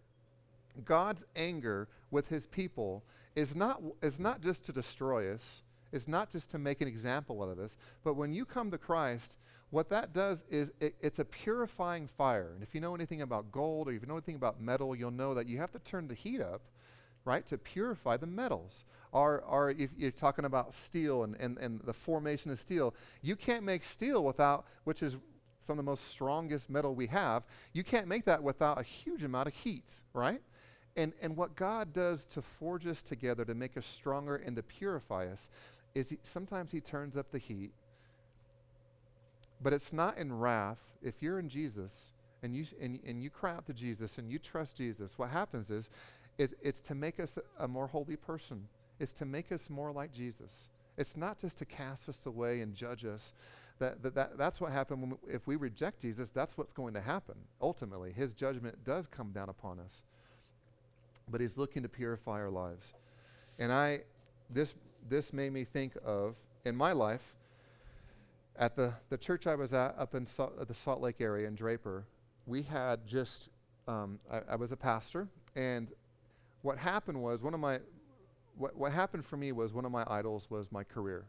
God's 0.85 1.25
anger 1.35 1.87
with 2.11 2.29
his 2.29 2.45
people 2.45 3.03
is 3.35 3.55
not, 3.55 3.81
is 4.01 4.19
not 4.19 4.41
just 4.41 4.63
to 4.65 4.71
destroy 4.71 5.31
us, 5.31 5.61
it's 5.91 6.07
not 6.07 6.29
just 6.29 6.51
to 6.51 6.57
make 6.57 6.81
an 6.81 6.87
example 6.87 7.41
out 7.41 7.49
of 7.49 7.59
us, 7.59 7.77
but 8.03 8.15
when 8.15 8.33
you 8.33 8.45
come 8.45 8.71
to 8.71 8.77
Christ, 8.77 9.37
what 9.69 9.89
that 9.89 10.13
does 10.13 10.43
is 10.49 10.71
it, 10.79 10.95
it's 11.01 11.19
a 11.19 11.25
purifying 11.25 12.07
fire. 12.07 12.51
And 12.53 12.63
if 12.63 12.73
you 12.73 12.81
know 12.81 12.95
anything 12.95 13.21
about 13.21 13.51
gold 13.51 13.87
or 13.87 13.91
if 13.91 14.01
you 14.01 14.07
know 14.07 14.15
anything 14.15 14.35
about 14.35 14.61
metal, 14.61 14.95
you'll 14.95 15.11
know 15.11 15.33
that 15.33 15.47
you 15.47 15.57
have 15.57 15.71
to 15.71 15.79
turn 15.79 16.07
the 16.07 16.13
heat 16.13 16.41
up, 16.41 16.61
right, 17.27 17.45
to 17.47 17.57
purify 17.57 18.17
the 18.17 18.25
metals 18.25 18.85
or, 19.11 19.41
or 19.41 19.71
if 19.71 19.89
you're 19.97 20.11
talking 20.11 20.45
about 20.45 20.73
steel 20.73 21.23
and, 21.23 21.35
and, 21.39 21.57
and 21.57 21.81
the 21.81 21.93
formation 21.93 22.51
of 22.51 22.59
steel, 22.59 22.93
you 23.21 23.35
can't 23.35 23.63
make 23.63 23.83
steel 23.83 24.23
without, 24.23 24.65
which 24.83 25.01
is 25.01 25.17
some 25.61 25.77
of 25.77 25.85
the 25.85 25.89
most 25.89 26.09
strongest 26.09 26.69
metal 26.69 26.95
we 26.95 27.07
have, 27.07 27.43
you 27.73 27.83
can't 27.83 28.07
make 28.07 28.25
that 28.25 28.41
without 28.41 28.79
a 28.79 28.83
huge 28.83 29.23
amount 29.23 29.47
of 29.47 29.53
heat, 29.53 30.01
right? 30.13 30.41
And, 30.95 31.13
and 31.21 31.35
what 31.35 31.55
God 31.55 31.93
does 31.93 32.25
to 32.25 32.41
forge 32.41 32.87
us 32.87 33.03
together, 33.03 33.45
to 33.45 33.53
make 33.53 33.77
us 33.77 33.85
stronger 33.85 34.37
and 34.37 34.55
to 34.55 34.63
purify 34.63 35.27
us, 35.27 35.49
is 35.93 36.09
he, 36.09 36.17
sometimes 36.23 36.71
He 36.71 36.79
turns 36.79 37.17
up 37.17 37.31
the 37.31 37.37
heat. 37.37 37.71
But 39.61 39.73
it's 39.73 39.91
not 39.91 40.17
in 40.17 40.37
wrath. 40.37 40.79
If 41.01 41.21
you're 41.21 41.39
in 41.39 41.49
Jesus 41.49 42.13
and 42.43 42.55
you, 42.55 42.65
and, 42.79 42.99
and 43.05 43.21
you 43.21 43.29
cry 43.29 43.51
out 43.53 43.65
to 43.67 43.73
Jesus 43.73 44.17
and 44.17 44.31
you 44.31 44.39
trust 44.39 44.75
Jesus, 44.75 45.17
what 45.17 45.29
happens 45.29 45.69
is 45.71 45.89
it, 46.37 46.57
it's 46.61 46.81
to 46.81 46.95
make 46.95 47.19
us 47.19 47.37
a, 47.59 47.67
more 47.67 47.87
holy 47.87 48.15
person 48.15 48.67
it's 48.99 49.13
to 49.13 49.25
make 49.25 49.51
us 49.51 49.69
more 49.69 49.91
like 49.91 50.11
Jesus. 50.11 50.69
It's 50.97 51.15
not 51.15 51.37
just 51.37 51.57
to 51.59 51.65
cast 51.65 52.09
us 52.09 52.25
away 52.25 52.61
and 52.61 52.73
judge 52.73 53.05
us. 53.05 53.33
That, 53.79 54.01
that, 54.01 54.15
that 54.15 54.37
that's 54.37 54.59
what 54.59 54.71
happened 54.71 55.01
when 55.01 55.11
we, 55.11 55.33
if 55.33 55.45
we 55.45 55.55
reject 55.55 56.01
Jesus, 56.01 56.31
that's 56.31 56.57
what's 56.57 56.73
going 56.73 56.95
to 56.95 57.01
happen. 57.01 57.35
Ultimately, 57.61 58.11
his 58.11 58.33
judgment 58.33 58.83
does 58.83 59.05
come 59.05 59.31
down 59.31 59.49
upon 59.49 59.79
us. 59.79 60.01
But 61.29 61.41
he's 61.41 61.57
looking 61.57 61.83
to 61.83 61.89
purify 61.89 62.39
our 62.41 62.49
lives. 62.49 62.93
And 63.59 63.71
I 63.71 64.01
this 64.49 64.73
this 65.07 65.31
made 65.31 65.53
me 65.53 65.63
think 65.63 65.93
of 66.03 66.35
in 66.65 66.75
my 66.75 66.93
life 66.93 67.35
at 68.57 68.75
the, 68.75 68.93
the 69.09 69.17
church 69.17 69.45
I 69.45 69.53
was 69.53 69.73
at 69.73 69.95
up 69.99 70.15
in 70.15 70.25
Salt, 70.25 70.67
the 70.67 70.73
Salt 70.73 71.01
Lake 71.01 71.21
area 71.21 71.47
in 71.47 71.53
Draper, 71.53 72.05
we 72.47 72.63
had 72.63 73.05
just 73.05 73.49
um, 73.87 74.19
I, 74.31 74.41
I 74.51 74.55
was 74.55 74.71
a 74.71 74.77
pastor, 74.77 75.27
and 75.55 75.89
what 76.67 76.77
happened 76.77 77.21
was 77.21 77.43
one 77.43 77.53
of 77.53 77.61
my 77.61 77.79
what, 78.57 78.75
what 78.75 78.91
happened 78.91 79.23
for 79.23 79.37
me 79.37 79.53
was 79.53 79.73
one 79.73 79.85
of 79.85 79.91
my 79.91 80.03
idols 80.05 80.49
was 80.49 80.69
my 80.69 80.83
career. 80.83 81.27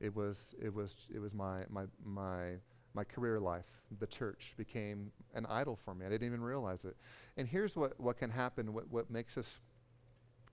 It 0.00 0.14
was, 0.14 0.54
it 0.60 0.74
was, 0.74 0.96
it 1.14 1.18
was 1.18 1.34
my, 1.34 1.62
my, 1.70 1.84
my, 2.04 2.56
my 2.92 3.04
career 3.04 3.40
life. 3.40 3.64
The 4.00 4.06
church 4.06 4.52
became 4.58 5.12
an 5.34 5.46
idol 5.46 5.76
for 5.76 5.94
me. 5.94 6.04
I 6.04 6.10
didn't 6.10 6.26
even 6.26 6.42
realize 6.42 6.84
it. 6.84 6.94
And 7.38 7.48
here's 7.48 7.74
what, 7.74 7.98
what 7.98 8.18
can 8.18 8.28
happen, 8.28 8.74
what, 8.74 8.90
what 8.90 9.10
makes 9.10 9.38
us 9.38 9.60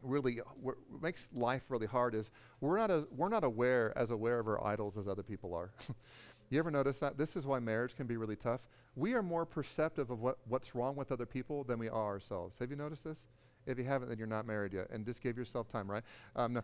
really, 0.01 0.39
what 0.55 0.75
makes 1.01 1.27
life 1.33 1.65
really 1.69 1.87
hard 1.87 2.15
is 2.15 2.31
we're 2.61 2.77
not, 2.77 2.91
a, 2.91 3.05
we're 3.11 3.27
not 3.27 3.43
aware, 3.43 3.91
as 3.97 4.11
aware 4.11 4.39
of 4.39 4.47
our 4.47 4.65
idols 4.65 4.97
as 4.97 5.07
other 5.07 5.23
people 5.23 5.53
are. 5.53 5.71
you 6.49 6.59
ever 6.59 6.71
notice 6.71 6.99
that? 6.99 7.17
This 7.17 7.35
is 7.35 7.45
why 7.45 7.59
marriage 7.59 7.95
can 7.95 8.07
be 8.07 8.15
really 8.15 8.37
tough. 8.37 8.69
We 8.95 9.15
are 9.15 9.23
more 9.23 9.45
perceptive 9.45 10.11
of 10.11 10.21
what, 10.21 10.37
what's 10.47 10.75
wrong 10.75 10.95
with 10.95 11.11
other 11.11 11.25
people 11.25 11.65
than 11.65 11.79
we 11.79 11.89
are 11.89 12.05
ourselves. 12.05 12.59
Have 12.59 12.69
you 12.69 12.77
noticed 12.77 13.03
this? 13.03 13.27
If 13.65 13.77
you 13.77 13.83
haven't, 13.83 14.09
then 14.09 14.17
you're 14.17 14.27
not 14.27 14.45
married 14.45 14.73
yet. 14.73 14.89
And 14.89 15.05
just 15.05 15.21
give 15.21 15.37
yourself 15.37 15.69
time, 15.69 15.89
right? 15.89 16.03
Um, 16.35 16.53
no. 16.53 16.61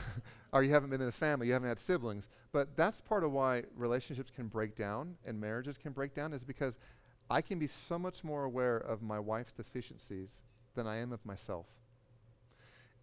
or 0.52 0.62
you 0.62 0.72
haven't 0.72 0.90
been 0.90 1.00
in 1.00 1.08
a 1.08 1.12
family, 1.12 1.46
you 1.46 1.52
haven't 1.52 1.68
had 1.68 1.78
siblings. 1.78 2.28
But 2.52 2.76
that's 2.76 3.00
part 3.00 3.24
of 3.24 3.32
why 3.32 3.64
relationships 3.76 4.30
can 4.30 4.48
break 4.48 4.76
down 4.76 5.16
and 5.24 5.40
marriages 5.40 5.78
can 5.78 5.92
break 5.92 6.14
down, 6.14 6.32
is 6.32 6.44
because 6.44 6.78
I 7.30 7.40
can 7.40 7.58
be 7.58 7.68
so 7.68 7.98
much 7.98 8.24
more 8.24 8.44
aware 8.44 8.76
of 8.76 9.02
my 9.02 9.20
wife's 9.20 9.52
deficiencies 9.52 10.42
than 10.74 10.86
I 10.86 10.96
am 10.96 11.12
of 11.12 11.24
myself. 11.24 11.66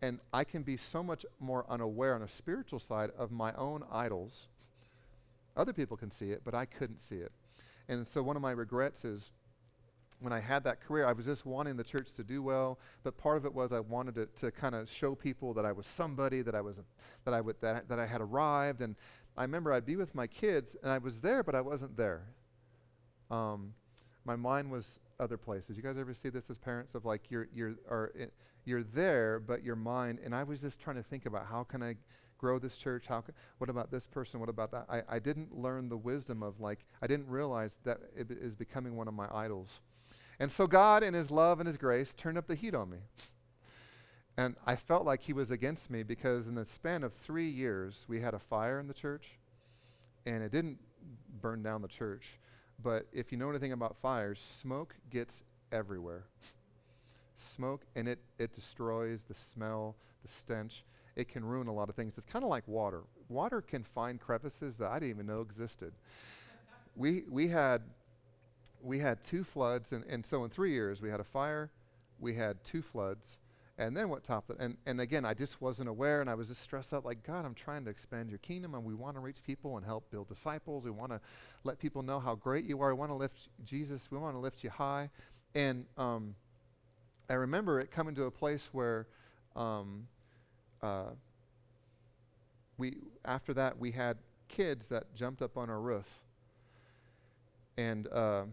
And 0.02 0.20
I 0.32 0.44
can 0.44 0.64
be 0.64 0.78
so 0.78 1.02
much 1.02 1.26
more 1.40 1.66
unaware 1.70 2.14
on 2.14 2.22
a 2.22 2.28
spiritual 2.28 2.80
side 2.80 3.10
of 3.18 3.32
my 3.32 3.54
own 3.54 3.84
idols. 3.92 4.48
Other 5.56 5.74
people 5.74 5.98
can 5.98 6.12
see 6.12 6.32
it, 6.32 6.42
but 6.44 6.54
I 6.54 6.66
couldn't 6.66 7.00
see 7.00 7.16
it. 7.16 7.32
And 7.88 8.06
so 8.06 8.22
one 8.22 8.36
of 8.36 8.42
my 8.42 8.52
regrets 8.52 9.06
is 9.06 9.32
when 10.20 10.34
I 10.34 10.40
had 10.40 10.64
that 10.64 10.82
career, 10.82 11.06
I 11.06 11.14
was 11.14 11.26
just 11.26 11.46
wanting 11.46 11.78
the 11.78 11.84
church 11.84 12.12
to 12.14 12.24
do 12.24 12.42
well, 12.42 12.80
but 13.04 13.18
part 13.18 13.38
of 13.38 13.46
it 13.46 13.54
was 13.54 13.72
I 13.72 13.80
wanted 13.80 14.16
to, 14.16 14.26
to 14.42 14.52
kind 14.52 14.74
of 14.74 14.90
show 14.90 15.14
people 15.14 15.54
that 15.54 15.66
I 15.66 15.72
was 15.72 15.86
somebody, 15.86 16.42
that 16.42 16.56
I 16.56 16.62
was, 16.62 16.82
that 17.26 17.34
I 17.34 17.42
would, 17.42 17.56
that, 17.62 17.88
that 17.90 18.00
I 18.00 18.08
had 18.08 18.22
arrived, 18.22 18.82
and 18.82 18.96
I 19.38 19.44
remember 19.44 19.72
I'd 19.72 19.86
be 19.86 19.96
with 19.96 20.16
my 20.16 20.26
kids, 20.26 20.76
and 20.82 20.92
I 20.92 20.98
was 20.98 21.22
there, 21.22 21.44
but 21.44 21.54
I 21.54 21.62
wasn't 21.62 21.96
there. 21.96 22.24
Um, 23.30 23.74
my 24.26 24.36
mind 24.36 24.72
was 24.72 25.00
other 25.20 25.38
places. 25.38 25.78
You 25.78 25.84
guys 25.84 25.98
ever 25.98 26.14
see 26.14 26.30
this 26.30 26.50
as 26.50 26.58
parents 26.58 26.96
of 26.96 27.06
like 27.06 27.32
you're 27.32 27.48
you're 27.54 27.76
are 27.90 28.12
you're 28.66 28.84
there, 28.84 29.40
but 29.40 29.64
your 29.64 29.76
mind. 29.76 30.20
And 30.24 30.36
I 30.36 30.44
was 30.44 30.62
just 30.62 30.80
trying 30.80 30.98
to 30.98 31.04
think 31.04 31.26
about 31.26 31.48
how 31.48 31.64
can 31.64 31.82
I 31.82 31.96
grow 32.38 32.60
this 32.60 32.78
church? 32.78 33.08
How? 33.08 33.24
What 33.58 33.70
about 33.70 33.92
this 33.92 34.08
person? 34.08 34.40
What 34.40 34.50
about 34.50 34.72
that? 34.72 34.86
I, 34.90 35.02
I 35.10 35.20
didn't 35.20 35.58
learn 35.58 35.90
the 35.90 35.98
wisdom 35.98 36.44
of 36.44 36.60
like 36.60 36.86
I 37.02 37.08
didn't 37.08 37.28
realize 37.28 37.78
that 37.84 38.00
it 38.16 38.32
is 38.32 38.56
becoming 38.56 38.96
one 38.96 39.08
of 39.08 39.14
my 39.14 39.28
idols. 39.34 39.82
And 40.40 40.52
so 40.52 40.68
God, 40.68 41.04
in 41.04 41.14
His 41.14 41.32
love 41.32 41.60
and 41.60 41.68
His 41.68 41.78
grace, 41.78 42.14
turned 42.14 42.38
up 42.38 42.48
the 42.48 42.56
heat 42.56 42.76
on 42.76 42.90
me. 42.90 42.98
And 44.38 44.56
I 44.66 44.76
felt 44.76 45.06
like 45.06 45.24
He 45.24 45.34
was 45.34 45.50
against 45.50 45.90
me 45.90 46.04
because 46.04 46.48
in 46.48 46.56
the 46.56 46.66
span 46.66 47.04
of 47.04 47.14
three 47.14 47.50
years, 47.50 48.06
we 48.08 48.22
had 48.22 48.34
a 48.34 48.40
fire 48.40 48.80
in 48.80 48.88
the 48.88 48.94
church, 48.94 49.38
and 50.26 50.44
it 50.44 50.52
didn't 50.52 50.78
burn 51.42 51.64
down 51.64 51.82
the 51.82 51.88
church. 51.88 52.38
But 52.82 53.08
if 53.12 53.32
you 53.32 53.38
know 53.38 53.50
anything 53.50 53.72
about 53.72 53.98
fires, 54.02 54.40
smoke 54.40 54.96
gets 55.10 55.44
everywhere. 55.72 56.26
Smoke, 57.36 57.86
and 57.96 58.08
it, 58.08 58.20
it 58.38 58.54
destroys 58.54 59.24
the 59.24 59.34
smell, 59.34 59.96
the 60.22 60.28
stench. 60.28 60.84
It 61.16 61.30
can 61.30 61.44
ruin 61.44 61.68
a 61.68 61.74
lot 61.74 61.90
of 61.90 61.96
things. 61.96 62.18
It's 62.18 62.26
kind 62.26 62.44
of 62.44 62.50
like 62.50 62.68
water. 62.68 63.02
Water 63.30 63.62
can 63.62 63.84
find 63.84 64.20
crevices 64.20 64.78
that 64.78 64.92
I 64.92 65.00
didn't 65.00 65.10
even 65.10 65.26
know 65.26 65.42
existed. 65.42 65.94
we, 66.96 67.24
we, 67.30 67.48
had, 67.48 67.82
we 68.82 69.00
had 69.00 69.22
two 69.22 69.44
floods, 69.44 69.92
and, 69.92 70.04
and 70.06 70.26
so 70.26 70.44
in 70.44 70.50
three 70.50 70.72
years, 70.72 71.02
we 71.02 71.10
had 71.10 71.20
a 71.20 71.26
fire, 71.26 71.72
we 72.20 72.36
had 72.36 72.64
two 72.64 72.82
floods, 72.82 73.40
and 73.78 73.96
then 73.96 74.10
what 74.10 74.24
topped 74.24 74.50
it? 74.50 74.58
And, 74.60 74.78
and 74.86 75.00
again, 75.00 75.24
I 75.24 75.34
just 75.34 75.62
wasn't 75.62 75.90
aware, 75.90 76.22
and 76.22 76.30
I 76.30 76.34
was 76.34 76.48
just 76.48 76.62
stressed 76.62 76.94
out 76.94 77.06
like, 77.06 77.24
God, 77.24 77.46
I'm 77.46 77.54
trying 77.54 77.86
to 77.86 77.92
expand 77.92 78.30
your 78.30 78.40
kingdom, 78.40 78.74
and 78.74 78.84
we 78.84 78.94
want 78.94 79.16
to 79.16 79.20
reach 79.20 79.44
people 79.44 79.78
and 79.78 79.86
help 79.86 80.10
build 80.10 80.28
disciples. 80.28 80.84
We 80.84 80.92
want 80.92 81.12
to 81.12 81.22
let 81.64 81.80
people 81.80 82.02
know 82.02 82.20
how 82.20 82.36
great 82.36 82.66
you 82.66 82.82
are. 82.82 82.94
We 82.94 83.00
want 83.00 83.12
to 83.12 83.16
lift 83.16 83.50
Jesus, 83.66 84.10
we 84.10 84.18
want 84.18 84.36
to 84.36 84.40
lift 84.40 84.64
you 84.64 84.70
high. 84.70 85.10
And 85.54 85.86
um, 85.98 86.36
I 87.30 87.34
remember 87.34 87.80
it 87.80 87.92
coming 87.92 88.16
to 88.16 88.24
a 88.24 88.32
place 88.32 88.70
where 88.72 89.08
um, 89.56 90.08
uh, 90.82 91.12
we, 92.78 92.98
after 93.26 93.54
that, 93.54 93.78
we 93.78 93.92
had 93.92 94.18
kids 94.48 94.90
that 94.90 95.14
jumped 95.16 95.42
up 95.42 95.58
on 95.58 95.70
our 95.70 95.80
roof. 95.80 96.20
And 97.78 98.08
uh, 98.08 98.44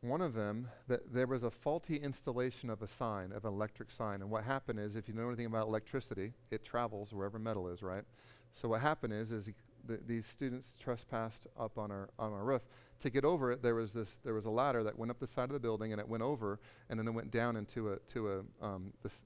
one 0.00 0.20
of 0.20 0.34
them, 0.34 0.68
that 0.88 1.12
there 1.12 1.26
was 1.26 1.42
a 1.42 1.50
faulty 1.50 1.96
installation 1.96 2.70
of 2.70 2.82
a 2.82 2.86
sign, 2.86 3.32
of 3.32 3.44
an 3.44 3.52
electric 3.52 3.90
sign. 3.90 4.20
And 4.20 4.30
what 4.30 4.44
happened 4.44 4.78
is, 4.78 4.96
if 4.96 5.08
you 5.08 5.14
know 5.14 5.26
anything 5.26 5.46
about 5.46 5.66
electricity, 5.66 6.32
it 6.50 6.64
travels 6.64 7.12
wherever 7.12 7.38
metal 7.38 7.68
is, 7.68 7.82
right? 7.82 8.04
So 8.52 8.68
what 8.68 8.80
happened 8.80 9.12
is, 9.12 9.32
is 9.32 9.50
the, 9.86 10.00
these 10.06 10.26
students 10.26 10.76
trespassed 10.78 11.46
up 11.58 11.78
on 11.78 11.90
our 11.90 12.08
on 12.18 12.32
our 12.32 12.44
roof. 12.44 12.62
To 13.00 13.10
get 13.10 13.24
over 13.24 13.52
it, 13.52 13.62
there 13.62 13.74
was 13.74 13.92
this 13.92 14.18
there 14.24 14.34
was 14.34 14.46
a 14.46 14.50
ladder 14.50 14.82
that 14.84 14.98
went 14.98 15.10
up 15.10 15.18
the 15.18 15.26
side 15.26 15.44
of 15.44 15.52
the 15.52 15.60
building, 15.60 15.92
and 15.92 16.00
it 16.00 16.08
went 16.08 16.22
over, 16.22 16.58
and 16.88 16.98
then 16.98 17.06
it 17.06 17.12
went 17.12 17.30
down 17.30 17.56
into 17.56 17.92
a 17.92 17.96
to 18.08 18.44
a 18.62 18.64
um, 18.64 18.92
this, 19.02 19.24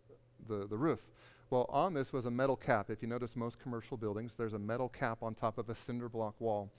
the 0.49 0.67
the 0.67 0.77
roof. 0.77 1.07
Well, 1.51 1.67
on 1.69 1.95
this 1.95 2.13
was 2.13 2.27
a 2.27 2.31
metal 2.31 2.57
cap. 2.57 2.91
If 2.91 3.03
you 3.03 3.09
notice 3.09 3.35
most 3.35 3.59
commercial 3.59 3.97
buildings, 3.97 4.37
there's 4.37 4.55
a 4.55 4.59
metal 4.59 4.89
cap 4.89 5.23
on 5.23 5.35
top 5.35 5.59
of 5.59 5.69
a 5.69 5.75
cinder 5.75 6.09
block 6.09 6.41
wall. 6.41 6.71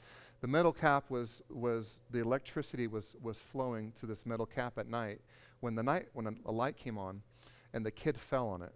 The 0.41 0.47
metal 0.47 0.73
cap 0.73 1.09
was, 1.09 1.41
was 1.49 1.99
the 2.09 2.19
electricity 2.19 2.87
was, 2.87 3.15
was 3.21 3.39
flowing 3.39 3.91
to 3.99 4.05
this 4.05 4.25
metal 4.25 4.45
cap 4.45 4.77
at 4.77 4.87
night. 4.87 5.21
When 5.59 5.75
the 5.75 5.83
night 5.83 6.07
when 6.13 6.27
a, 6.27 6.33
a 6.47 6.51
light 6.51 6.75
came 6.75 6.97
on, 6.97 7.21
and 7.73 7.85
the 7.85 7.91
kid 7.91 8.17
fell 8.17 8.47
on 8.47 8.63
it. 8.63 8.73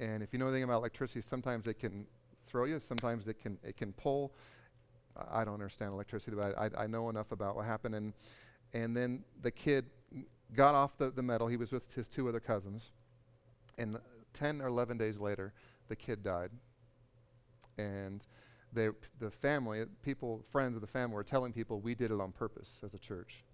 And 0.00 0.22
if 0.22 0.32
you 0.32 0.38
know 0.38 0.46
anything 0.46 0.64
about 0.64 0.78
electricity, 0.78 1.20
sometimes 1.20 1.68
it 1.68 1.78
can 1.78 2.06
throw 2.46 2.64
you. 2.64 2.80
Sometimes 2.80 3.28
it 3.28 3.40
can 3.40 3.58
it 3.62 3.76
can 3.76 3.92
pull. 3.92 4.32
I 5.30 5.44
don't 5.44 5.54
understand 5.54 5.92
electricity, 5.92 6.36
but 6.36 6.56
I, 6.56 6.66
I, 6.66 6.84
I 6.84 6.86
know 6.86 7.10
enough 7.10 7.32
about 7.32 7.56
what 7.56 7.66
happened. 7.66 7.94
And 7.94 8.12
and 8.72 8.96
then 8.96 9.24
the 9.42 9.50
kid 9.50 9.86
got 10.54 10.74
off 10.74 10.96
the, 10.96 11.10
the 11.10 11.22
metal. 11.22 11.46
He 11.48 11.56
was 11.56 11.72
with 11.72 11.92
his 11.94 12.08
two 12.08 12.28
other 12.28 12.40
cousins. 12.40 12.90
And 13.76 13.98
10 14.34 14.60
or 14.60 14.66
11 14.66 14.98
days 14.98 15.18
later, 15.18 15.52
the 15.88 15.96
kid 15.96 16.22
died. 16.22 16.50
And 17.76 18.26
they, 18.72 18.88
the 19.18 19.30
family, 19.30 19.84
people, 20.02 20.44
friends 20.50 20.76
of 20.76 20.80
the 20.80 20.86
family 20.86 21.14
were 21.14 21.24
telling 21.24 21.52
people 21.52 21.80
we 21.80 21.94
did 21.94 22.10
it 22.10 22.20
on 22.20 22.32
purpose 22.32 22.80
as 22.84 22.94
a 22.94 22.98
church. 22.98 23.44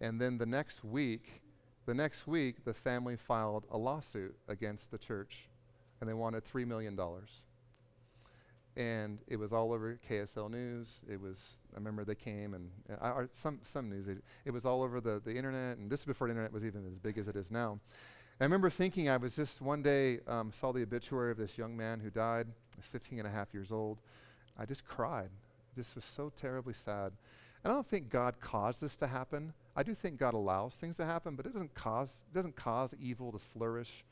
And 0.00 0.20
then 0.20 0.38
the 0.38 0.46
next 0.46 0.84
week, 0.84 1.42
the 1.86 1.94
next 1.94 2.26
week, 2.26 2.64
the 2.64 2.74
family 2.74 3.16
filed 3.16 3.64
a 3.70 3.78
lawsuit 3.78 4.36
against 4.46 4.90
the 4.90 4.98
church, 4.98 5.48
and 6.00 6.08
they 6.08 6.14
wanted 6.14 6.44
$3 6.44 6.66
million. 6.66 6.98
And 8.76 9.18
it 9.26 9.36
was 9.36 9.52
all 9.52 9.72
over 9.72 9.98
KSL 10.08 10.50
News. 10.50 11.02
It 11.10 11.20
was, 11.20 11.56
I 11.72 11.78
remember 11.78 12.04
they 12.04 12.14
came 12.14 12.54
and, 12.54 12.70
uh, 13.00 13.22
some, 13.32 13.58
some 13.62 13.88
news, 13.88 14.06
it, 14.06 14.18
it 14.44 14.52
was 14.52 14.66
all 14.66 14.82
over 14.82 15.00
the, 15.00 15.20
the 15.24 15.34
internet, 15.34 15.78
and 15.78 15.90
this 15.90 16.00
is 16.00 16.06
before 16.06 16.28
the 16.28 16.32
internet 16.32 16.52
was 16.52 16.64
even 16.64 16.86
as 16.86 16.98
big 16.98 17.18
as 17.18 17.26
it 17.26 17.34
is 17.34 17.50
now. 17.50 17.80
I 18.40 18.44
remember 18.44 18.70
thinking, 18.70 19.08
I 19.08 19.16
was 19.16 19.34
just 19.34 19.60
one 19.60 19.82
day, 19.82 20.20
um, 20.28 20.52
saw 20.52 20.70
the 20.70 20.82
obituary 20.82 21.32
of 21.32 21.38
this 21.38 21.58
young 21.58 21.76
man 21.76 21.98
who 21.98 22.08
died, 22.08 22.46
he 22.46 22.78
was 22.78 22.86
15 22.86 23.18
and 23.18 23.26
a 23.26 23.30
half 23.30 23.52
years 23.52 23.72
old. 23.72 23.98
I 24.56 24.64
just 24.64 24.86
cried. 24.86 25.30
This 25.76 25.96
was 25.96 26.04
so 26.04 26.30
terribly 26.36 26.74
sad. 26.74 27.12
And 27.64 27.72
I 27.72 27.74
don't 27.74 27.86
think 27.86 28.10
God 28.10 28.40
caused 28.40 28.80
this 28.80 28.96
to 28.98 29.08
happen. 29.08 29.52
I 29.74 29.82
do 29.82 29.92
think 29.92 30.18
God 30.18 30.34
allows 30.34 30.76
things 30.76 30.96
to 30.98 31.04
happen, 31.04 31.34
but 31.34 31.46
it 31.46 31.52
doesn't 31.52 31.74
cause, 31.74 32.22
it 32.30 32.34
doesn't 32.34 32.54
cause 32.54 32.94
evil 33.00 33.32
to 33.32 33.38
flourish. 33.38 34.04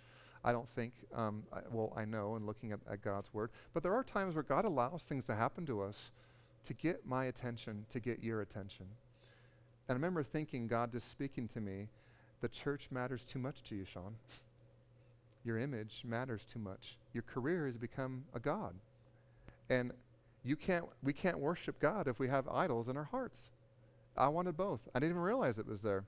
I 0.44 0.50
don't 0.50 0.68
think, 0.68 0.92
um, 1.14 1.44
I, 1.52 1.60
well, 1.70 1.92
I 1.96 2.04
know 2.04 2.34
in 2.34 2.46
looking 2.46 2.72
at, 2.72 2.80
at 2.90 3.02
God's 3.02 3.32
word. 3.32 3.50
But 3.74 3.84
there 3.84 3.94
are 3.94 4.02
times 4.02 4.34
where 4.34 4.42
God 4.42 4.64
allows 4.64 5.04
things 5.04 5.24
to 5.26 5.36
happen 5.36 5.66
to 5.66 5.82
us 5.82 6.10
to 6.64 6.74
get 6.74 7.06
my 7.06 7.26
attention, 7.26 7.86
to 7.90 8.00
get 8.00 8.24
your 8.24 8.40
attention. 8.40 8.86
And 9.88 9.90
I 9.90 9.92
remember 9.94 10.24
thinking, 10.24 10.66
God 10.66 10.90
just 10.90 11.08
speaking 11.08 11.46
to 11.48 11.60
me, 11.60 11.86
the 12.40 12.48
church 12.48 12.88
matters 12.90 13.24
too 13.24 13.38
much 13.38 13.62
to 13.64 13.74
you, 13.74 13.84
Sean. 13.84 14.16
Your 15.44 15.58
image 15.58 16.02
matters 16.04 16.44
too 16.44 16.58
much. 16.58 16.96
Your 17.12 17.22
career 17.22 17.66
has 17.66 17.76
become 17.76 18.24
a 18.34 18.40
God. 18.40 18.74
And 19.70 19.92
you 20.44 20.56
can't, 20.56 20.84
we 21.02 21.12
can't 21.12 21.38
worship 21.38 21.80
God 21.80 22.08
if 22.08 22.18
we 22.18 22.28
have 22.28 22.48
idols 22.48 22.88
in 22.88 22.96
our 22.96 23.04
hearts. 23.04 23.50
I 24.16 24.28
wanted 24.28 24.56
both. 24.56 24.80
I 24.94 24.98
didn't 24.98 25.12
even 25.12 25.22
realize 25.22 25.58
it 25.58 25.66
was 25.66 25.82
there. 25.82 26.04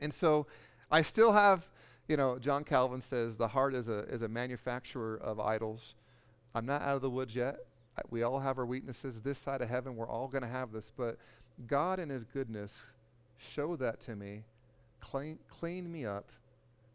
And 0.00 0.12
so 0.12 0.46
I 0.90 1.02
still 1.02 1.32
have, 1.32 1.68
you 2.08 2.16
know, 2.16 2.38
John 2.38 2.64
Calvin 2.64 3.00
says 3.00 3.36
the 3.36 3.48
heart 3.48 3.74
is 3.74 3.88
a, 3.88 4.00
is 4.04 4.22
a 4.22 4.28
manufacturer 4.28 5.16
of 5.16 5.40
idols. 5.40 5.94
I'm 6.54 6.66
not 6.66 6.82
out 6.82 6.96
of 6.96 7.02
the 7.02 7.10
woods 7.10 7.34
yet. 7.34 7.58
We 8.10 8.22
all 8.22 8.40
have 8.40 8.58
our 8.58 8.66
weaknesses. 8.66 9.20
This 9.20 9.38
side 9.38 9.62
of 9.62 9.68
heaven, 9.68 9.96
we're 9.96 10.08
all 10.08 10.28
going 10.28 10.42
to 10.42 10.48
have 10.48 10.72
this. 10.72 10.92
But 10.96 11.18
God, 11.66 11.98
in 11.98 12.08
His 12.08 12.24
goodness, 12.24 12.84
showed 13.38 13.78
that 13.78 14.00
to 14.02 14.16
me, 14.16 14.42
clean, 15.04 15.38
cleaned 15.48 15.92
me 15.92 16.06
up, 16.06 16.30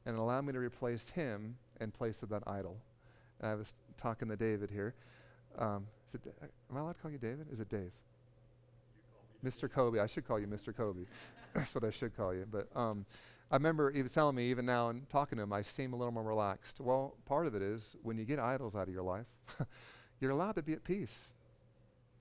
and 0.06 0.18
allowed 0.18 0.46
me 0.46 0.54
to 0.54 0.60
replace 0.60 1.10
Him 1.10 1.56
in 1.80 1.92
place 1.92 2.24
of 2.24 2.30
that 2.30 2.44
idol. 2.48 2.78
And 3.40 3.52
I 3.52 3.56
was 3.56 3.76
talking 3.98 4.28
to 4.30 4.36
David 4.36 4.70
here. 4.72 4.96
Um, 5.58 5.88
is 6.08 6.16
it, 6.16 6.22
am 6.70 6.78
I 6.78 6.80
allowed 6.80 6.96
to 6.96 7.02
call 7.02 7.12
you 7.12 7.18
David? 7.18 7.48
Is 7.52 7.60
it 7.60 7.70
Dave? 7.70 7.92
Mr. 9.46 9.72
Kobe. 9.72 10.00
I 10.00 10.08
should 10.08 10.28
call 10.28 10.40
you 10.40 10.48
Mr. 10.48 10.76
Kobe. 10.76 11.02
That's 11.54 11.74
what 11.74 11.84
I 11.84 11.92
should 11.92 12.16
call 12.18 12.34
you. 12.34 12.46
But 12.52 12.68
um, 12.76 13.06
I 13.52 13.56
remember 13.56 13.92
he 13.92 14.02
was 14.02 14.12
telling 14.12 14.36
me, 14.36 14.50
even 14.50 14.66
now, 14.66 14.90
and 14.90 15.08
talking 15.10 15.38
to 15.38 15.44
him, 15.44 15.54
I 15.54 15.62
seem 15.62 15.94
a 15.94 15.96
little 15.96 16.12
more 16.12 16.24
relaxed. 16.24 16.82
Well, 16.82 17.16
part 17.26 17.48
of 17.48 17.56
it 17.56 17.62
is 17.62 17.96
when 18.04 18.18
you 18.18 18.26
get 18.26 18.40
idols 18.40 18.76
out 18.76 18.88
of 18.88 18.94
your 18.94 19.04
life, 19.04 19.28
you're 20.20 20.32
allowed 20.32 20.56
to 20.56 20.64
be 20.64 20.74
at 20.74 20.84
peace. 20.84 21.34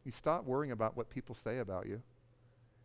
You 0.05 0.13
stop 0.13 0.45
worrying 0.45 0.73
about 0.73 0.97
what 0.97 1.11
people 1.11 1.35
say 1.35 1.59
about 1.59 1.87
you, 1.87 2.03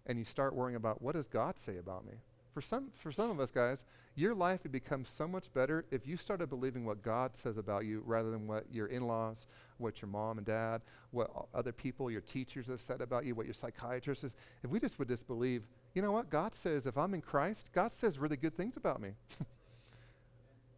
and 0.05 0.17
you 0.17 0.25
start 0.25 0.55
worrying 0.55 0.75
about 0.75 1.01
what 1.01 1.15
does 1.15 1.27
God 1.27 1.59
say 1.59 1.77
about 1.77 2.05
me. 2.05 2.13
For 2.53 2.61
some, 2.61 2.89
for 2.93 3.11
some 3.11 3.31
of 3.31 3.39
us 3.39 3.49
guys, 3.49 3.83
your 4.15 4.35
life 4.35 4.61
would 4.61 4.71
become 4.71 5.05
so 5.05 5.27
much 5.27 5.51
better 5.53 5.85
if 5.89 6.05
you 6.05 6.17
started 6.17 6.49
believing 6.49 6.85
what 6.85 7.01
God 7.01 7.35
says 7.35 7.57
about 7.57 7.85
you 7.85 8.03
rather 8.05 8.29
than 8.29 8.47
what 8.47 8.65
your 8.71 8.87
in 8.87 9.07
laws, 9.07 9.47
what 9.77 10.01
your 10.01 10.09
mom 10.09 10.37
and 10.37 10.45
dad, 10.45 10.83
what 11.09 11.31
other 11.53 11.71
people, 11.71 12.11
your 12.11 12.21
teachers 12.21 12.67
have 12.67 12.79
said 12.79 13.01
about 13.01 13.25
you, 13.25 13.33
what 13.33 13.47
your 13.47 13.55
psychiatrist 13.55 14.23
is. 14.23 14.35
If 14.63 14.69
we 14.69 14.79
just 14.79 14.99
would 14.99 15.07
just 15.07 15.25
believe, 15.25 15.63
you 15.95 16.03
know 16.03 16.11
what? 16.11 16.29
God 16.29 16.53
says 16.53 16.85
if 16.85 16.95
I'm 16.95 17.15
in 17.15 17.21
Christ, 17.21 17.71
God 17.73 17.91
says 17.91 18.19
really 18.19 18.37
good 18.37 18.55
things 18.55 18.77
about 18.77 19.01
me. 19.01 19.13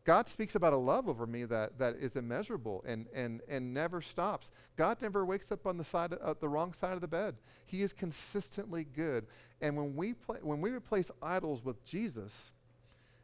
God 0.06 0.30
speaks 0.30 0.54
about 0.54 0.72
a 0.72 0.78
love 0.78 1.10
over 1.10 1.26
me 1.26 1.46
that, 1.46 1.80
that 1.80 1.96
is 1.96 2.16
immeasurable 2.16 2.84
and, 2.88 3.08
and, 3.14 3.42
and 3.50 3.74
never 3.74 4.02
stops. 4.02 4.52
God 4.78 5.02
never 5.02 5.26
wakes 5.26 5.52
up 5.52 5.66
on 5.66 5.78
the 5.78 5.84
side 5.84 6.14
of, 6.14 6.22
uh, 6.22 6.36
the 6.40 6.48
wrong 6.48 6.74
side 6.74 6.94
of 6.94 7.02
the 7.02 7.08
bed. 7.08 7.36
He 7.66 7.82
is 7.82 7.92
consistently 7.92 8.84
good. 8.84 9.26
And 9.62 9.76
when 9.76 9.96
we, 9.96 10.14
when 10.44 10.62
we 10.62 10.70
replace 10.70 11.10
idols 11.24 11.66
with 11.66 11.84
Jesus, 11.84 12.52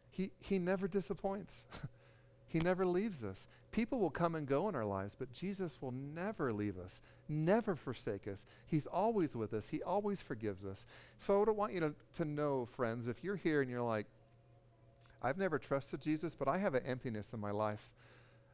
he, 0.09 0.31
he 0.39 0.57
never 0.57 0.87
disappoints. 0.87 1.67
he 2.47 2.57
never 2.59 2.83
leaves 2.83 3.23
us. 3.23 3.47
People 3.71 3.99
will 3.99 4.09
come 4.09 4.33
and 4.33 4.47
go 4.47 4.67
in 4.67 4.75
our 4.75 4.83
lives, 4.83 5.15
but 5.17 5.31
Jesus 5.31 5.79
will 5.81 5.93
never 5.93 6.51
leave 6.51 6.79
us, 6.79 6.99
never 7.29 7.75
forsake 7.75 8.27
us. 8.27 8.47
He's 8.65 8.87
always 8.87 9.35
with 9.35 9.53
us. 9.53 9.69
He 9.69 9.83
always 9.83 10.21
forgives 10.23 10.65
us. 10.65 10.87
So 11.19 11.45
I 11.47 11.51
want 11.51 11.73
you 11.73 11.79
to, 11.79 11.93
to 12.15 12.25
know, 12.25 12.65
friends, 12.65 13.07
if 13.07 13.23
you're 13.23 13.35
here 13.35 13.61
and 13.61 13.69
you're 13.69 13.83
like, 13.83 14.07
I've 15.21 15.37
never 15.37 15.59
trusted 15.59 16.01
Jesus, 16.01 16.35
but 16.35 16.47
I 16.47 16.57
have 16.57 16.73
an 16.73 16.83
emptiness 16.85 17.33
in 17.33 17.39
my 17.39 17.51
life. 17.51 17.91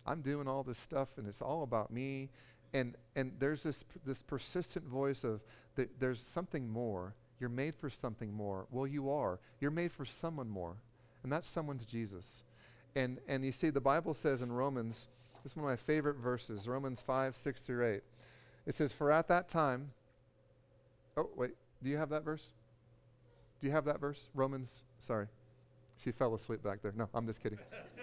I'm 0.05 0.21
doing 0.21 0.47
all 0.47 0.63
this 0.63 0.77
stuff 0.77 1.17
and 1.17 1.27
it's 1.27 1.41
all 1.41 1.63
about 1.63 1.91
me 1.91 2.29
and 2.73 2.95
and 3.15 3.33
there's 3.39 3.63
this 3.63 3.83
this 4.05 4.21
persistent 4.21 4.85
voice 4.85 5.23
of 5.23 5.41
th- 5.75 5.89
there's 5.99 6.21
something 6.21 6.67
more. 6.69 7.15
You're 7.39 7.49
made 7.49 7.75
for 7.75 7.89
something 7.89 8.33
more. 8.33 8.65
Well, 8.71 8.87
you 8.87 9.09
are. 9.11 9.39
You're 9.59 9.71
made 9.71 9.91
for 9.91 10.05
someone 10.05 10.49
more, 10.49 10.77
and 11.23 11.31
that 11.31 11.45
someone's 11.45 11.85
Jesus. 11.85 12.43
And 12.95 13.19
and 13.27 13.45
you 13.45 13.51
see, 13.51 13.69
the 13.69 13.81
Bible 13.81 14.13
says 14.13 14.41
in 14.41 14.51
Romans, 14.51 15.07
this 15.43 15.51
is 15.51 15.55
one 15.55 15.65
of 15.65 15.69
my 15.69 15.75
favorite 15.75 16.17
verses, 16.17 16.67
Romans 16.67 17.01
five 17.01 17.35
six 17.35 17.61
through 17.61 17.85
eight. 17.85 18.03
It 18.65 18.75
says, 18.75 18.91
"For 18.91 19.11
at 19.11 19.27
that 19.27 19.49
time." 19.49 19.91
Oh 21.15 21.29
wait, 21.35 21.51
do 21.81 21.89
you 21.89 21.97
have 21.97 22.09
that 22.09 22.23
verse? 22.23 22.51
Do 23.59 23.67
you 23.67 23.73
have 23.73 23.85
that 23.85 23.99
verse? 23.99 24.29
Romans. 24.35 24.83
Sorry, 24.99 25.27
she 25.97 26.11
fell 26.11 26.33
asleep 26.35 26.63
back 26.63 26.81
there. 26.81 26.93
No, 26.95 27.09
I'm 27.13 27.25
just 27.25 27.41
kidding. 27.41 27.59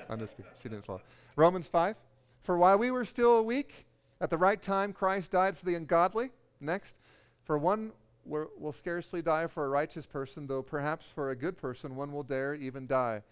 I'm 0.08 0.18
just 0.18 0.36
kidding. 0.36 0.50
She 0.60 0.68
didn't 0.68 0.84
fall. 0.84 1.00
Romans 1.36 1.66
five. 1.66 1.96
For 2.42 2.58
while 2.58 2.76
we 2.76 2.90
were 2.90 3.04
still 3.06 3.44
weak, 3.44 3.86
at 4.20 4.30
the 4.30 4.36
right 4.36 4.60
time, 4.60 4.92
Christ 4.92 5.32
died 5.32 5.56
for 5.56 5.64
the 5.64 5.74
ungodly. 5.74 6.30
Next, 6.60 6.98
for 7.44 7.56
one 7.58 7.92
will 8.24 8.72
scarcely 8.72 9.22
die 9.22 9.46
for 9.46 9.64
a 9.64 9.68
righteous 9.68 10.06
person, 10.06 10.46
though 10.46 10.62
perhaps 10.62 11.06
for 11.06 11.30
a 11.30 11.36
good 11.36 11.56
person 11.56 11.96
one 11.96 12.12
will 12.12 12.22
dare 12.22 12.54
even 12.54 12.86
die. 12.86 13.22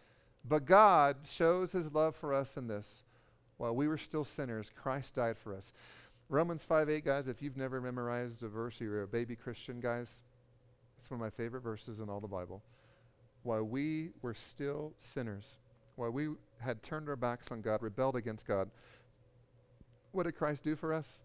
But 0.45 0.65
God 0.65 1.17
shows 1.25 1.73
his 1.73 1.93
love 1.93 2.15
for 2.17 2.35
us 2.35 2.57
in 2.57 2.67
this. 2.69 3.05
While 3.59 3.75
we 3.75 3.87
were 3.87 3.97
still 3.97 4.25
sinners, 4.25 4.71
Christ 4.75 5.15
died 5.15 5.39
for 5.39 5.55
us. 5.55 5.73
Romans 6.29 6.65
5 6.65 6.89
8, 6.89 7.05
guys, 7.05 7.29
if 7.29 7.43
you've 7.43 7.57
never 7.57 7.81
memorized 7.81 8.43
a 8.43 8.49
verse, 8.49 8.81
you're 8.81 9.03
a 9.03 9.07
baby 9.07 9.37
Christian, 9.37 9.81
guys, 9.81 10.23
it's 10.99 11.11
one 11.11 11.21
of 11.21 11.25
my 11.25 11.31
favorite 11.31 11.63
verses 11.63 12.01
in 12.01 12.09
all 12.09 12.21
the 12.21 12.29
Bible. 12.29 12.63
While 13.43 13.65
we 13.65 14.11
were 14.23 14.35
still 14.35 14.93
sinners, 14.97 15.57
while 15.97 16.11
we 16.11 16.29
had 16.61 16.83
turned 16.83 17.09
our 17.09 17.17
backs 17.17 17.51
on 17.51 17.61
God, 17.61 17.83
rebelled 17.83 18.17
against 18.17 18.47
God, 18.47 18.71
what 20.13 20.25
did 20.25 20.37
Christ 20.37 20.63
do 20.63 20.77
for 20.77 20.93
us? 20.93 21.23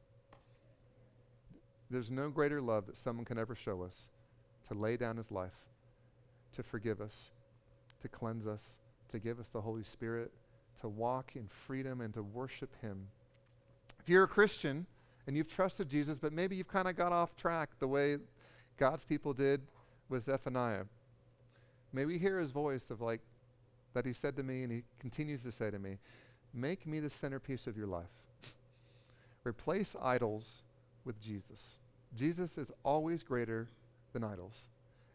There's 1.90 2.12
no 2.12 2.30
greater 2.30 2.62
love 2.62 2.88
that 2.88 2.98
someone 2.98 3.26
can 3.26 3.38
ever 3.38 3.56
show 3.56 3.84
us 3.84 4.10
to 4.68 4.74
lay 4.74 4.98
down 4.98 5.18
his 5.18 5.32
life, 5.32 5.56
to 6.54 6.64
forgive 6.64 7.00
us, 7.00 7.32
to 8.02 8.10
cleanse 8.10 8.48
us, 8.48 8.80
to 9.10 9.20
give 9.20 9.40
us 9.40 9.50
the 9.50 9.62
Holy 9.62 9.84
Spirit, 9.84 10.32
to 10.82 10.88
walk 10.88 11.36
in 11.36 11.48
freedom 11.48 12.02
and 12.02 12.14
to 12.14 12.24
worship 12.24 12.76
him. 12.82 13.08
If 14.00 14.10
you're 14.10 14.24
a 14.24 14.28
Christian 14.28 14.86
and 15.26 15.36
you've 15.36 15.48
trusted 15.48 15.90
Jesus, 15.90 16.20
but 16.20 16.34
maybe 16.34 16.56
you've 16.56 16.68
kind 16.68 16.88
of 16.88 16.96
got 16.96 17.12
off 17.12 17.36
track 17.36 17.70
the 17.80 17.88
way 17.88 18.18
God's 18.78 19.04
people 19.04 19.34
did 19.34 19.62
with 20.10 20.24
Zephaniah, 20.24 20.84
may 21.94 22.06
we 22.06 22.18
hear 22.18 22.40
his 22.40 22.52
voice 22.52 22.90
of 22.90 23.02
like, 23.02 23.22
that 23.94 24.06
he 24.06 24.14
said 24.14 24.36
to 24.36 24.44
me 24.44 24.64
and 24.64 24.72
he 24.72 24.84
continues 25.00 25.44
to 25.44 25.52
say 25.52 25.72
to 25.72 25.80
me, 25.80 25.98
make 26.54 26.86
me 26.86 27.00
the 27.00 27.10
centerpiece 27.10 27.68
of 27.68 27.78
your 27.78 27.88
life. 27.88 28.06
Replace 29.44 29.96
idols 30.02 30.64
with 31.06 31.22
Jesus. 31.22 31.80
Jesus 32.16 32.58
is 32.58 32.72
always 32.84 33.24
greater 33.24 33.68
than 34.14 34.24
idols. 34.24 34.70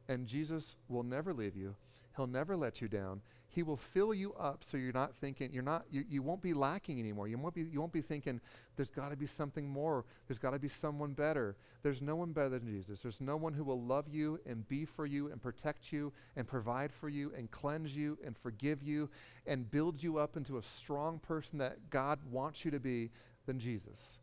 And 0.09 0.27
Jesus 0.27 0.77
will 0.89 1.03
never 1.03 1.33
leave 1.33 1.57
you. 1.57 1.75
He'll 2.17 2.27
never 2.27 2.57
let 2.57 2.81
you 2.81 2.89
down. 2.89 3.21
He 3.55 3.63
will 3.63 3.77
fill 3.77 4.15
you 4.15 4.33
up 4.33 4.65
so 4.65 4.79
you're 4.79 4.95
not 4.95 5.15
thinking, 5.15 5.53
you're 5.53 5.63
not, 5.63 5.85
you, 5.91 6.05
you 6.09 6.23
won't 6.23 6.41
be 6.41 6.55
lacking 6.55 6.99
anymore. 6.99 7.29
You 7.29 7.37
won't 7.37 7.55
be, 7.55 7.63
you 7.63 7.81
won't 7.81 7.93
be 7.93 8.01
thinking, 8.01 8.41
there's 8.77 8.89
got 8.89 9.11
to 9.11 9.17
be 9.17 9.27
something 9.27 9.69
more. 9.69 10.07
There's 10.27 10.39
got 10.39 10.55
to 10.55 10.59
be 10.59 10.69
someone 10.69 11.13
better. 11.13 11.55
There's 11.83 12.01
no 12.01 12.17
one 12.17 12.33
better 12.33 12.49
than 12.49 12.67
Jesus. 12.67 13.01
There's 13.01 13.21
no 13.21 13.37
one 13.37 13.53
who 13.53 13.63
will 13.63 13.83
love 13.83 14.07
you 14.09 14.41
and 14.47 14.67
be 14.69 14.87
for 14.87 15.05
you 15.05 15.31
and 15.31 15.41
protect 15.41 15.93
you 15.93 16.15
and 16.35 16.49
provide 16.49 16.93
for 16.95 17.11
you 17.11 17.31
and 17.37 17.51
cleanse 17.51 17.95
you 17.95 18.17
and 18.25 18.39
forgive 18.39 18.83
you 18.83 19.11
and 19.47 19.71
build 19.71 20.03
you 20.03 20.17
up 20.17 20.39
into 20.39 20.57
a 20.57 20.63
strong 20.63 21.19
person 21.19 21.59
that 21.59 21.91
God 21.91 22.21
wants 22.31 22.65
you 22.65 22.71
to 22.71 22.81
be 22.81 23.11
than 23.45 23.59
Jesus. 23.59 24.19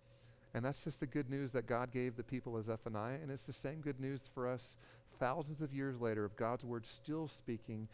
And 0.56 0.66
that's 0.66 0.84
just 0.84 1.00
the 1.02 1.06
good 1.06 1.30
news 1.30 1.52
that 1.52 1.68
God 1.68 1.92
gave 1.92 2.16
the 2.16 2.24
people 2.24 2.58
of 2.58 2.64
Zephaniah. 2.64 3.20
And 3.22 3.30
it's 3.30 3.44
the 3.44 3.54
same 3.54 3.80
good 3.82 4.00
news 4.00 4.28
for 4.34 4.48
us 4.48 4.76
thousands 5.20 5.62
of 5.62 5.74
years 5.74 6.02
later 6.02 6.26
of 6.26 6.36
God's 6.36 6.64
word 6.64 6.88
still 6.88 7.28
speaking 7.28 7.88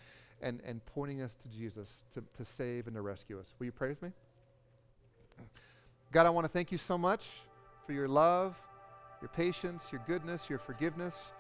and, 0.45 0.61
and 0.63 0.85
pointing 0.85 1.21
us 1.21 1.35
to 1.35 1.49
Jesus 1.49 2.03
to, 2.13 2.23
to 2.37 2.45
save 2.45 2.85
and 2.85 2.95
to 2.95 3.01
rescue 3.01 3.39
us. 3.39 3.55
Will 3.57 3.65
you 3.65 3.71
pray 3.71 3.89
with 3.89 4.01
me? 4.01 4.11
God, 6.11 6.27
I 6.27 6.29
want 6.29 6.45
to 6.45 6.49
thank 6.49 6.71
you 6.71 6.77
so 6.77 6.97
much 6.97 7.27
for 7.85 7.93
your 7.93 8.07
love, 8.07 8.55
your 9.21 9.29
patience, 9.29 9.89
your 9.91 10.01
goodness, 10.07 10.49
your 10.49 10.59
forgiveness. 10.59 11.33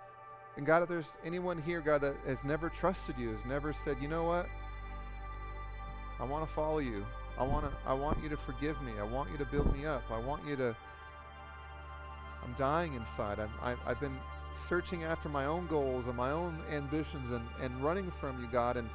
And 0.57 0.65
God, 0.65 0.81
if 0.81 0.89
there's 0.89 1.17
anyone 1.23 1.61
here, 1.61 1.81
God, 1.81 2.01
that 2.01 2.15
has 2.25 2.43
never 2.43 2.67
trusted 2.67 3.15
you, 3.17 3.29
has 3.29 3.45
never 3.45 3.71
said, 3.71 3.97
you 4.01 4.07
know 4.07 4.23
what? 4.23 4.47
I 6.19 6.23
want 6.23 6.47
to 6.47 6.51
follow 6.51 6.79
you. 6.79 7.05
I 7.37 7.43
want 7.43 7.65
to 7.65 7.71
I 7.85 7.93
want 7.93 8.23
you 8.23 8.29
to 8.29 8.37
forgive 8.37 8.81
me. 8.81 8.93
I 8.99 9.03
want 9.03 9.29
you 9.29 9.37
to 9.37 9.45
build 9.45 9.75
me 9.75 9.85
up. 9.85 10.03
I 10.09 10.17
want 10.17 10.47
you 10.47 10.55
to 10.55 10.75
I'm 12.43 12.53
dying 12.57 12.93
inside. 12.93 13.39
I'm, 13.39 13.49
I, 13.61 13.75
I've 13.85 13.99
been 13.99 14.17
searching 14.57 15.03
after 15.03 15.29
my 15.29 15.45
own 15.45 15.67
goals 15.67 16.07
and 16.07 16.15
my 16.15 16.31
own 16.31 16.59
ambitions 16.71 17.31
and, 17.31 17.45
and 17.61 17.83
running 17.83 18.11
from 18.19 18.41
you, 18.41 18.47
God. 18.51 18.77
And 18.77 18.89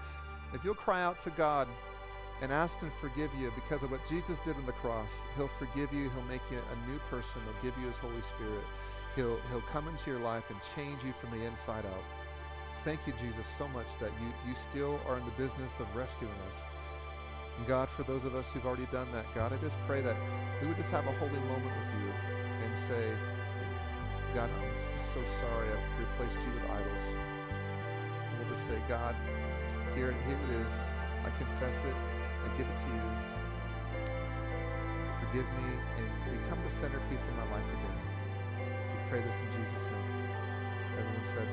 if 0.52 0.64
you'll 0.64 0.74
cry 0.74 1.02
out 1.02 1.20
to 1.20 1.30
God 1.30 1.68
and 2.42 2.52
ask 2.52 2.80
Him 2.80 2.90
to 2.90 2.96
forgive 2.96 3.30
you 3.38 3.52
because 3.54 3.82
of 3.82 3.90
what 3.90 4.00
Jesus 4.08 4.40
did 4.40 4.56
on 4.56 4.66
the 4.66 4.72
cross, 4.72 5.10
He'll 5.36 5.48
forgive 5.48 5.92
you. 5.92 6.10
He'll 6.10 6.22
make 6.24 6.42
you 6.50 6.58
a 6.58 6.90
new 6.90 6.98
person. 7.10 7.40
He'll 7.44 7.70
give 7.70 7.80
you 7.80 7.88
His 7.88 7.98
Holy 7.98 8.22
Spirit. 8.22 8.64
He'll, 9.16 9.38
he'll 9.50 9.60
come 9.62 9.88
into 9.88 10.10
your 10.10 10.20
life 10.20 10.44
and 10.50 10.58
change 10.74 11.02
you 11.04 11.12
from 11.20 11.36
the 11.38 11.44
inside 11.44 11.84
out. 11.84 12.04
Thank 12.84 13.06
you, 13.06 13.12
Jesus, 13.20 13.46
so 13.46 13.68
much 13.68 13.86
that 14.00 14.10
you, 14.20 14.28
you 14.48 14.54
still 14.54 15.00
are 15.06 15.18
in 15.18 15.24
the 15.24 15.32
business 15.32 15.80
of 15.80 15.94
rescuing 15.94 16.32
us. 16.48 16.62
And 17.58 17.66
God, 17.66 17.88
for 17.88 18.04
those 18.04 18.24
of 18.24 18.34
us 18.34 18.50
who've 18.50 18.64
already 18.64 18.86
done 18.86 19.12
that, 19.12 19.26
God, 19.34 19.52
I 19.52 19.56
just 19.58 19.76
pray 19.86 20.00
that 20.00 20.16
we 20.62 20.68
would 20.68 20.76
just 20.76 20.88
have 20.90 21.06
a 21.06 21.12
holy 21.12 21.32
moment 21.32 21.64
with 21.64 22.00
you 22.00 22.08
and 22.64 22.78
say, 22.88 23.12
God, 24.34 24.48
I'm 24.62 24.78
so 25.12 25.18
sorry 25.40 25.66
I've 25.74 25.98
replaced 25.98 26.38
you 26.38 26.54
with 26.54 26.70
idols. 26.70 27.02
And 27.50 28.38
we'll 28.38 28.48
just 28.54 28.64
say, 28.66 28.78
God, 28.86 29.16
here, 29.94 30.14
here 30.26 30.38
it 30.38 30.52
is. 30.62 30.72
I 31.26 31.30
confess 31.36 31.82
it. 31.82 31.94
I 31.94 32.56
give 32.56 32.66
it 32.66 32.78
to 32.78 32.86
you. 32.86 33.06
Forgive 35.18 35.46
me 35.58 35.68
and 35.98 36.06
become 36.30 36.62
the 36.62 36.70
centerpiece 36.70 37.26
of 37.26 37.34
my 37.42 37.46
life 37.50 37.66
again. 37.74 37.98
We 38.56 39.10
pray 39.10 39.20
this 39.26 39.40
in 39.40 39.50
Jesus' 39.58 39.86
name. 39.86 40.30
Everyone 40.94 41.26
said, 41.26 41.48